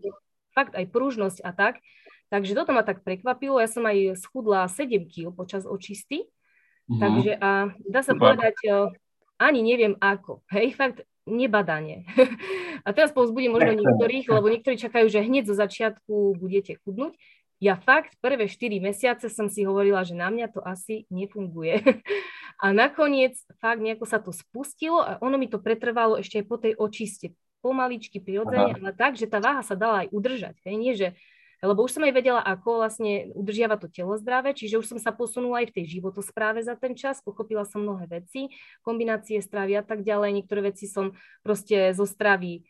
Fakt 0.55 0.77
aj 0.77 0.87
pružnosť 0.93 1.43
a 1.43 1.51
tak. 1.51 1.83
Takže 2.31 2.55
toto 2.55 2.71
ma 2.71 2.87
tak 2.87 3.03
prekvapilo. 3.03 3.59
Ja 3.59 3.67
som 3.67 3.83
aj 3.89 4.21
schudla 4.21 4.71
7 4.71 5.09
kg 5.09 5.35
počas 5.35 5.67
očisty. 5.67 6.31
Mm-hmm. 6.87 7.01
Takže 7.01 7.33
a 7.41 7.51
dá 7.83 8.01
sa 8.07 8.15
Super. 8.15 8.37
povedať, 8.37 8.57
e, 8.65 8.71
ani 9.43 9.61
neviem 9.67 9.99
ako. 9.99 10.47
Hej, 10.55 10.79
fakt 10.79 10.99
nebadanie. 11.27 12.07
a 12.87 12.89
teraz 12.95 13.11
povzbudím 13.11 13.59
možno 13.59 13.75
niektorých, 13.75 14.31
lebo 14.31 14.47
niektorí 14.47 14.77
čakajú, 14.79 15.11
že 15.11 15.27
hneď 15.27 15.51
zo 15.51 15.57
začiatku 15.59 16.39
budete 16.39 16.79
chudnúť 16.87 17.19
ja 17.63 17.79
fakt 17.79 18.19
prvé 18.19 18.51
4 18.51 18.83
mesiace 18.83 19.31
som 19.31 19.47
si 19.47 19.63
hovorila, 19.63 20.03
že 20.03 20.19
na 20.19 20.35
mňa 20.35 20.51
to 20.51 20.59
asi 20.67 21.07
nefunguje. 21.15 21.79
A 22.63 22.75
nakoniec 22.75 23.39
fakt 23.63 23.79
nejako 23.79 24.07
sa 24.07 24.19
to 24.19 24.31
spustilo 24.31 25.03
a 25.03 25.19
ono 25.19 25.35
mi 25.35 25.51
to 25.51 25.59
pretrvalo 25.59 26.15
ešte 26.15 26.43
aj 26.43 26.47
po 26.47 26.63
tej 26.63 26.79
očiste. 26.79 27.35
Pomaličky, 27.59 28.23
prirodzene, 28.23 28.79
ale 28.79 28.95
tak, 28.95 29.19
že 29.19 29.27
tá 29.27 29.43
váha 29.43 29.67
sa 29.67 29.75
dala 29.75 30.07
aj 30.07 30.15
udržať. 30.15 30.55
Hej? 30.63 30.75
Nie, 30.79 30.93
že 30.95 31.09
lebo 31.63 31.87
už 31.87 31.95
som 31.95 32.03
aj 32.03 32.15
vedela, 32.15 32.43
ako 32.43 32.83
vlastne 32.83 33.31
udržiava 33.39 33.79
to 33.79 33.87
telo 33.87 34.19
zdravé, 34.19 34.51
čiže 34.51 34.83
už 34.83 34.87
som 34.95 34.99
sa 34.99 35.15
posunula 35.15 35.63
aj 35.63 35.71
v 35.71 35.75
tej 35.79 35.85
životospráve 35.99 36.59
za 36.59 36.75
ten 36.75 36.99
čas, 36.99 37.23
pochopila 37.23 37.63
som 37.63 37.87
mnohé 37.87 38.11
veci, 38.11 38.51
kombinácie 38.83 39.39
stravy 39.39 39.79
a 39.79 39.87
tak 39.87 40.03
ďalej, 40.03 40.43
niektoré 40.43 40.75
veci 40.75 40.91
som 40.91 41.15
proste 41.47 41.95
zo 41.95 42.03
stravy 42.03 42.53
e, 42.59 42.61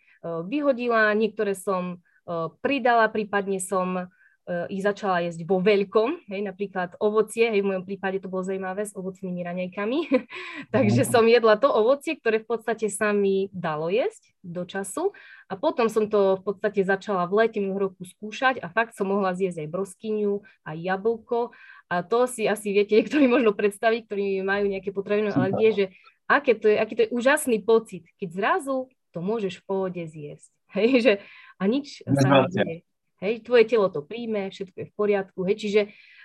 vyhodila, 0.44 1.08
niektoré 1.16 1.56
som 1.56 1.96
e, 1.96 2.52
pridala, 2.60 3.08
prípadne 3.08 3.64
som 3.64 4.12
ich 4.42 4.82
začala 4.82 5.22
jesť 5.22 5.46
vo 5.46 5.62
veľkom, 5.62 6.26
hej, 6.26 6.42
napríklad 6.42 6.98
ovocie, 6.98 7.46
hej, 7.46 7.62
v 7.62 7.68
mojom 7.74 7.84
prípade 7.86 8.18
to 8.18 8.26
bolo 8.26 8.42
zaujímavé 8.42 8.82
s 8.82 8.90
ovocnými 8.90 9.38
raňajkami, 9.38 9.98
takže 10.74 11.06
som 11.06 11.22
jedla 11.30 11.54
to 11.54 11.70
ovocie, 11.70 12.18
ktoré 12.18 12.42
v 12.42 12.50
podstate 12.50 12.90
sa 12.90 13.14
mi 13.14 13.46
dalo 13.54 13.86
jesť 13.86 14.34
do 14.42 14.66
času. 14.66 15.14
A 15.46 15.54
potom 15.54 15.86
som 15.86 16.10
to 16.10 16.40
v 16.40 16.42
podstate 16.42 16.82
začala 16.82 17.28
v 17.30 17.44
lete 17.44 17.60
roku 17.62 18.02
skúšať 18.02 18.58
a 18.58 18.72
fakt 18.72 18.98
som 18.98 19.12
mohla 19.12 19.36
zjesť 19.36 19.62
aj 19.62 19.68
broskyňu, 19.68 20.34
aj 20.64 20.76
jablko. 20.80 21.54
A 21.92 22.00
to 22.02 22.24
si 22.24 22.48
asi 22.48 22.72
viete 22.72 22.96
niektorí 22.96 23.28
možno 23.28 23.52
predstaviť, 23.52 24.08
ktorí 24.08 24.40
majú 24.42 24.64
nejaké 24.66 24.90
potravinové 24.90 25.36
alergie, 25.36 25.70
že 25.70 25.84
aké 26.24 26.56
to 26.56 26.66
je, 26.72 26.76
aký 26.80 26.94
to 26.96 27.02
je 27.06 27.14
úžasný 27.14 27.60
pocit, 27.62 28.08
keď 28.16 28.28
zrazu 28.32 28.88
to 29.12 29.20
môžeš 29.20 29.60
v 29.60 29.64
pohode 29.68 30.02
zjesť. 30.02 30.50
Hej, 30.72 30.90
že 31.04 31.12
a 31.60 31.68
nič 31.68 32.00
sa 32.00 32.48
nedieje. 32.48 32.82
Hej, 33.22 33.46
tvoje 33.46 33.70
telo 33.70 33.86
to 33.86 34.02
príjme, 34.02 34.50
všetko 34.50 34.76
je 34.82 34.86
v 34.90 34.94
poriadku. 34.98 35.46
Hej, 35.46 35.56
čiže 35.62 35.80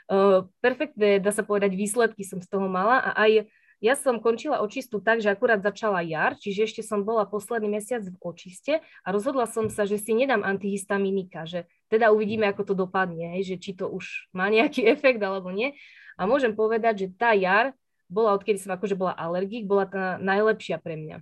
uh, 0.09 0.49
perfektné, 0.65 1.21
dá 1.21 1.29
sa 1.29 1.45
povedať, 1.45 1.77
výsledky 1.77 2.25
som 2.25 2.41
z 2.41 2.49
toho 2.49 2.65
mala 2.65 2.97
a 2.97 3.13
aj 3.21 3.45
ja 3.77 3.93
som 3.93 4.17
končila 4.17 4.65
očistu 4.65 4.97
tak, 4.97 5.21
že 5.21 5.29
akurát 5.29 5.61
začala 5.61 6.01
jar, 6.01 6.33
čiže 6.33 6.65
ešte 6.65 6.81
som 6.81 7.05
bola 7.05 7.29
posledný 7.29 7.69
mesiac 7.77 8.01
v 8.01 8.17
očiste 8.25 8.81
a 8.81 9.07
rozhodla 9.13 9.45
som 9.45 9.69
sa, 9.69 9.85
že 9.85 10.01
si 10.01 10.17
nedám 10.17 10.41
antihistaminika, 10.41 11.45
že 11.45 11.69
teda 11.85 12.09
uvidíme, 12.09 12.49
ako 12.49 12.73
to 12.73 12.73
dopadne, 12.73 13.37
hej, 13.37 13.53
že 13.53 13.55
či 13.61 13.77
to 13.77 13.85
už 13.85 14.33
má 14.33 14.49
nejaký 14.49 14.81
efekt 14.97 15.21
alebo 15.21 15.53
nie. 15.53 15.77
A 16.17 16.25
môžem 16.25 16.57
povedať, 16.57 17.05
že 17.05 17.07
tá 17.13 17.37
jar 17.37 17.77
bola, 18.09 18.33
odkedy 18.33 18.57
som 18.57 18.73
akože 18.73 18.97
bola 18.97 19.13
alergik, 19.13 19.69
bola 19.69 19.85
tá 19.85 20.17
najlepšia 20.17 20.81
pre 20.81 20.97
mňa 20.97 21.21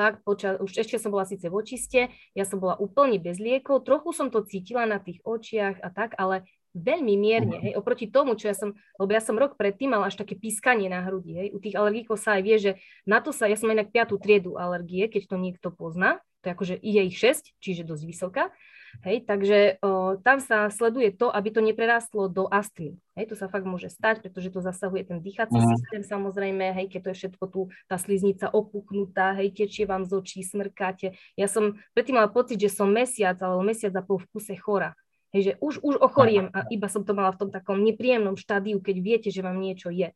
fakt 0.00 0.24
počas, 0.24 0.56
už 0.56 0.80
ešte 0.80 0.96
som 0.96 1.12
bola 1.12 1.28
síce 1.28 1.44
v 1.44 1.60
očiste, 1.60 2.00
ja 2.32 2.44
som 2.48 2.56
bola 2.56 2.80
úplne 2.80 3.20
bez 3.20 3.36
liekov, 3.36 3.84
trochu 3.84 4.16
som 4.16 4.32
to 4.32 4.40
cítila 4.48 4.88
na 4.88 4.96
tých 4.96 5.20
očiach 5.28 5.76
a 5.84 5.88
tak, 5.92 6.16
ale 6.16 6.48
veľmi 6.72 7.14
mierne, 7.20 7.56
hej, 7.60 7.72
oproti 7.76 8.08
tomu, 8.08 8.32
čo 8.32 8.48
ja 8.48 8.56
som, 8.56 8.72
lebo 8.96 9.10
ja 9.12 9.20
som 9.20 9.36
rok 9.36 9.60
predtým 9.60 9.92
mala 9.92 10.08
až 10.08 10.16
také 10.16 10.40
pískanie 10.40 10.88
na 10.88 11.04
hrudi, 11.04 11.36
hej, 11.36 11.48
u 11.52 11.60
tých 11.60 11.76
alergíkov 11.76 12.16
sa 12.16 12.40
aj 12.40 12.42
vie, 12.48 12.56
že 12.56 12.72
na 13.04 13.20
to 13.20 13.28
sa, 13.28 13.44
ja 13.44 13.60
som 13.60 13.68
inak 13.68 13.92
piatú 13.92 14.16
triedu 14.16 14.56
alergie, 14.56 15.10
keď 15.12 15.22
to 15.28 15.36
niekto 15.36 15.68
pozná, 15.68 16.24
to 16.40 16.48
je 16.48 16.52
akože 16.56 16.74
je 16.80 17.00
ich 17.04 17.16
6, 17.20 17.60
čiže 17.60 17.82
dosť 17.84 18.04
vysoká, 18.08 18.44
Hej, 19.06 19.24
takže 19.24 19.78
o, 19.80 20.18
tam 20.20 20.42
sa 20.42 20.68
sleduje 20.68 21.14
to, 21.14 21.30
aby 21.30 21.48
to 21.54 21.60
neprerástlo 21.62 22.26
do 22.26 22.50
astmy. 22.50 22.98
Hej, 23.14 23.32
to 23.32 23.36
sa 23.38 23.46
fakt 23.46 23.64
môže 23.64 23.88
stať, 23.88 24.20
pretože 24.26 24.50
to 24.50 24.60
zasahuje 24.60 25.08
ten 25.08 25.18
dýchací 25.22 25.56
mm. 25.56 25.68
systém 25.76 26.02
samozrejme, 26.04 26.74
hej, 26.74 26.86
keď 26.90 27.00
to 27.00 27.10
je 27.14 27.18
všetko 27.24 27.44
tu, 27.48 27.60
tá 27.86 27.96
sliznica 27.96 28.50
opuknutá, 28.50 29.32
hej, 29.38 29.54
tečie 29.54 29.86
vám 29.86 30.04
z 30.04 30.18
očí, 30.18 30.40
smrkáte. 30.42 31.14
Ja 31.38 31.46
som 31.46 31.78
predtým 31.94 32.18
mala 32.18 32.28
pocit, 32.28 32.58
že 32.58 32.70
som 32.72 32.90
mesiac 32.90 33.38
alebo 33.40 33.62
mesiac 33.62 33.94
a 33.94 34.02
pol 34.02 34.20
v 34.20 34.28
kuse 34.34 34.54
chora. 34.58 34.92
Hej, 35.30 35.42
že 35.42 35.52
už, 35.62 35.74
už 35.86 35.94
ochoriem 36.02 36.50
a 36.50 36.66
iba 36.74 36.90
som 36.90 37.06
to 37.06 37.14
mala 37.14 37.30
v 37.30 37.46
tom 37.46 37.50
takom 37.54 37.78
nepríjemnom 37.86 38.34
štádiu, 38.34 38.82
keď 38.82 38.96
viete, 38.98 39.28
že 39.30 39.46
vám 39.46 39.62
niečo 39.62 39.94
je. 39.94 40.10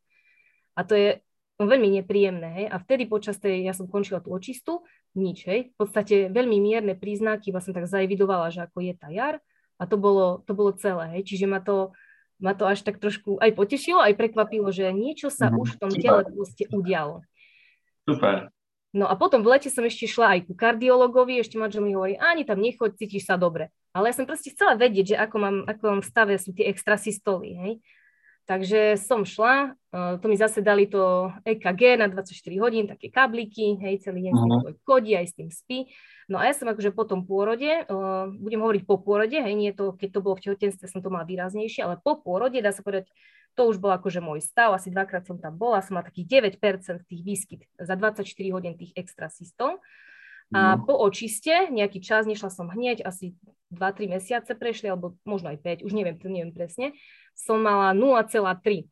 A 0.74 0.80
to 0.82 0.98
je 0.98 1.22
veľmi 1.62 2.02
nepríjemné. 2.02 2.48
Hej? 2.62 2.66
A 2.70 2.76
vtedy 2.82 3.06
počas 3.06 3.38
tej, 3.38 3.62
ja 3.62 3.70
som 3.70 3.86
končila 3.86 4.18
tú 4.18 4.34
očistu, 4.34 4.82
nič, 5.14 5.46
hej. 5.46 5.70
V 5.74 5.76
podstate 5.78 6.26
veľmi 6.30 6.58
mierne 6.58 6.98
príznaky, 6.98 7.54
iba 7.54 7.62
som 7.62 7.70
tak 7.70 7.86
zaevidovala, 7.86 8.50
že 8.50 8.66
ako 8.66 8.78
je 8.82 8.94
tá 8.98 9.08
jar 9.14 9.38
a 9.78 9.86
to 9.86 9.94
bolo, 9.94 10.42
to 10.46 10.52
bolo 10.54 10.74
celé, 10.74 11.18
hej. 11.18 11.22
Čiže 11.22 11.46
ma 11.46 11.62
to, 11.62 11.94
ma 12.42 12.58
to 12.58 12.66
až 12.66 12.82
tak 12.82 12.98
trošku 12.98 13.38
aj 13.38 13.54
potešilo, 13.54 14.02
aj 14.02 14.18
prekvapilo, 14.18 14.74
že 14.74 14.90
niečo 14.90 15.30
sa 15.30 15.50
mm, 15.50 15.54
už 15.54 15.68
v 15.74 15.78
tom 15.78 15.92
tele 15.94 16.22
proste 16.26 16.66
udialo. 16.74 17.22
Super. 18.02 18.50
No 18.94 19.10
a 19.10 19.18
potom 19.18 19.42
v 19.42 19.58
lete 19.58 19.74
som 19.74 19.82
ešte 19.82 20.06
šla 20.06 20.38
aj 20.38 20.40
ku 20.46 20.54
kardiologovi, 20.54 21.42
ešte 21.42 21.58
manžel 21.58 21.82
mi 21.82 21.98
hovorí, 21.98 22.14
ani 22.14 22.46
tam 22.46 22.62
nechoď, 22.62 22.94
cítiš 22.94 23.26
sa 23.26 23.34
dobre. 23.34 23.74
Ale 23.90 24.10
ja 24.10 24.14
som 24.14 24.26
proste 24.26 24.54
chcela 24.54 24.78
vedieť, 24.78 25.14
že 25.14 25.16
ako 25.18 25.36
mám, 25.38 25.56
ako 25.66 25.82
mám 25.90 26.00
v 26.02 26.10
stave 26.10 26.34
sú 26.38 26.54
tie 26.54 26.70
extrasystoly, 26.70 27.50
hej. 27.58 27.72
Takže 28.44 29.00
som 29.00 29.24
šla, 29.24 29.72
uh, 29.72 30.20
to 30.20 30.28
mi 30.28 30.36
zase 30.36 30.60
dali 30.60 30.84
to 30.84 31.32
EKG 31.48 31.96
na 31.96 32.12
24 32.12 32.28
hodín, 32.60 32.84
také 32.84 33.08
kabliky, 33.08 33.80
hej, 33.80 34.04
celý 34.04 34.28
deň 34.28 34.34
uh-huh. 34.36 34.76
chodí, 34.84 35.16
aj 35.16 35.32
s 35.32 35.34
tým 35.34 35.48
spí. 35.48 35.88
No 36.28 36.36
a 36.36 36.44
ja 36.44 36.52
som 36.52 36.68
akože 36.68 36.92
po 36.92 37.08
tom 37.08 37.24
pôrode, 37.24 37.88
uh, 37.88 38.28
budem 38.28 38.60
hovoriť 38.60 38.82
po 38.84 39.00
pôrode, 39.00 39.32
hej, 39.32 39.54
nie 39.56 39.72
to, 39.72 39.96
keď 39.96 40.08
to 40.12 40.20
bolo 40.20 40.36
v 40.36 40.44
tehotenstve, 40.44 40.84
som 40.92 41.00
to 41.00 41.08
mala 41.08 41.24
výraznejšie, 41.24 41.88
ale 41.88 41.96
po 41.96 42.20
pôrode, 42.20 42.60
dá 42.60 42.68
sa 42.68 42.84
povedať, 42.84 43.08
to 43.56 43.64
už 43.64 43.80
bol 43.80 43.96
akože 43.96 44.20
môj 44.20 44.44
stav, 44.44 44.76
asi 44.76 44.92
dvakrát 44.92 45.24
som 45.24 45.40
tam 45.40 45.56
bola, 45.56 45.80
som 45.80 45.96
mala 45.96 46.04
takých 46.04 46.44
9% 46.60 47.00
tých 47.08 47.22
výskyt 47.24 47.60
za 47.80 47.96
24 47.96 48.28
hodín 48.52 48.76
tých 48.76 48.92
extrasystov. 48.92 49.80
A 50.52 50.76
no. 50.76 50.84
po 50.84 50.94
očiste 51.00 51.72
nejaký 51.72 52.04
čas, 52.04 52.28
nešla 52.28 52.52
som 52.52 52.68
hneď, 52.68 53.00
asi 53.06 53.32
2-3 53.72 54.18
mesiace 54.18 54.52
prešli, 54.52 54.92
alebo 54.92 55.16
možno 55.24 55.50
aj 55.50 55.58
5, 55.80 55.86
už 55.86 55.92
neviem, 55.96 56.16
to 56.20 56.28
neviem 56.28 56.52
presne, 56.52 56.92
som 57.32 57.62
mala 57.62 57.96
0,3. 57.96 58.86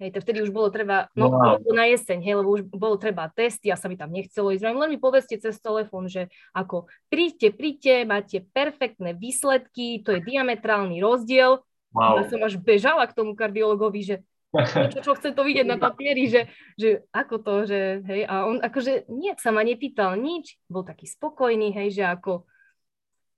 Hej, 0.00 0.16
to 0.16 0.24
vtedy 0.24 0.40
už 0.40 0.48
bolo 0.48 0.72
treba, 0.72 1.12
no 1.12 1.28
wow. 1.28 1.60
na 1.76 1.84
jeseň, 1.84 2.24
hej, 2.24 2.34
lebo 2.40 2.56
už 2.56 2.64
bolo 2.72 2.96
treba 2.96 3.28
testy 3.28 3.68
a 3.68 3.76
sa 3.76 3.84
mi 3.84 4.00
tam 4.00 4.08
nechcelo 4.08 4.48
ísť. 4.48 4.64
Len 4.64 4.88
mi 4.88 4.96
povedzte 4.96 5.36
cez 5.36 5.60
telefón, 5.60 6.08
že 6.08 6.32
ako 6.56 6.88
príďte, 7.12 7.52
príďte, 7.52 8.08
máte 8.08 8.40
perfektné 8.40 9.12
výsledky, 9.12 10.00
to 10.00 10.16
je 10.16 10.24
diametrálny 10.24 11.04
rozdiel. 11.04 11.60
Wow. 11.92 12.16
Ja 12.16 12.24
som 12.32 12.40
až 12.40 12.56
bežala 12.56 13.04
k 13.04 13.12
tomu 13.12 13.36
kardiologovi, 13.36 14.00
že 14.00 14.16
čo, 14.50 14.98
čo 14.98 15.12
chce 15.14 15.30
to 15.30 15.46
vidieť 15.46 15.66
na 15.66 15.78
papieri, 15.78 16.26
že, 16.26 16.50
že 16.74 17.06
ako 17.14 17.34
to, 17.38 17.54
že 17.70 18.02
hej, 18.02 18.26
a 18.26 18.50
on 18.50 18.58
akože 18.58 19.06
nejak 19.06 19.38
sa 19.38 19.54
ma 19.54 19.62
nepýtal 19.62 20.18
nič, 20.18 20.58
bol 20.66 20.82
taký 20.82 21.06
spokojný, 21.06 21.70
hej, 21.70 22.02
že 22.02 22.04
ako, 22.06 22.46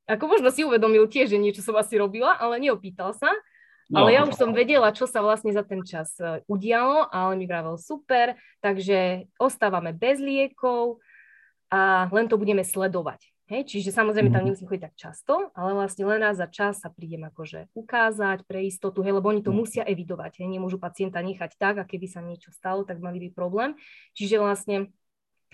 ako 0.09 0.25
možno 0.25 0.49
si 0.49 0.65
uvedomil 0.65 1.05
tiež, 1.05 1.37
že 1.37 1.43
niečo 1.43 1.61
som 1.61 1.77
asi 1.77 2.01
robila, 2.01 2.33
ale 2.41 2.65
neopýtal 2.65 3.13
sa. 3.13 3.29
No, 3.93 4.09
ale 4.09 4.17
ja 4.17 4.25
už 4.25 4.41
som 4.41 4.57
vedela, 4.57 4.89
čo 4.95 5.05
sa 5.05 5.21
vlastne 5.21 5.53
za 5.53 5.61
ten 5.61 5.85
čas 5.85 6.17
e, 6.17 6.41
udialo, 6.49 7.13
ale 7.13 7.37
mi 7.37 7.45
vravel 7.45 7.77
super, 7.77 8.41
takže 8.65 9.29
ostávame 9.37 9.93
bez 9.93 10.17
liekov 10.17 11.03
a 11.69 12.09
len 12.09 12.25
to 12.25 12.41
budeme 12.41 12.65
sledovať. 12.65 13.32
Hej, 13.53 13.69
čiže 13.69 13.93
samozrejme 13.93 14.33
tam 14.33 14.41
mhm. 14.41 14.47
nemusím 14.49 14.67
chodiť 14.73 14.85
tak 14.89 14.97
často, 14.97 15.53
ale 15.53 15.77
vlastne 15.77 16.09
len 16.09 16.25
raz 16.25 16.41
za 16.41 16.49
čas 16.49 16.81
sa 16.81 16.89
prídem 16.89 17.29
akože 17.29 17.69
ukázať 17.77 18.49
pre 18.49 18.65
istotu, 18.65 19.05
hej, 19.05 19.13
lebo 19.13 19.29
oni 19.29 19.45
to 19.45 19.53
mhm. 19.53 19.59
musia 19.61 19.85
evidovať, 19.85 20.41
hej, 20.41 20.49
nemôžu 20.49 20.81
pacienta 20.81 21.21
nechať 21.21 21.61
tak 21.61 21.77
a 21.77 21.85
keby 21.85 22.09
sa 22.09 22.25
niečo 22.25 22.49
stalo, 22.49 22.89
tak 22.89 23.05
mali 23.05 23.21
by 23.21 23.29
problém. 23.37 23.77
Čiže 24.17 24.41
vlastne 24.41 24.89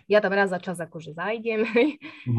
ja 0.06 0.22
tam 0.22 0.30
raz 0.30 0.54
za 0.54 0.62
čas 0.62 0.78
akože 0.78 1.18
zajdem, 1.18 1.66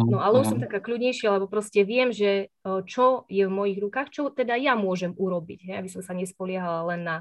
no 0.09 0.23
ale 0.23 0.39
už 0.39 0.55
som 0.55 0.59
taká 0.63 0.79
kľudnejšia, 0.79 1.35
lebo 1.35 1.51
proste 1.51 1.83
viem, 1.83 2.15
že 2.15 2.55
čo 2.87 3.27
je 3.27 3.43
v 3.43 3.51
mojich 3.51 3.83
rukách, 3.83 4.15
čo 4.15 4.31
teda 4.31 4.55
ja 4.55 4.79
môžem 4.79 5.11
urobiť, 5.11 5.67
hej, 5.67 5.75
aby 5.75 5.89
som 5.91 5.99
sa 5.99 6.15
nespoliehala 6.15 6.87
len 6.95 7.03
na 7.03 7.17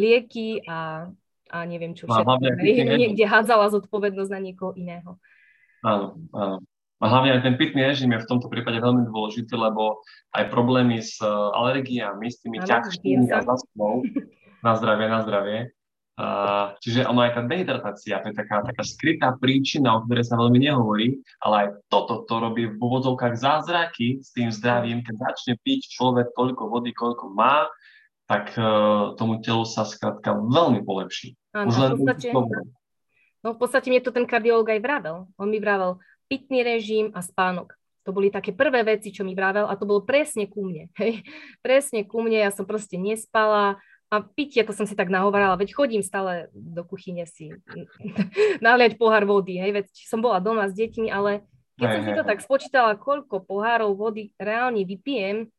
lieky 0.00 0.64
a, 0.64 1.12
a 1.52 1.56
neviem 1.68 1.92
čo 1.92 2.08
všetko, 2.08 2.40
niekde 3.04 3.24
hádzala 3.28 3.68
zodpovednosť 3.68 4.32
na 4.32 4.40
niekoho 4.40 4.72
iného. 4.72 5.20
Áno, 5.84 6.16
áno. 6.32 6.64
A 6.96 7.12
hlavne 7.12 7.36
aj 7.36 7.44
ten 7.44 7.60
pitný 7.60 7.84
režim 7.84 8.08
je 8.08 8.24
v 8.24 8.30
tomto 8.30 8.48
prípade 8.48 8.80
veľmi 8.80 9.04
dôležitý, 9.12 9.52
lebo 9.52 10.00
aj 10.32 10.48
problémy 10.48 11.04
s 11.04 11.20
e, 11.20 11.28
alergiami, 11.28 12.24
s 12.24 12.40
tými 12.40 12.64
ťažkými 12.64 13.28
a 13.36 13.44
zaspou, 13.44 14.00
na 14.64 14.72
zdravie, 14.80 15.06
na 15.12 15.20
zdravie, 15.20 15.58
Uh, 16.16 16.72
čiže 16.80 17.04
ono 17.04 17.28
aj 17.28 17.36
tá 17.36 17.42
dehydratácia, 17.44 18.24
to 18.24 18.32
je 18.32 18.40
taká, 18.40 18.64
taká 18.64 18.80
skrytá 18.80 19.36
príčina, 19.36 20.00
o 20.00 20.08
ktorej 20.08 20.24
sa 20.24 20.40
veľmi 20.40 20.64
nehovorí, 20.64 21.20
ale 21.44 21.54
aj 21.60 21.68
toto 21.92 22.24
to 22.24 22.40
robí 22.40 22.72
v 22.72 22.80
úvodzovkách 22.80 23.36
zázraky 23.36 24.24
s 24.24 24.32
tým 24.32 24.48
zdravím, 24.48 25.04
keď 25.04 25.12
začne 25.12 25.60
piť 25.60 25.92
človek 25.92 26.32
toľko 26.32 26.72
vody, 26.72 26.96
koľko 26.96 27.36
má, 27.36 27.68
tak 28.24 28.48
uh, 28.56 29.12
tomu 29.20 29.44
telu 29.44 29.68
sa 29.68 29.84
skrátka 29.84 30.32
veľmi 30.32 30.88
polepší. 30.88 31.36
Áno, 31.52 31.68
Už 31.68 31.76
len 31.84 31.92
v 31.92 32.08
podstate, 32.08 32.28
no 33.44 33.48
v 33.52 33.58
podstate 33.60 33.86
mne 33.92 34.00
to 34.00 34.16
ten 34.16 34.24
kardiolog 34.24 34.72
aj 34.72 34.80
vravel. 34.80 35.28
On 35.36 35.48
mi 35.52 35.60
vravel 35.60 36.00
pitný 36.26 36.62
režim 36.62 37.14
a 37.14 37.22
spánok. 37.22 37.74
To 38.06 38.14
boli 38.14 38.30
také 38.30 38.54
prvé 38.54 38.86
veci, 38.86 39.10
čo 39.10 39.26
mi 39.26 39.34
vravel 39.34 39.66
a 39.66 39.74
to 39.74 39.82
bolo 39.82 40.06
presne 40.06 40.46
ku 40.46 40.62
mne. 40.62 40.90
Hej. 41.00 41.26
Presne 41.62 42.06
ku 42.06 42.22
mne, 42.22 42.46
ja 42.46 42.50
som 42.54 42.68
proste 42.68 42.98
nespala, 42.98 43.78
a 44.06 44.22
pitie, 44.22 44.62
to 44.62 44.70
som 44.70 44.86
si 44.86 44.94
tak 44.94 45.10
nahovarala, 45.10 45.58
veď 45.58 45.74
chodím 45.74 45.98
stále 45.98 46.46
do 46.54 46.86
kuchyne 46.86 47.26
si 47.26 47.50
naliať 48.64 48.94
pohár 49.02 49.26
vody, 49.26 49.58
hej, 49.58 49.74
veď 49.74 49.86
som 50.06 50.22
bola 50.22 50.38
doma 50.38 50.70
s 50.70 50.78
deťmi, 50.78 51.10
ale 51.10 51.42
keď 51.74 51.88
som 51.90 52.02
si 52.06 52.12
to 52.14 52.22
tak 52.22 52.38
spočítala, 52.38 52.94
koľko 52.96 53.42
pohárov 53.42 53.98
vody 53.98 54.30
reálne 54.38 54.86
vypijem, 54.86 55.50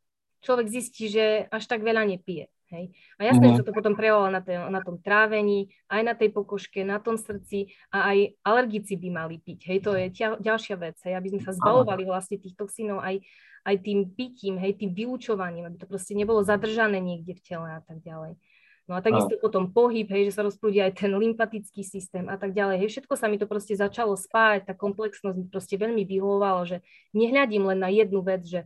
človek 0.41 0.71
zistí, 0.71 1.11
že 1.11 1.45
až 1.51 1.67
tak 1.67 1.83
veľa 1.83 2.07
nepije. 2.07 2.47
Hej. 2.67 2.91
A 3.15 3.21
jasné, 3.31 3.47
mm-hmm. 3.47 3.63
že 3.63 3.67
to 3.67 3.71
potom 3.71 3.95
prejavovalo 3.95 4.31
na, 4.31 4.41
na 4.67 4.81
tom 4.83 4.99
trávení, 4.99 5.71
aj 5.87 6.01
na 6.03 6.13
tej 6.13 6.35
pokožke, 6.35 6.83
na 6.83 6.99
tom 6.99 7.15
srdci 7.15 7.71
a 7.95 8.11
aj 8.11 8.35
alergici 8.43 8.99
by 8.99 9.09
mali 9.11 9.39
piť. 9.39 9.71
Hej, 9.71 9.79
to 9.87 9.95
je 9.95 10.05
tia, 10.11 10.35
ďalšia 10.35 10.75
vec, 10.75 10.99
hej, 11.07 11.15
aby 11.15 11.27
sme 11.31 11.41
sa 11.47 11.55
zbavovali 11.55 12.03
vlastne 12.03 12.35
tých 12.35 12.59
toxínov 12.59 12.99
aj 12.99 13.23
aj 13.67 13.83
tým 13.83 14.07
pitím, 14.15 14.55
hej, 14.63 14.79
tým 14.79 14.95
vyučovaním, 14.95 15.67
aby 15.67 15.75
to 15.75 15.91
proste 15.91 16.15
nebolo 16.15 16.39
zadržané 16.39 17.03
niekde 17.03 17.35
v 17.35 17.43
tele 17.43 17.67
a 17.67 17.83
tak 17.83 17.99
ďalej. 17.99 18.39
No 18.87 18.95
a 18.95 19.03
takisto 19.03 19.35
a... 19.35 19.41
potom 19.43 19.75
pohyb, 19.75 20.07
hej, 20.07 20.31
že 20.31 20.39
sa 20.39 20.47
rozprúdi 20.47 20.79
aj 20.79 21.03
ten 21.03 21.11
lymfatický 21.11 21.83
systém 21.83 22.31
a 22.31 22.39
tak 22.39 22.55
ďalej. 22.55 22.79
Hej, 22.79 22.89
všetko 22.95 23.19
sa 23.19 23.27
mi 23.27 23.35
to 23.35 23.43
proste 23.43 23.75
začalo 23.75 24.15
spájať, 24.15 24.71
tá 24.71 24.73
komplexnosť 24.73 25.35
mi 25.35 25.45
proste 25.51 25.75
veľmi 25.75 26.07
vyhovovalo, 26.07 26.63
že 26.63 26.77
nehľadím 27.11 27.67
len 27.67 27.83
na 27.83 27.91
jednu 27.91 28.23
vec, 28.23 28.47
že 28.47 28.63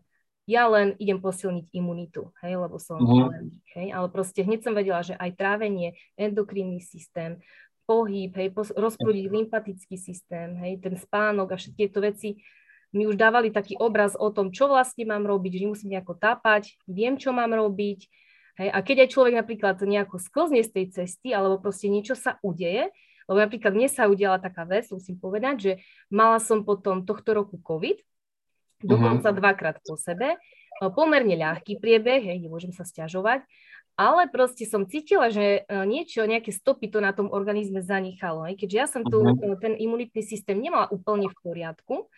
ja 0.49 0.65
len 0.67 0.97
idem 0.97 1.21
posilniť 1.21 1.69
imunitu, 1.73 2.33
hej, 2.41 2.57
lebo 2.57 2.81
som 2.81 2.97
alergik, 2.97 3.65
hej, 3.77 3.93
ale 3.93 4.07
proste 4.09 4.41
hneď 4.41 4.59
som 4.65 4.73
vedela, 4.73 5.05
že 5.05 5.13
aj 5.15 5.37
trávenie, 5.37 5.95
endokrinný 6.17 6.81
systém, 6.81 7.37
pohyb, 7.85 8.33
hej, 8.33 8.49
pos- 8.49 8.73
rozprúdiť 8.73 9.25
lymfatický 9.29 9.95
systém, 9.95 10.57
hej, 10.57 10.81
ten 10.81 10.97
spánok 10.97 11.53
a 11.53 11.59
všetky 11.59 11.87
tieto 11.87 12.01
veci 12.01 12.41
mi 12.91 13.07
už 13.07 13.15
dávali 13.15 13.55
taký 13.55 13.79
obraz 13.79 14.19
o 14.19 14.27
tom, 14.35 14.51
čo 14.51 14.67
vlastne 14.67 15.07
mám 15.07 15.23
robiť, 15.23 15.51
že 15.55 15.63
nemusím 15.63 15.89
nejako 15.95 16.19
tápať, 16.19 16.75
viem, 16.91 17.15
čo 17.15 17.31
mám 17.31 17.55
robiť. 17.55 18.03
Hej. 18.59 18.69
A 18.75 18.77
keď 18.83 19.07
aj 19.07 19.09
človek 19.15 19.33
napríklad 19.39 19.79
nejako 19.79 20.19
sklzne 20.19 20.59
z 20.59 20.71
tej 20.75 20.85
cesty, 20.91 21.31
alebo 21.31 21.63
proste 21.63 21.87
niečo 21.87 22.19
sa 22.19 22.35
udeje, 22.43 22.91
lebo 23.31 23.37
napríklad 23.39 23.71
mne 23.71 23.87
sa 23.87 24.11
udiala 24.11 24.43
taká 24.43 24.67
vec, 24.67 24.91
musím 24.91 25.15
povedať, 25.15 25.55
že 25.55 25.71
mala 26.11 26.35
som 26.43 26.67
potom 26.67 27.07
tohto 27.07 27.31
roku 27.31 27.55
COVID, 27.63 28.03
dokonca 28.83 29.29
uh-huh. 29.29 29.39
dvakrát 29.39 29.77
po 29.85 29.95
sebe, 29.95 30.37
pomerne 30.89 31.37
ľahký 31.37 31.77
priebeh, 31.77 32.33
hej, 32.33 32.37
nemôžem 32.41 32.73
sa 32.73 32.81
stiažovať, 32.81 33.45
ale 33.99 34.25
proste 34.31 34.65
som 34.65 34.87
cítila, 34.87 35.29
že 35.29 35.61
e, 35.61 35.85
niečo, 35.85 36.25
nejaké 36.25 36.49
stopy 36.49 36.89
to 36.89 37.03
na 37.03 37.13
tom 37.13 37.29
organizme 37.29 37.83
zanechalo. 37.83 38.49
Hej. 38.49 38.57
Keďže 38.57 38.77
ja 38.77 38.87
som 38.89 39.05
tu, 39.05 39.21
uh-huh. 39.21 39.59
ten 39.61 39.77
imunitný 39.77 40.25
systém 40.25 40.57
nemala 40.57 40.89
úplne 40.89 41.29
v 41.29 41.37
poriadku, 41.37 42.09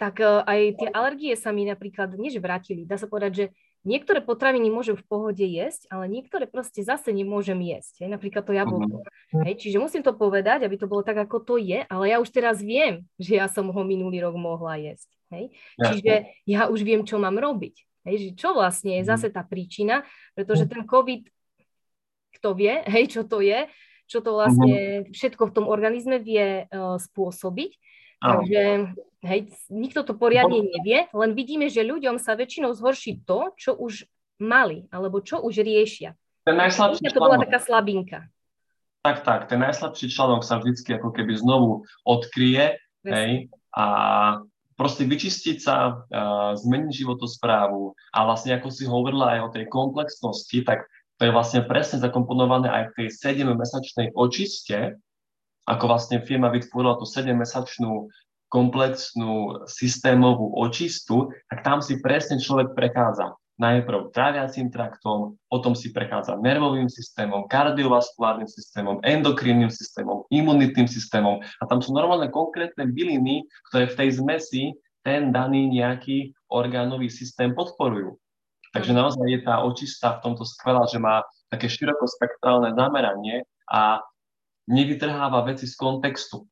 tak 0.00 0.18
e, 0.18 0.26
aj 0.26 0.60
tie 0.80 0.88
alergie 0.90 1.38
sa 1.38 1.54
mi 1.54 1.68
napríklad 1.68 2.16
než 2.18 2.40
vrátili. 2.40 2.88
Dá 2.88 2.98
sa 2.98 3.06
povedať, 3.06 3.32
že 3.36 3.44
niektoré 3.86 4.24
potraviny 4.24 4.72
môžem 4.72 4.96
v 4.96 5.06
pohode 5.06 5.44
jesť, 5.44 5.86
ale 5.92 6.10
niektoré 6.10 6.48
proste 6.50 6.82
zase 6.82 7.12
nemôžem 7.14 7.60
jesť. 7.62 8.02
Hej, 8.02 8.10
napríklad 8.16 8.42
to 8.42 8.56
jablko. 8.56 9.04
Uh-huh. 9.04 9.44
Hej, 9.44 9.60
čiže 9.60 9.78
musím 9.78 10.02
to 10.02 10.16
povedať, 10.16 10.66
aby 10.66 10.74
to 10.80 10.88
bolo 10.88 11.04
tak, 11.04 11.20
ako 11.20 11.46
to 11.46 11.54
je, 11.60 11.84
ale 11.86 12.10
ja 12.10 12.18
už 12.18 12.32
teraz 12.32 12.58
viem, 12.58 13.06
že 13.20 13.38
ja 13.38 13.46
som 13.46 13.68
ho 13.68 13.82
minulý 13.86 14.24
rok 14.24 14.34
mohla 14.34 14.80
jesť. 14.80 15.19
Hej. 15.30 15.54
Čiže 15.78 16.12
ja 16.46 16.66
už 16.66 16.82
viem, 16.82 17.06
čo 17.06 17.22
mám 17.22 17.38
robiť. 17.38 17.86
Hej, 18.08 18.16
že 18.16 18.30
čo 18.36 18.56
vlastne 18.56 18.98
je 19.00 19.04
mhm. 19.04 19.10
zase 19.10 19.28
tá 19.30 19.44
príčina, 19.44 20.02
pretože 20.32 20.64
ten 20.66 20.84
COVID, 20.84 21.28
kto 22.40 22.48
vie, 22.56 22.74
hej, 22.94 23.04
čo 23.10 23.22
to 23.24 23.44
je, 23.44 23.68
čo 24.10 24.18
to 24.20 24.34
vlastne 24.34 25.06
mhm. 25.06 25.14
všetko 25.14 25.42
v 25.50 25.54
tom 25.54 25.66
organizme 25.70 26.18
vie 26.18 26.66
uh, 26.66 26.98
spôsobiť. 26.98 27.72
Takže 28.20 28.92
hej, 29.24 29.40
nikto 29.72 30.04
to 30.04 30.12
poriadne 30.12 30.60
nevie, 30.60 31.08
len 31.08 31.30
vidíme, 31.32 31.72
že 31.72 31.80
ľuďom 31.80 32.20
sa 32.20 32.36
väčšinou 32.36 32.76
zhorší 32.76 33.24
to, 33.24 33.56
čo 33.56 33.72
už 33.72 34.04
mali, 34.36 34.84
alebo 34.92 35.24
čo 35.24 35.40
už 35.40 35.64
riešia. 35.64 36.12
Ten 36.44 36.60
najslabší 36.60 37.16
to 37.16 37.20
bola 37.20 37.40
taká 37.40 37.56
slabinka. 37.56 38.28
Tak, 39.00 39.24
tak, 39.24 39.48
ten 39.48 39.56
najslabší 39.64 40.12
článok 40.12 40.44
sa 40.44 40.60
vždycky 40.60 41.00
ako 41.00 41.16
keby 41.16 41.32
znovu 41.32 41.88
odkryje, 42.04 42.76
hej, 43.08 43.48
a 43.72 43.84
proste 44.80 45.04
vyčistiť 45.04 45.58
sa, 45.60 46.08
zmeniť 46.56 47.04
životosprávu 47.04 47.92
a 48.16 48.18
vlastne 48.24 48.56
ako 48.56 48.72
si 48.72 48.88
hovorila 48.88 49.36
aj 49.36 49.40
o 49.44 49.52
tej 49.52 49.68
komplexnosti, 49.68 50.64
tak 50.64 50.88
to 51.20 51.28
je 51.28 51.36
vlastne 51.36 51.68
presne 51.68 52.00
zakomponované 52.00 52.72
aj 52.72 52.84
v 52.88 53.04
tej 53.04 53.08
7-mesačnej 53.44 54.16
očiste, 54.16 54.96
ako 55.68 55.84
vlastne 55.84 56.24
firma 56.24 56.48
vytvorila 56.48 56.96
tú 56.96 57.04
7-mesačnú 57.04 58.08
komplexnú 58.48 59.68
systémovú 59.68 60.56
očistu, 60.56 61.28
tak 61.52 61.60
tam 61.60 61.84
si 61.84 62.00
presne 62.00 62.40
človek 62.40 62.72
prechádza 62.72 63.36
najprv 63.60 64.08
tráviacím 64.16 64.72
traktom, 64.72 65.36
potom 65.52 65.76
si 65.76 65.92
prechádza 65.92 66.40
nervovým 66.40 66.88
systémom, 66.88 67.44
kardiovaskulárnym 67.44 68.48
systémom, 68.48 69.04
endokrinným 69.04 69.68
systémom, 69.68 70.24
imunitným 70.32 70.88
systémom 70.88 71.44
a 71.60 71.62
tam 71.68 71.84
sú 71.84 71.92
normálne 71.92 72.32
konkrétne 72.32 72.88
byliny, 72.88 73.44
ktoré 73.68 73.92
v 73.92 73.98
tej 74.00 74.08
zmesi 74.16 74.72
ten 75.04 75.28
daný 75.28 75.68
nejaký 75.68 76.32
orgánový 76.48 77.12
systém 77.12 77.52
podporujú. 77.52 78.16
Takže 78.72 78.96
naozaj 78.96 79.26
je 79.28 79.40
tá 79.44 79.60
očista 79.60 80.16
v 80.18 80.22
tomto 80.24 80.48
skvelá, 80.48 80.88
že 80.88 80.96
má 80.96 81.20
také 81.52 81.66
širokospektrálne 81.68 82.72
zameranie 82.72 83.44
a 83.68 84.00
nevytrháva 84.70 85.42
veci 85.44 85.66
z 85.66 85.74
kontextu. 85.74 86.46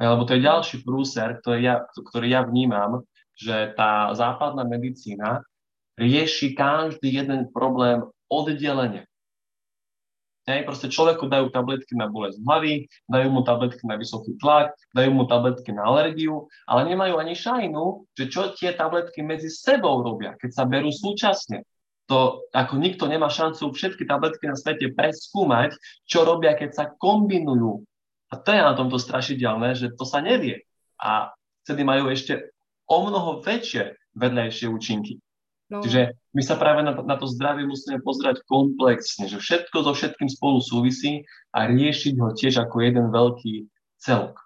Lebo 0.00 0.24
to 0.24 0.38
je 0.38 0.46
ďalší 0.46 0.76
prúser, 0.86 1.42
ktorý 1.42 1.60
ja, 1.60 1.76
ktorý 1.84 2.26
ja 2.32 2.40
vnímam, 2.46 3.04
že 3.34 3.74
tá 3.76 4.10
západná 4.14 4.64
medicína 4.64 5.44
rieši 5.98 6.54
každý 6.54 7.10
jeden 7.10 7.50
problém 7.50 8.06
oddelenie. 8.30 9.04
Hej, 10.48 10.64
proste 10.64 10.88
človeku 10.88 11.28
dajú 11.28 11.52
tabletky 11.52 11.92
na 11.92 12.08
bolesť 12.08 12.40
hlavy, 12.40 12.88
dajú 13.04 13.28
mu 13.28 13.44
tabletky 13.44 13.84
na 13.84 14.00
vysoký 14.00 14.32
tlak, 14.40 14.72
dajú 14.96 15.12
mu 15.12 15.28
tabletky 15.28 15.76
na 15.76 15.84
alergiu, 15.84 16.48
ale 16.64 16.88
nemajú 16.88 17.20
ani 17.20 17.36
šajnu, 17.36 18.08
že 18.16 18.32
čo 18.32 18.56
tie 18.56 18.72
tabletky 18.72 19.20
medzi 19.20 19.52
sebou 19.52 20.00
robia, 20.00 20.40
keď 20.40 20.50
sa 20.56 20.64
berú 20.64 20.88
súčasne. 20.88 21.68
To 22.08 22.48
ako 22.56 22.80
nikto 22.80 23.04
nemá 23.04 23.28
šancu 23.28 23.76
všetky 23.76 24.08
tabletky 24.08 24.48
na 24.48 24.56
svete 24.56 24.88
preskúmať, 24.96 25.76
čo 26.08 26.24
robia, 26.24 26.56
keď 26.56 26.70
sa 26.72 26.84
kombinujú. 26.96 27.84
A 28.32 28.40
to 28.40 28.48
je 28.48 28.64
na 28.64 28.72
tomto 28.72 28.96
strašidelné, 28.96 29.76
že 29.76 29.92
to 29.92 30.08
sa 30.08 30.24
nevie. 30.24 30.64
A 30.96 31.36
vtedy 31.68 31.84
majú 31.84 32.08
ešte 32.08 32.56
o 32.88 33.04
mnoho 33.04 33.44
väčšie 33.44 34.16
vedľajšie 34.16 34.72
účinky. 34.72 35.20
No. 35.68 35.84
Čiže 35.84 36.16
my 36.32 36.42
sa 36.42 36.56
práve 36.56 36.80
na, 36.80 36.96
na 36.96 37.16
to 37.20 37.28
zdravie 37.28 37.68
musíme 37.68 38.00
pozerať 38.00 38.40
komplexne, 38.48 39.28
že 39.28 39.36
všetko 39.36 39.84
so 39.84 39.92
všetkým 39.92 40.32
spolu 40.32 40.64
súvisí 40.64 41.28
a 41.52 41.68
riešiť 41.68 42.14
ho 42.16 42.32
tiež 42.32 42.64
ako 42.64 42.76
jeden 42.80 43.12
veľký 43.12 43.68
celok. 44.00 44.40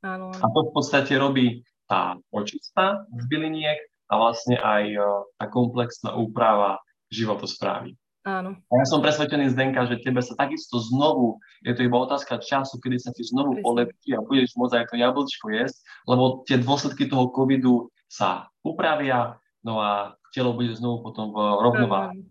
Áno. 0.00 0.32
A 0.32 0.46
to 0.48 0.60
v 0.68 0.72
podstate 0.72 1.12
robí 1.20 1.60
tá 1.84 2.16
očista 2.32 3.04
z 3.12 3.24
byliniek 3.28 3.76
a 4.08 4.14
vlastne 4.16 4.56
aj 4.56 4.84
uh, 4.96 5.04
tá 5.36 5.52
komplexná 5.52 6.16
úprava 6.16 6.80
životosprávy. 7.12 7.92
Áno. 8.24 8.56
A 8.68 8.72
ja 8.76 8.86
som 8.88 9.00
presvedčený, 9.00 9.52
Zdenka, 9.56 9.88
že 9.88 10.04
tebe 10.04 10.20
sa 10.20 10.36
takisto 10.36 10.76
znovu, 10.80 11.40
je 11.64 11.72
to 11.72 11.80
iba 11.84 11.96
otázka 11.96 12.40
času, 12.44 12.76
kedy 12.76 13.00
sa 13.00 13.12
ti 13.12 13.24
znovu 13.24 13.56
polepí 13.64 14.12
a 14.12 14.20
budeš 14.20 14.52
môcť 14.52 14.74
aj 14.80 14.86
to 14.92 14.94
jablčko 15.00 15.46
jesť, 15.48 15.78
lebo 16.04 16.44
tie 16.44 16.60
dôsledky 16.60 17.08
toho 17.08 17.32
covidu 17.32 17.88
sa 18.04 18.52
upravia, 18.60 19.40
no 19.64 19.80
a 19.80 20.12
telo 20.38 20.54
bude 20.54 20.70
znovu 20.78 21.02
potom 21.02 21.34
v 21.34 21.38
rovnováhe. 21.66 22.22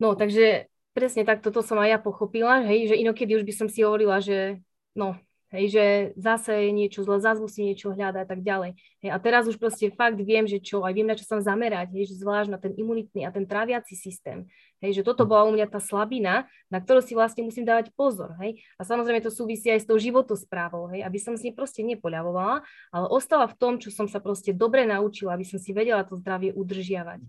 No, 0.00 0.16
takže 0.16 0.72
presne 0.96 1.28
tak 1.28 1.44
toto 1.44 1.60
som 1.60 1.76
aj 1.76 1.88
ja 1.92 1.98
pochopila, 2.00 2.64
hej, 2.64 2.88
že 2.88 2.96
inokedy 2.96 3.36
už 3.36 3.44
by 3.44 3.52
som 3.52 3.68
si 3.68 3.84
hovorila, 3.84 4.24
že 4.24 4.56
no, 4.96 5.20
hej, 5.52 5.64
že 5.72 5.84
zase 6.16 6.68
je 6.68 6.70
niečo 6.72 7.00
zle, 7.04 7.20
zase 7.20 7.40
musím 7.40 7.72
niečo 7.72 7.92
hľadať 7.92 8.22
a 8.24 8.28
tak 8.28 8.40
ďalej. 8.44 8.76
Hej, 9.04 9.10
a 9.12 9.18
teraz 9.20 9.44
už 9.48 9.56
proste 9.56 9.88
fakt 9.92 10.20
viem, 10.20 10.44
že 10.44 10.60
čo, 10.60 10.84
aj 10.84 10.92
viem, 10.92 11.08
na 11.08 11.16
čo 11.16 11.24
sa 11.24 11.40
zamerať, 11.40 11.92
hej, 11.96 12.12
že 12.12 12.20
zvlášť 12.20 12.50
na 12.52 12.58
ten 12.60 12.72
imunitný 12.76 13.24
a 13.24 13.32
ten 13.32 13.48
tráviaci 13.48 13.96
systém. 13.96 14.44
Hej, 14.78 15.02
že 15.02 15.02
toto 15.02 15.26
bola 15.26 15.42
u 15.48 15.52
mňa 15.58 15.66
tá 15.66 15.82
slabina, 15.82 16.46
na 16.70 16.78
ktorú 16.78 17.02
si 17.02 17.18
vlastne 17.18 17.42
musím 17.42 17.66
dávať 17.66 17.90
pozor. 17.98 18.38
Hej. 18.38 18.62
A 18.78 18.86
samozrejme 18.86 19.18
to 19.26 19.32
súvisí 19.34 19.66
aj 19.74 19.82
s 19.82 19.88
tou 19.90 19.98
životosprávou, 19.98 20.94
hej, 20.94 21.02
aby 21.02 21.18
som 21.18 21.34
si 21.34 21.50
proste 21.50 21.82
nepoľavovala, 21.82 22.62
ale 22.94 23.06
ostala 23.10 23.50
v 23.50 23.58
tom, 23.58 23.82
čo 23.82 23.90
som 23.90 24.06
sa 24.06 24.22
proste 24.22 24.54
dobre 24.54 24.86
naučila, 24.86 25.34
aby 25.34 25.42
som 25.42 25.58
si 25.58 25.74
vedela 25.74 26.06
to 26.06 26.14
zdravie 26.14 26.54
udržiavať. 26.54 27.26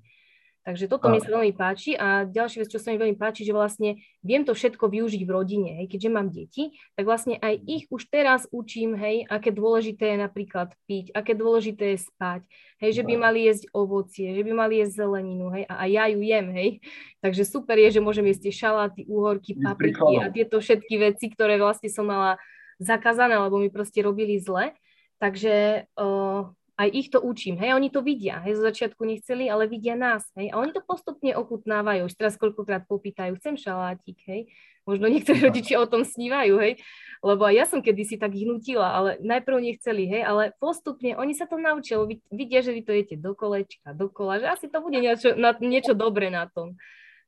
Takže 0.69 0.85
toto 0.85 1.09
mi 1.09 1.17
sa 1.17 1.33
veľmi 1.33 1.49
páči 1.57 1.97
a 1.97 2.29
ďalšia 2.29 2.61
vec, 2.61 2.69
čo 2.69 2.77
sa 2.77 2.93
mi 2.93 3.01
veľmi 3.01 3.17
páči, 3.17 3.41
že 3.41 3.57
vlastne 3.57 3.97
viem 4.21 4.45
to 4.45 4.53
všetko 4.53 4.85
využiť 4.85 5.25
v 5.25 5.33
rodine, 5.33 5.69
hej, 5.81 5.89
keďže 5.89 6.09
mám 6.13 6.29
deti, 6.29 6.77
tak 6.93 7.09
vlastne 7.09 7.41
aj 7.41 7.57
ich 7.65 7.89
už 7.89 8.05
teraz 8.05 8.45
učím, 8.53 8.93
hej, 8.93 9.25
aké 9.25 9.49
dôležité 9.49 10.13
je 10.13 10.17
napríklad 10.21 10.69
piť, 10.85 11.09
aké 11.17 11.33
dôležité 11.33 11.97
je 11.97 12.05
spať, 12.05 12.45
hej, 12.85 13.01
že 13.01 13.01
by 13.01 13.17
mali 13.17 13.49
jesť 13.49 13.65
ovocie, 13.73 14.37
že 14.37 14.45
by 14.45 14.51
mali 14.53 14.85
jesť 14.85 14.93
zeleninu, 15.09 15.49
hej, 15.57 15.65
a, 15.65 15.73
a 15.73 15.85
ja 15.89 16.05
ju 16.05 16.21
jem, 16.21 16.47
hej. 16.53 16.69
Takže 17.25 17.43
super 17.49 17.73
je, 17.81 17.89
že 17.97 18.05
môžem 18.05 18.29
jesť 18.29 18.41
tie 18.45 18.53
šaláty, 18.53 19.01
úhorky, 19.09 19.57
papriky 19.57 20.21
a 20.21 20.29
tieto 20.29 20.61
všetky 20.61 21.01
veci, 21.01 21.33
ktoré 21.33 21.57
vlastne 21.57 21.89
som 21.89 22.05
mala 22.05 22.37
zakázané, 22.77 23.41
lebo 23.41 23.57
mi 23.57 23.73
proste 23.73 24.05
robili 24.05 24.37
zle. 24.37 24.77
Takže 25.17 25.89
uh, 25.97 26.47
aj 26.79 26.89
ich 26.95 27.07
to 27.11 27.19
učím, 27.19 27.59
hej, 27.59 27.75
oni 27.75 27.91
to 27.91 27.99
vidia, 27.99 28.39
hej, 28.39 28.55
zo 28.55 28.63
začiatku 28.63 29.03
nechceli, 29.03 29.51
ale 29.51 29.67
vidia 29.67 29.99
nás, 29.99 30.23
hej, 30.39 30.47
a 30.47 30.63
oni 30.63 30.71
to 30.71 30.79
postupne 30.79 31.35
ochutnávajú, 31.35 32.07
už 32.07 32.15
teraz 32.15 32.39
koľkokrát 32.39 32.87
popýtajú, 32.87 33.35
chcem 33.35 33.59
šalátik, 33.59 34.15
hej, 34.23 34.47
možno 34.87 35.11
niektorí 35.11 35.43
rodičia 35.43 35.83
o 35.83 35.91
tom 35.91 36.07
snívajú, 36.07 36.55
hej, 36.63 36.79
lebo 37.19 37.43
aj 37.43 37.55
ja 37.59 37.65
som 37.67 37.83
kedysi 37.83 38.15
tak 38.15 38.31
ich 38.31 38.47
nutila, 38.47 38.95
ale 38.95 39.09
najprv 39.19 39.59
nechceli, 39.59 40.07
hej, 40.07 40.23
ale 40.23 40.55
postupne 40.63 41.19
oni 41.19 41.35
sa 41.35 41.51
to 41.51 41.59
naučili, 41.59 42.23
vidia, 42.31 42.63
že 42.63 42.71
vy 42.71 42.81
to 42.87 42.95
jete 42.95 43.15
do 43.19 43.35
kolečka, 43.35 43.91
dokola, 43.91 44.39
že 44.39 44.47
asi 44.47 44.65
to 44.71 44.79
bude 44.79 45.03
niečo, 45.03 45.35
na, 45.35 45.51
niečo 45.59 45.91
dobré 45.91 46.31
na 46.31 46.47
tom. 46.47 46.79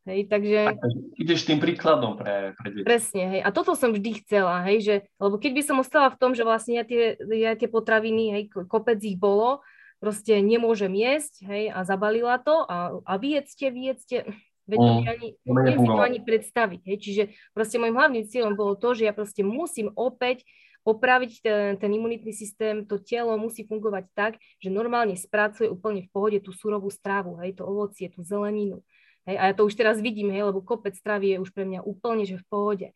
Hej, 0.02 0.34
takže... 0.34 0.82
Ideš 1.14 1.46
tým 1.46 1.62
príkladom 1.62 2.18
pre, 2.18 2.58
pre 2.58 2.68
deti. 2.74 2.86
Presne, 2.86 3.38
hej. 3.38 3.42
A 3.46 3.54
toto 3.54 3.78
som 3.78 3.94
vždy 3.94 4.26
chcela, 4.26 4.66
hej, 4.66 4.78
že, 4.82 4.96
lebo 5.22 5.38
keď 5.38 5.52
by 5.54 5.62
som 5.62 5.78
ostala 5.78 6.10
v 6.10 6.18
tom, 6.18 6.34
že 6.34 6.42
vlastne 6.42 6.82
ja 6.82 6.86
tie, 6.86 7.22
ja 7.30 7.54
tie 7.54 7.70
potraviny, 7.70 8.34
hej, 8.34 8.44
kopec 8.66 8.98
ich 9.06 9.14
bolo, 9.14 9.62
proste 10.02 10.42
nemôžem 10.42 10.90
jesť, 10.98 11.46
hej, 11.46 11.70
a 11.70 11.86
zabalila 11.86 12.42
to 12.42 12.66
a, 12.66 12.98
a 13.06 13.14
vyjedzte, 13.22 13.70
vyjedzte, 13.70 14.26
veď 14.66 14.80
to 14.82 14.90
mm, 14.90 15.06
ani, 15.06 15.30
neviem 15.46 15.86
to 15.86 16.02
ani 16.02 16.20
predstaviť, 16.26 16.82
hej, 16.90 16.98
čiže 16.98 17.24
proste 17.54 17.78
môjim 17.78 17.94
hlavným 17.94 18.26
cieľom 18.26 18.58
bolo 18.58 18.74
to, 18.74 18.98
že 18.98 19.06
ja 19.06 19.14
proste 19.14 19.46
musím 19.46 19.94
opäť 19.94 20.42
opraviť 20.82 21.32
ten, 21.46 21.78
ten 21.78 21.92
imunitný 21.94 22.34
systém, 22.34 22.82
to 22.90 22.98
telo 22.98 23.38
musí 23.38 23.70
fungovať 23.70 24.10
tak, 24.18 24.34
že 24.58 24.74
normálne 24.74 25.14
spracuje 25.14 25.70
úplne 25.70 26.10
v 26.10 26.10
pohode 26.10 26.42
tú 26.42 26.50
surovú 26.50 26.90
strávu, 26.90 27.38
hej, 27.46 27.54
to 27.54 27.70
ovocie, 27.70 28.10
tú 28.10 28.26
zeleninu. 28.26 28.82
Hej, 29.30 29.36
a 29.38 29.44
ja 29.50 29.54
to 29.54 29.70
už 29.70 29.78
teraz 29.78 30.02
vidím, 30.02 30.34
hej, 30.34 30.50
lebo 30.50 30.66
kopec 30.66 30.98
stravy 30.98 31.38
je 31.38 31.42
už 31.46 31.54
pre 31.54 31.64
mňa 31.68 31.86
úplne, 31.86 32.26
že 32.26 32.42
v 32.42 32.46
pohode. 32.50 32.88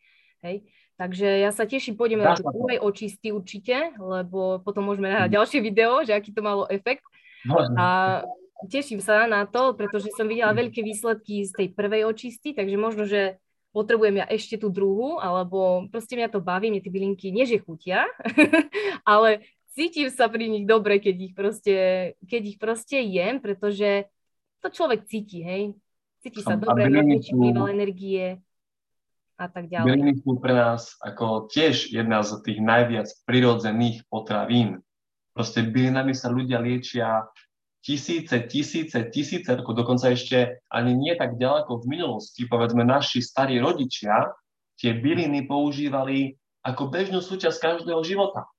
Hej. 0.42 0.66
Takže 0.96 1.28
ja 1.28 1.52
sa 1.52 1.68
teším, 1.68 2.00
pôjdeme 2.00 2.24
na 2.24 2.40
druhej 2.40 2.80
očisty 2.80 3.36
určite, 3.36 3.92
lebo 4.00 4.64
potom 4.64 4.88
môžeme 4.88 5.12
nahrať 5.12 5.30
mm. 5.32 5.38
ďalšie 5.38 5.60
video, 5.60 5.92
že 6.08 6.16
aký 6.16 6.32
to 6.32 6.40
malo 6.40 6.64
efekt. 6.72 7.04
A 7.76 8.24
teším 8.72 9.04
sa 9.04 9.28
na 9.28 9.44
to, 9.44 9.76
pretože 9.76 10.08
som 10.16 10.26
videla 10.26 10.56
veľké 10.56 10.80
výsledky 10.82 11.44
z 11.44 11.52
tej 11.52 11.68
prvej 11.76 12.08
očisty, 12.08 12.56
takže 12.56 12.80
možno, 12.80 13.04
že 13.04 13.38
potrebujem 13.76 14.24
ja 14.24 14.26
ešte 14.32 14.56
tú 14.56 14.72
druhú, 14.72 15.20
alebo 15.20 15.92
proste 15.92 16.16
mňa 16.16 16.32
to 16.32 16.40
baví, 16.40 16.72
mne 16.72 16.80
tie 16.80 16.94
bylinky 16.94 17.36
nie 17.36 17.44
že 17.44 17.60
chutia, 17.60 18.08
ale 19.04 19.44
cítim 19.76 20.08
sa 20.08 20.32
pri 20.32 20.48
nich 20.48 20.64
dobre, 20.64 21.04
keď 21.04 21.16
ich 21.20 21.34
proste, 21.36 21.76
keď 22.24 22.42
ich 22.56 22.58
proste 22.58 23.04
jem, 23.04 23.44
pretože 23.44 24.08
to 24.64 24.72
človek 24.72 25.04
cíti, 25.12 25.44
hej. 25.44 25.76
Cíti 26.26 26.42
sa 26.42 26.58
dobre, 26.58 26.90
sú, 27.22 27.38
energie 27.70 28.42
a 29.38 29.46
tak 29.46 29.70
ďalej. 29.70 29.86
Byliny 29.86 30.14
sú 30.26 30.42
pre 30.42 30.58
nás 30.58 30.98
ako 30.98 31.46
tiež 31.54 31.94
jedna 31.94 32.26
z 32.26 32.42
tých 32.42 32.66
najviac 32.66 33.06
prirodzených 33.30 34.02
potravín. 34.10 34.82
Proste 35.38 35.62
bylinami 35.62 36.18
sa 36.18 36.34
ľudia 36.34 36.58
liečia 36.66 37.30
tisíce, 37.86 38.42
tisíce, 38.50 38.98
tisíce 39.14 39.54
rokov, 39.54 39.78
dokonca 39.78 40.10
ešte 40.10 40.66
ani 40.74 40.98
nie 40.98 41.14
tak 41.14 41.38
ďaleko 41.38 41.86
v 41.86 41.94
minulosti, 41.94 42.50
povedzme 42.50 42.82
naši 42.82 43.22
starí 43.22 43.62
rodičia, 43.62 44.34
tie 44.82 44.98
byliny 44.98 45.46
používali 45.46 46.34
ako 46.66 46.90
bežnú 46.90 47.22
súčasť 47.22 47.62
každého 47.62 48.02
života. 48.02 48.50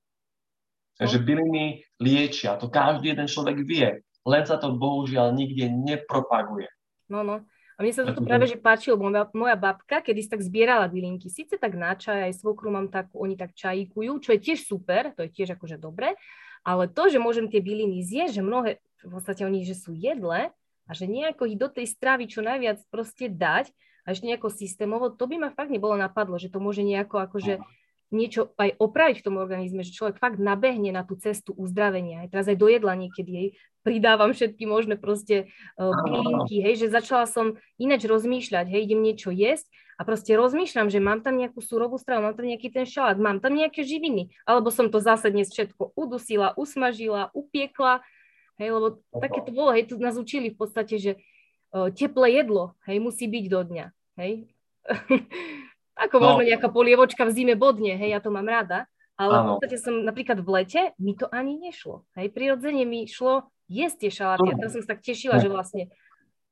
Takže 0.95 1.19
byliny 1.19 1.83
liečia, 1.99 2.55
to 2.55 2.71
každý 2.71 3.11
jeden 3.11 3.27
človek 3.27 3.59
vie, 3.67 3.99
len 4.23 4.43
sa 4.47 4.55
to 4.55 4.71
bohužiaľ 4.71 5.35
nikde 5.35 5.67
nepropaguje. 5.67 6.71
No, 7.11 7.27
no. 7.27 7.43
A 7.77 7.85
mne 7.85 7.93
sa 7.93 8.09
to 8.09 8.25
práve 8.25 8.49
že 8.49 8.57
páčilo, 8.57 8.97
moja, 8.97 9.29
moja 9.37 9.53
babka, 9.53 10.01
kedy 10.01 10.25
si 10.25 10.29
tak 10.33 10.41
zbierala 10.41 10.89
bylinky, 10.89 11.29
síce 11.29 11.61
tak 11.61 11.77
na 11.77 11.93
čaj, 11.93 12.25
aj 12.25 12.41
svokru 12.41 12.73
mám 12.73 12.89
tak, 12.89 13.13
oni 13.13 13.37
tak 13.37 13.53
čajíkujú, 13.53 14.17
čo 14.17 14.33
je 14.33 14.39
tiež 14.41 14.65
super, 14.65 15.13
to 15.13 15.21
je 15.21 15.29
tiež 15.29 15.53
akože 15.53 15.77
dobre, 15.77 16.17
ale 16.65 16.89
to, 16.89 17.05
že 17.05 17.21
môžem 17.21 17.45
tie 17.45 17.61
byliny 17.61 18.01
zjesť, 18.01 18.41
že 18.41 18.43
mnohé, 18.43 18.71
v 19.05 19.11
podstate 19.13 19.45
oni, 19.45 19.61
že 19.61 19.77
sú 19.77 19.93
jedle 19.93 20.49
a 20.89 20.91
že 20.91 21.05
nejako 21.05 21.53
ich 21.53 21.57
do 21.61 21.69
tej 21.69 21.85
stravy 21.85 22.25
čo 22.25 22.41
najviac 22.41 22.81
proste 22.89 23.29
dať 23.29 23.69
a 24.09 24.17
ešte 24.17 24.25
nejako 24.25 24.49
systémovo, 24.49 25.13
to 25.13 25.29
by 25.29 25.37
ma 25.37 25.49
fakt 25.53 25.69
nebolo 25.69 25.93
napadlo, 25.93 26.41
že 26.41 26.49
to 26.49 26.57
môže 26.57 26.81
nejako 26.81 27.21
akože 27.29 27.61
niečo 28.07 28.55
aj 28.55 28.79
opraviť 28.79 29.19
v 29.19 29.25
tom 29.27 29.35
organizme, 29.35 29.83
že 29.83 29.91
človek 29.91 30.15
fakt 30.15 30.39
nabehne 30.39 30.95
na 30.95 31.03
tú 31.03 31.19
cestu 31.19 31.51
uzdravenia. 31.51 32.23
Aj 32.23 32.31
teraz 32.31 32.47
aj 32.47 32.55
do 32.55 32.71
jedla 32.71 32.95
niekedy 32.95 33.31
hej, 33.35 33.47
pridávam 33.87 34.35
všetky 34.35 34.67
možné 34.67 34.99
proste 34.99 35.47
uh, 35.79 35.95
bylinky, 36.03 36.59
hej, 36.59 36.83
že 36.83 36.87
začala 36.91 37.23
som 37.23 37.55
ináč 37.79 38.03
rozmýšľať, 38.03 38.67
hej, 38.67 38.91
idem 38.91 38.99
niečo 38.99 39.31
jesť 39.31 39.71
a 39.95 40.03
proste 40.03 40.35
rozmýšľam, 40.35 40.91
že 40.91 40.99
mám 40.99 41.23
tam 41.23 41.39
nejakú 41.39 41.63
surovú 41.63 41.95
stravu, 41.95 42.27
mám 42.27 42.35
tam 42.35 42.51
nejaký 42.51 42.67
ten 42.67 42.83
šalát, 42.83 43.15
mám 43.15 43.39
tam 43.39 43.55
nejaké 43.55 43.87
živiny, 43.87 44.35
alebo 44.43 44.67
som 44.67 44.91
to 44.91 44.99
zase 44.99 45.31
dnes 45.31 45.47
všetko 45.47 45.95
udusila, 45.95 46.51
usmažila, 46.59 47.31
upiekla, 47.31 48.03
hej, 48.59 48.75
lebo 48.75 48.99
také 49.23 49.39
to 49.39 49.55
bolo, 49.55 49.71
hej, 49.71 49.87
tu 49.87 49.95
nás 50.03 50.19
učili 50.19 50.51
v 50.51 50.59
podstate, 50.59 50.99
že 50.99 51.11
teplé 51.95 52.43
jedlo, 52.43 52.75
hej, 52.83 52.99
musí 52.99 53.23
byť 53.31 53.45
do 53.47 53.61
dňa, 53.63 53.85
hej. 54.19 54.51
Ako 56.03 56.19
no. 56.19 56.23
možno 56.29 56.43
nejaká 56.45 56.69
polievočka 56.69 57.25
v 57.25 57.33
zime 57.33 57.55
bodne, 57.55 57.95
hej, 57.95 58.11
ja 58.13 58.19
to 58.19 58.29
mám 58.29 58.45
rada, 58.45 58.85
ale 59.17 59.33
v 59.33 59.45
podstate 59.57 59.77
som 59.81 60.05
napríklad 60.05 60.39
v 60.45 60.49
lete, 60.61 60.81
mi 61.01 61.17
to 61.17 61.25
ani 61.33 61.57
nešlo, 61.57 62.05
hej, 62.15 62.29
prirodzene 62.29 62.85
mi 62.85 63.09
šlo 63.09 63.49
jesť 63.67 64.07
tie 64.07 64.11
šaláty 64.13 64.47
a 64.47 64.55
teraz 64.55 64.71
som 64.77 64.81
sa 64.85 64.95
tak 64.95 65.03
tešila, 65.03 65.43
že 65.43 65.51
vlastne 65.51 65.91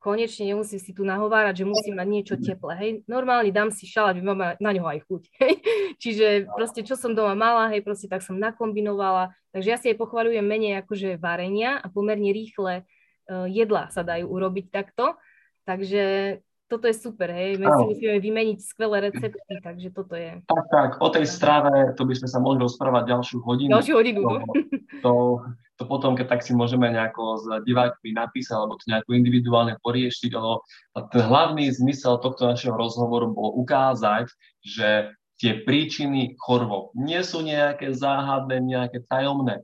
konečne 0.06 0.54
nemusím 0.54 0.78
si 0.78 0.94
tu 0.94 1.02
nahovárať, 1.02 1.66
že 1.66 1.66
musím 1.66 1.98
mať 1.98 2.08
niečo 2.14 2.36
teplé. 2.38 2.78
Hej. 2.78 2.92
Normálne 3.10 3.50
dám 3.50 3.74
si 3.74 3.90
šalát, 3.90 4.14
mala 4.22 4.54
na 4.62 4.70
ňo 4.70 4.86
aj 4.86 5.02
chuť. 5.10 5.24
Hej. 5.42 5.54
Čiže 5.98 6.28
proste 6.54 6.86
čo 6.86 6.94
som 6.94 7.18
doma 7.18 7.34
mala, 7.34 7.74
hej, 7.74 7.82
proste 7.82 8.06
tak 8.06 8.22
som 8.22 8.38
nakombinovala. 8.38 9.34
Takže 9.56 9.68
ja 9.72 9.78
si 9.82 9.90
aj 9.90 9.98
pochvaľujem 9.98 10.46
menej 10.46 10.86
akože 10.86 11.18
varenia 11.18 11.82
a 11.82 11.88
pomerne 11.90 12.30
rýchle 12.30 12.84
uh, 12.84 13.48
jedlá 13.50 13.90
sa 13.90 14.06
dajú 14.06 14.30
urobiť 14.30 14.70
takto. 14.70 15.18
Takže 15.66 16.38
toto 16.66 16.90
je 16.90 16.96
super, 16.98 17.30
hej, 17.30 17.62
my 17.62 17.66
si 17.70 17.84
musíme 17.94 18.18
vymeniť 18.18 18.58
skvelé 18.58 19.10
recepty, 19.10 19.54
takže 19.62 19.90
toto 19.94 20.18
je. 20.18 20.42
Tak, 20.50 20.66
tak, 20.74 20.90
o 20.98 21.10
tej 21.14 21.30
strave, 21.30 21.94
to 21.94 22.10
by 22.10 22.18
sme 22.18 22.28
sa 22.30 22.42
mohli 22.42 22.58
rozprávať 22.58 23.04
ďalšiu 23.06 23.38
hodinu. 23.46 23.70
Ďalšiu 23.70 23.96
hodinu, 23.96 24.20
to, 24.26 24.34
to, 25.06 25.14
to 25.78 25.84
potom, 25.86 26.18
keď 26.18 26.26
tak 26.34 26.42
si 26.42 26.58
môžeme 26.58 26.90
nejako 26.90 27.38
s 27.38 27.46
divákmi 27.70 28.18
napísať, 28.18 28.58
alebo 28.58 28.82
to 28.82 28.90
nejako 28.90 29.12
individuálne 29.14 29.78
poriešiť, 29.86 30.32
ale 30.34 30.58
ten 31.14 31.22
hlavný 31.22 31.70
zmysel 31.70 32.18
tohto 32.18 32.50
našeho 32.50 32.74
rozhovoru 32.74 33.30
bol 33.30 33.54
ukázať, 33.62 34.26
že 34.66 35.14
tie 35.38 35.62
príčiny 35.62 36.34
chorôb 36.42 36.96
nie 36.98 37.22
sú 37.22 37.46
nejaké 37.46 37.94
záhadné, 37.94 38.58
nejaké 38.58 39.06
tajomné, 39.06 39.62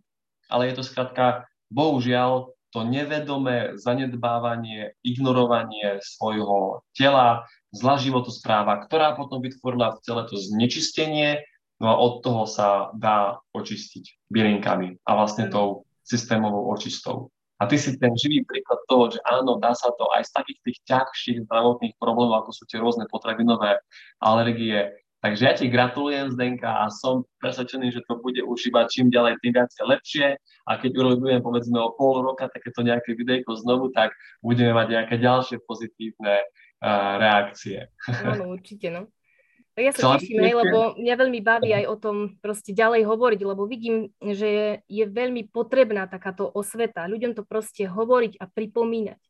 ale 0.54 0.70
je 0.70 0.78
to 0.78 0.84
skrátka, 0.86 1.50
bohužiaľ, 1.74 2.52
to 2.72 2.88
nevedomé 2.88 3.76
zanedbávanie, 3.76 4.96
ignorovanie 5.04 6.00
svojho 6.00 6.88
tela, 6.96 7.46
zlá 7.76 8.00
životospráva, 8.00 8.84
ktorá 8.88 9.16
potom 9.16 9.44
vytvorila 9.44 10.00
celé 10.04 10.28
to 10.28 10.40
znečistenie, 10.40 11.44
no 11.84 11.88
a 11.92 11.96
od 12.00 12.24
toho 12.24 12.44
sa 12.48 12.92
dá 12.96 13.44
očistiť 13.52 14.32
bylinkami 14.32 15.04
a 15.04 15.12
vlastne 15.16 15.52
tou 15.52 15.84
systémovou 16.08 16.72
očistou. 16.72 17.32
A 17.62 17.70
ty 17.70 17.78
si 17.78 17.94
ten 18.02 18.10
živý 18.18 18.42
príklad 18.42 18.82
toho, 18.90 19.14
že 19.14 19.22
áno, 19.22 19.62
dá 19.62 19.78
sa 19.78 19.94
to 19.94 20.10
aj 20.18 20.26
z 20.26 20.32
takých 20.34 20.60
tých 20.66 20.80
ťažších 20.90 21.38
zdravotných 21.46 21.94
problémov, 22.02 22.42
ako 22.42 22.52
sú 22.58 22.66
tie 22.66 22.82
rôzne 22.82 23.06
potravinové 23.06 23.78
alergie, 24.18 24.90
Takže 25.22 25.42
ja 25.46 25.54
ti 25.54 25.70
gratulujem, 25.70 26.34
Zdenka, 26.34 26.82
a 26.82 26.90
som 26.90 27.30
presvedčený, 27.46 27.94
že 27.94 28.02
to 28.10 28.18
bude 28.18 28.42
už 28.42 28.74
iba 28.74 28.90
čím 28.90 29.14
ďalej, 29.14 29.38
tým 29.38 29.54
viac 29.54 29.70
lepšie. 29.70 30.42
A 30.66 30.72
keď 30.82 30.98
urobíme 30.98 31.46
povedzme 31.46 31.78
o 31.78 31.94
pol 31.94 32.26
roka 32.26 32.50
takéto 32.50 32.82
nejaké 32.82 33.14
videjko 33.14 33.54
znovu, 33.62 33.94
tak 33.94 34.18
budeme 34.42 34.74
mať 34.74 34.88
nejaké 34.98 35.16
ďalšie 35.22 35.62
pozitívne 35.62 36.42
uh, 36.42 37.22
reakcie. 37.22 37.94
Áno, 38.34 38.50
určite, 38.50 38.90
no. 38.90 39.14
Ja 39.78 39.94
sa 39.96 40.20
teším, 40.20 40.42
hej, 40.42 40.58
lebo 40.58 41.00
mňa 41.00 41.16
veľmi 41.16 41.40
baví 41.40 41.72
aj 41.72 41.86
o 41.88 41.96
tom 41.96 42.18
proste 42.44 42.76
ďalej 42.76 43.08
hovoriť, 43.08 43.42
lebo 43.46 43.64
vidím, 43.70 44.12
že 44.20 44.48
je, 44.50 44.70
je 44.84 45.06
veľmi 45.08 45.48
potrebná 45.48 46.12
takáto 46.12 46.44
osveta. 46.50 47.08
Ľuďom 47.08 47.38
to 47.38 47.48
proste 47.48 47.88
hovoriť 47.88 48.36
a 48.42 48.52
pripomínať. 48.52 49.22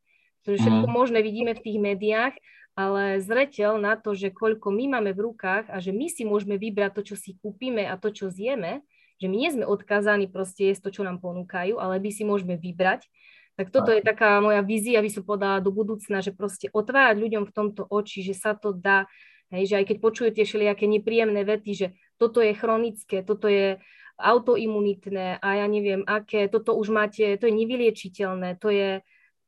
Pretože 0.41 0.65
všetko 0.65 0.87
mm. 0.89 0.95
možné 0.97 1.19
vidíme 1.21 1.53
v 1.53 1.61
tých 1.61 1.77
médiách 1.77 2.33
ale 2.81 3.21
zreteľ 3.21 3.77
na 3.77 3.93
to, 3.93 4.17
že 4.17 4.33
koľko 4.33 4.73
my 4.73 4.97
máme 4.97 5.13
v 5.13 5.29
rukách 5.29 5.69
a 5.69 5.77
že 5.77 5.93
my 5.93 6.09
si 6.09 6.25
môžeme 6.25 6.57
vybrať 6.57 6.97
to, 6.97 7.01
čo 7.13 7.15
si 7.15 7.37
kúpime 7.37 7.85
a 7.85 7.93
to, 8.01 8.09
čo 8.09 8.33
zjeme, 8.33 8.81
že 9.21 9.29
my 9.29 9.35
nie 9.37 9.49
sme 9.53 9.65
odkázaní 9.69 10.25
proste 10.25 10.73
jesť 10.73 10.89
to, 10.89 11.01
čo 11.01 11.01
nám 11.05 11.21
ponúkajú, 11.21 11.77
ale 11.77 12.01
my 12.01 12.09
si 12.09 12.25
môžeme 12.25 12.57
vybrať, 12.57 13.05
tak 13.53 13.69
toto 13.69 13.93
je 13.93 14.01
taká 14.01 14.41
moja 14.41 14.65
vízia, 14.65 14.97
aby 14.97 15.13
som 15.13 15.21
povedala 15.21 15.61
do 15.61 15.69
budúcna, 15.69 16.25
že 16.25 16.33
proste 16.33 16.73
otvárať 16.73 17.21
ľuďom 17.21 17.43
v 17.45 17.53
tomto 17.53 17.85
oči, 17.85 18.25
že 18.25 18.33
sa 18.33 18.57
to 18.57 18.73
dá, 18.73 19.05
hej, 19.53 19.69
že 19.69 19.75
aj 19.77 19.85
keď 19.93 19.97
počujete 20.01 20.41
všelijaké 20.41 20.89
nepríjemné 20.89 21.45
vety, 21.45 21.71
že 21.77 21.87
toto 22.17 22.41
je 22.41 22.57
chronické, 22.57 23.21
toto 23.21 23.45
je 23.45 23.77
autoimunitné 24.17 25.37
a 25.37 25.47
ja 25.61 25.65
neviem 25.69 26.01
aké, 26.09 26.49
toto 26.49 26.73
už 26.73 26.89
máte, 26.89 27.37
to 27.37 27.45
je 27.45 27.53
nevyliečiteľné, 27.53 28.57
to 28.57 28.73
je 28.73 28.89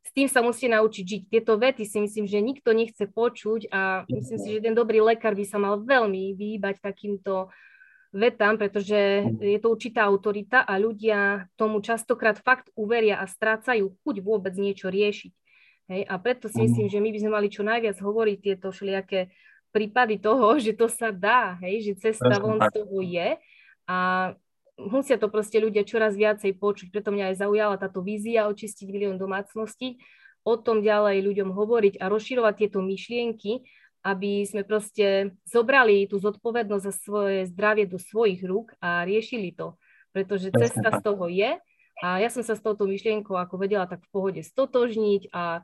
s 0.04 0.12
tým 0.12 0.28
sa 0.28 0.44
musíte 0.44 0.76
naučiť 0.76 1.06
žiť. 1.08 1.22
Tieto 1.32 1.56
vety 1.56 1.88
si 1.88 1.98
myslím, 2.04 2.28
že 2.28 2.44
nikto 2.44 2.76
nechce 2.76 3.08
počuť 3.08 3.72
a 3.72 4.04
myslím 4.12 4.40
si, 4.40 4.50
že 4.60 4.64
ten 4.64 4.76
dobrý 4.76 5.00
lekár 5.00 5.32
by 5.32 5.46
sa 5.48 5.58
mal 5.58 5.80
veľmi 5.80 6.36
vyhýbať 6.36 6.84
takýmto 6.84 7.48
vetám, 8.14 8.62
pretože 8.62 9.26
je 9.42 9.58
to 9.58 9.74
určitá 9.74 10.06
autorita 10.06 10.62
a 10.62 10.78
ľudia 10.78 11.50
tomu 11.58 11.82
častokrát 11.82 12.38
fakt 12.38 12.70
uveria 12.78 13.18
a 13.18 13.26
strácajú 13.26 13.98
chuť 14.06 14.16
vôbec 14.22 14.54
niečo 14.54 14.94
riešiť. 14.94 15.34
Hej? 15.90 16.02
A 16.06 16.14
preto 16.22 16.46
si 16.48 16.62
myslím, 16.62 16.88
že 16.88 17.02
my 17.02 17.10
by 17.10 17.20
sme 17.20 17.32
mali 17.34 17.48
čo 17.50 17.66
najviac 17.66 17.98
hovoriť 17.98 18.38
tieto 18.40 18.70
všelijaké 18.70 19.34
prípady 19.74 20.22
toho, 20.22 20.54
že 20.64 20.78
to 20.78 20.86
sa 20.86 21.10
dá, 21.10 21.58
hej? 21.66 21.90
že 21.92 22.12
cesta 22.12 22.38
von 22.38 22.62
z 22.62 22.70
toho 22.70 23.02
je 23.02 23.40
a 23.90 23.98
musia 24.78 25.22
to 25.22 25.30
proste 25.30 25.58
ľudia 25.62 25.86
čoraz 25.86 26.18
viacej 26.18 26.58
počuť. 26.58 26.90
Preto 26.90 27.14
mňa 27.14 27.34
aj 27.34 27.36
zaujala 27.40 27.76
táto 27.78 28.02
vízia 28.02 28.50
očistiť 28.50 28.88
milión 28.90 29.18
domácností, 29.22 30.02
o 30.44 30.60
tom 30.60 30.84
ďalej 30.84 31.24
ľuďom 31.24 31.56
hovoriť 31.56 32.04
a 32.04 32.12
rozširovať 32.12 32.54
tieto 32.60 32.84
myšlienky, 32.84 33.64
aby 34.04 34.44
sme 34.44 34.68
proste 34.68 35.40
zobrali 35.48 36.12
tú 36.12 36.20
zodpovednosť 36.20 36.84
za 36.84 36.94
svoje 36.94 37.48
zdravie 37.48 37.88
do 37.88 37.96
svojich 37.96 38.44
rúk 38.44 38.76
a 38.84 39.08
riešili 39.08 39.56
to. 39.56 39.80
Pretože 40.12 40.52
cesta 40.52 41.00
z 41.00 41.00
toho 41.00 41.32
je 41.32 41.56
a 42.04 42.20
ja 42.20 42.28
som 42.28 42.44
sa 42.44 42.60
s 42.60 42.62
touto 42.62 42.84
myšlienkou 42.84 43.40
ako 43.40 43.56
vedela 43.56 43.88
tak 43.88 44.04
v 44.04 44.12
pohode 44.12 44.42
stotožniť 44.44 45.32
a 45.32 45.64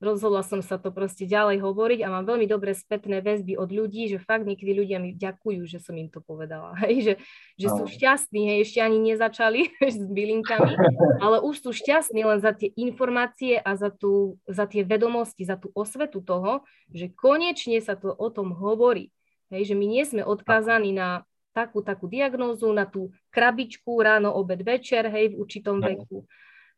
rozhodla 0.00 0.40
som 0.40 0.64
sa 0.64 0.80
to 0.80 0.88
proste 0.88 1.28
ďalej 1.28 1.60
hovoriť 1.60 2.00
a 2.02 2.08
mám 2.08 2.24
veľmi 2.24 2.48
dobré 2.48 2.72
spätné 2.72 3.20
väzby 3.20 3.60
od 3.60 3.68
ľudí, 3.68 4.08
že 4.08 4.16
fakt 4.16 4.48
niekedy 4.48 4.72
ľudia 4.72 4.96
mi 4.96 5.12
ďakujú, 5.12 5.68
že 5.68 5.78
som 5.78 5.92
im 5.94 6.08
to 6.08 6.24
povedala. 6.24 6.72
Hej, 6.82 6.96
že, 7.04 7.14
že 7.60 7.68
sú 7.68 7.84
šťastní, 7.84 8.48
hej, 8.48 8.58
ešte 8.64 8.80
ani 8.80 8.98
nezačali 9.12 9.68
s 9.84 10.00
bylinkami, 10.00 10.72
ale 11.24 11.44
už 11.44 11.60
sú 11.60 11.70
šťastní 11.76 12.24
len 12.24 12.40
za 12.40 12.56
tie 12.56 12.72
informácie 12.74 13.60
a 13.60 13.76
za, 13.76 13.92
tú, 13.92 14.40
za 14.48 14.64
tie 14.64 14.82
vedomosti, 14.82 15.44
za 15.44 15.60
tú 15.60 15.68
osvetu 15.76 16.24
toho, 16.24 16.64
že 16.88 17.12
konečne 17.12 17.78
sa 17.84 17.94
to 17.94 18.10
o 18.10 18.28
tom 18.32 18.56
hovorí. 18.56 19.12
Hej, 19.52 19.70
že 19.70 19.74
my 19.76 19.84
nie 19.84 20.04
sme 20.08 20.22
odkázaní 20.24 20.96
na 20.96 21.28
takú, 21.52 21.82
takú 21.82 22.06
diagnózu, 22.06 22.70
na 22.70 22.86
tú 22.86 23.10
krabičku 23.34 23.98
ráno, 24.00 24.32
obed, 24.32 24.62
večer, 24.62 25.10
hej, 25.10 25.34
v 25.34 25.38
určitom 25.42 25.82
veku. 25.82 26.24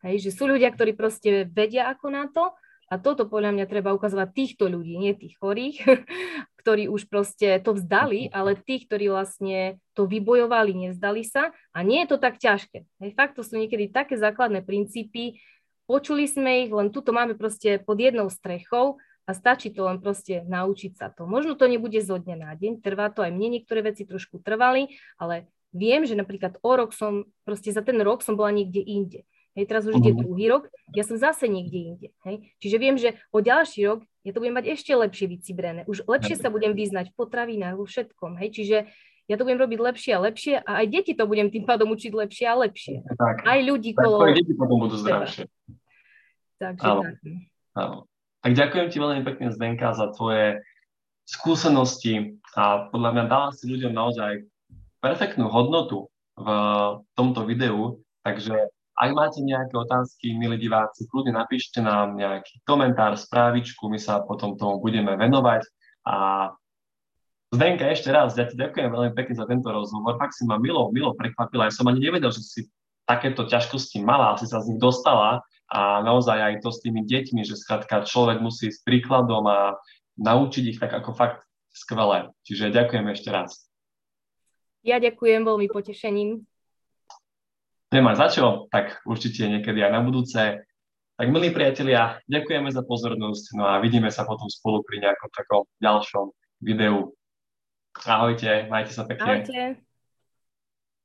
Hej, 0.02 0.26
že 0.26 0.30
sú 0.34 0.50
ľudia, 0.50 0.72
ktorí 0.74 0.98
proste 0.98 1.46
vedia 1.46 1.86
ako 1.92 2.06
na 2.10 2.26
to 2.26 2.50
a 2.92 3.00
toto 3.00 3.24
podľa 3.24 3.56
mňa 3.56 3.66
treba 3.72 3.96
ukazovať 3.96 4.28
týchto 4.36 4.68
ľudí, 4.68 5.00
nie 5.00 5.16
tých 5.16 5.40
chorých, 5.40 5.80
ktorí 6.60 6.92
už 6.92 7.08
proste 7.08 7.56
to 7.64 7.72
vzdali, 7.72 8.28
ale 8.28 8.52
tých, 8.52 8.84
ktorí 8.84 9.08
vlastne 9.08 9.80
to 9.96 10.04
vybojovali, 10.04 10.76
nezdali 10.76 11.24
sa. 11.24 11.56
A 11.72 11.80
nie 11.80 12.04
je 12.04 12.12
to 12.12 12.20
tak 12.20 12.36
ťažké. 12.36 12.84
Hej, 13.00 13.10
fakt 13.16 13.40
to 13.40 13.42
sú 13.42 13.56
niekedy 13.56 13.88
také 13.88 14.20
základné 14.20 14.60
princípy. 14.60 15.40
Počuli 15.88 16.28
sme 16.28 16.68
ich, 16.68 16.70
len 16.70 16.92
tuto 16.92 17.16
máme 17.16 17.32
proste 17.32 17.80
pod 17.80 17.96
jednou 17.96 18.28
strechou 18.28 19.00
a 19.24 19.32
stačí 19.32 19.72
to 19.72 19.88
len 19.88 19.96
proste 19.96 20.44
naučiť 20.44 20.92
sa 20.92 21.08
to. 21.08 21.24
Možno 21.24 21.56
to 21.56 21.72
nebude 21.72 21.96
zo 22.04 22.20
dňa 22.20 22.36
na 22.44 22.52
deň, 22.52 22.84
trvá 22.84 23.08
to 23.08 23.24
aj 23.24 23.32
mne, 23.32 23.56
niektoré 23.56 23.80
veci 23.80 24.04
trošku 24.04 24.44
trvali, 24.44 24.92
ale 25.16 25.48
viem, 25.72 26.04
že 26.04 26.12
napríklad 26.12 26.60
o 26.60 26.72
rok 26.76 26.92
som, 26.92 27.24
proste 27.48 27.72
za 27.72 27.80
ten 27.80 27.96
rok 28.04 28.20
som 28.20 28.36
bola 28.36 28.52
niekde 28.52 28.84
inde. 28.84 29.24
Hej, 29.52 29.64
teraz 29.68 29.84
už 29.84 30.00
ide 30.00 30.16
mhm. 30.16 30.20
druhý 30.24 30.44
rok, 30.48 30.64
ja 30.96 31.04
som 31.04 31.20
zase 31.20 31.44
niekde 31.44 31.78
inde. 31.92 32.08
Hej. 32.24 32.36
Čiže 32.56 32.76
viem, 32.80 32.96
že 32.96 33.20
o 33.28 33.44
ďalší 33.44 33.84
rok 33.84 34.00
ja 34.22 34.30
to 34.30 34.38
budem 34.38 34.54
mať 34.54 34.78
ešte 34.78 34.94
lepšie 34.94 35.26
vycibrené. 35.26 35.82
Už 35.90 36.06
lepšie 36.06 36.38
sa 36.38 36.46
budem 36.46 36.78
vyznať 36.78 37.10
v 37.10 37.16
potravinách, 37.18 37.74
vo 37.74 37.84
všetkom. 37.90 38.38
Hej. 38.38 38.48
Čiže 38.54 38.76
ja 39.26 39.34
to 39.34 39.42
budem 39.42 39.58
robiť 39.58 39.78
lepšie 39.82 40.12
a 40.14 40.22
lepšie 40.22 40.54
a 40.62 40.70
aj 40.82 40.86
deti 40.90 41.12
to 41.18 41.26
budem 41.26 41.50
tým 41.50 41.66
pádom 41.66 41.90
učiť 41.90 42.12
lepšie 42.14 42.46
a 42.46 42.54
lepšie. 42.54 42.96
Tak. 43.02 43.42
Aj 43.42 43.58
ľudí 43.58 43.98
tak, 43.98 44.06
kolo... 44.06 44.22
Aj 44.22 44.34
deti 44.34 44.54
potom 44.54 44.78
budú 44.78 44.94
zdravšie. 44.98 45.50
Takže 46.62 46.86
áno. 46.86 47.02
tak. 47.02 47.14
Áno. 47.74 47.96
Tak 48.42 48.52
ďakujem 48.58 48.86
ti 48.90 48.98
veľmi 48.98 49.22
pekne, 49.22 49.46
Zdenka, 49.54 49.94
za 49.94 50.10
tvoje 50.14 50.62
skúsenosti 51.26 52.38
a 52.58 52.90
podľa 52.90 53.10
mňa 53.14 53.24
dala 53.30 53.48
si 53.54 53.70
ľuďom 53.70 53.94
naozaj 53.94 54.46
perfektnú 54.98 55.46
hodnotu 55.46 56.10
v 56.34 56.46
tomto 57.14 57.46
videu, 57.46 58.02
takže 58.26 58.70
ak 58.92 59.10
máte 59.16 59.40
nejaké 59.40 59.72
otázky, 59.72 60.36
milí 60.36 60.60
diváci, 60.60 61.08
kľudne 61.08 61.32
napíšte 61.32 61.80
nám 61.80 62.14
nejaký 62.16 62.60
komentár, 62.68 63.16
správičku, 63.16 63.88
my 63.88 63.96
sa 63.96 64.20
potom 64.20 64.54
tomu 64.60 64.78
budeme 64.84 65.16
venovať. 65.16 65.64
A 66.04 66.14
Zdenka, 67.52 67.84
ešte 67.88 68.08
raz, 68.08 68.32
ja 68.36 68.48
ti 68.48 68.56
ďakujem 68.56 68.88
veľmi 68.88 69.12
pekne 69.12 69.36
za 69.36 69.44
tento 69.44 69.68
rozhovor. 69.68 70.16
Fakt 70.16 70.36
si 70.36 70.48
ma 70.48 70.56
milo, 70.56 70.88
milo 70.88 71.12
prekvapila. 71.12 71.68
Ja 71.68 71.74
som 71.76 71.88
ani 71.88 72.00
nevedel, 72.00 72.32
že 72.32 72.40
si 72.40 72.60
takéto 73.04 73.44
ťažkosti 73.44 74.00
mala, 74.00 74.36
asi 74.36 74.48
sa 74.48 74.64
z 74.64 74.72
nich 74.72 74.80
dostala 74.80 75.44
a 75.68 76.00
naozaj 76.04 76.38
aj 76.38 76.54
to 76.64 76.72
s 76.72 76.80
tými 76.80 77.04
deťmi, 77.04 77.44
že 77.44 77.60
skrátka 77.60 78.08
človek 78.08 78.40
musí 78.40 78.72
s 78.72 78.80
príkladom 78.84 79.44
a 79.48 79.76
naučiť 80.20 80.64
ich 80.68 80.78
tak 80.80 80.92
ako 80.92 81.16
fakt 81.16 81.44
skvelé. 81.72 82.28
Čiže 82.44 82.72
ďakujem 82.72 83.06
ešte 83.12 83.28
raz. 83.32 83.68
Ja 84.84 85.00
ďakujem 85.00 85.44
veľmi 85.44 85.68
potešením 85.72 86.44
nemá 87.92 88.16
za 88.16 88.32
čo, 88.32 88.66
tak 88.72 89.04
určite 89.04 89.44
niekedy 89.46 89.84
aj 89.84 89.92
na 89.92 90.00
budúce. 90.00 90.40
Tak 91.12 91.26
milí 91.28 91.52
priatelia, 91.52 92.18
ďakujeme 92.26 92.72
za 92.72 92.82
pozornosť, 92.82 93.44
no 93.54 93.68
a 93.68 93.78
vidíme 93.84 94.08
sa 94.08 94.24
potom 94.24 94.48
spolu 94.48 94.80
pri 94.82 95.04
nejakom 95.04 95.30
takom 95.30 95.62
ďalšom 95.78 96.32
videu. 96.64 97.12
Ahojte, 98.08 98.66
majte 98.72 98.96
sa 98.96 99.04
pekne. 99.04 99.44
Ahojte. 99.44 99.91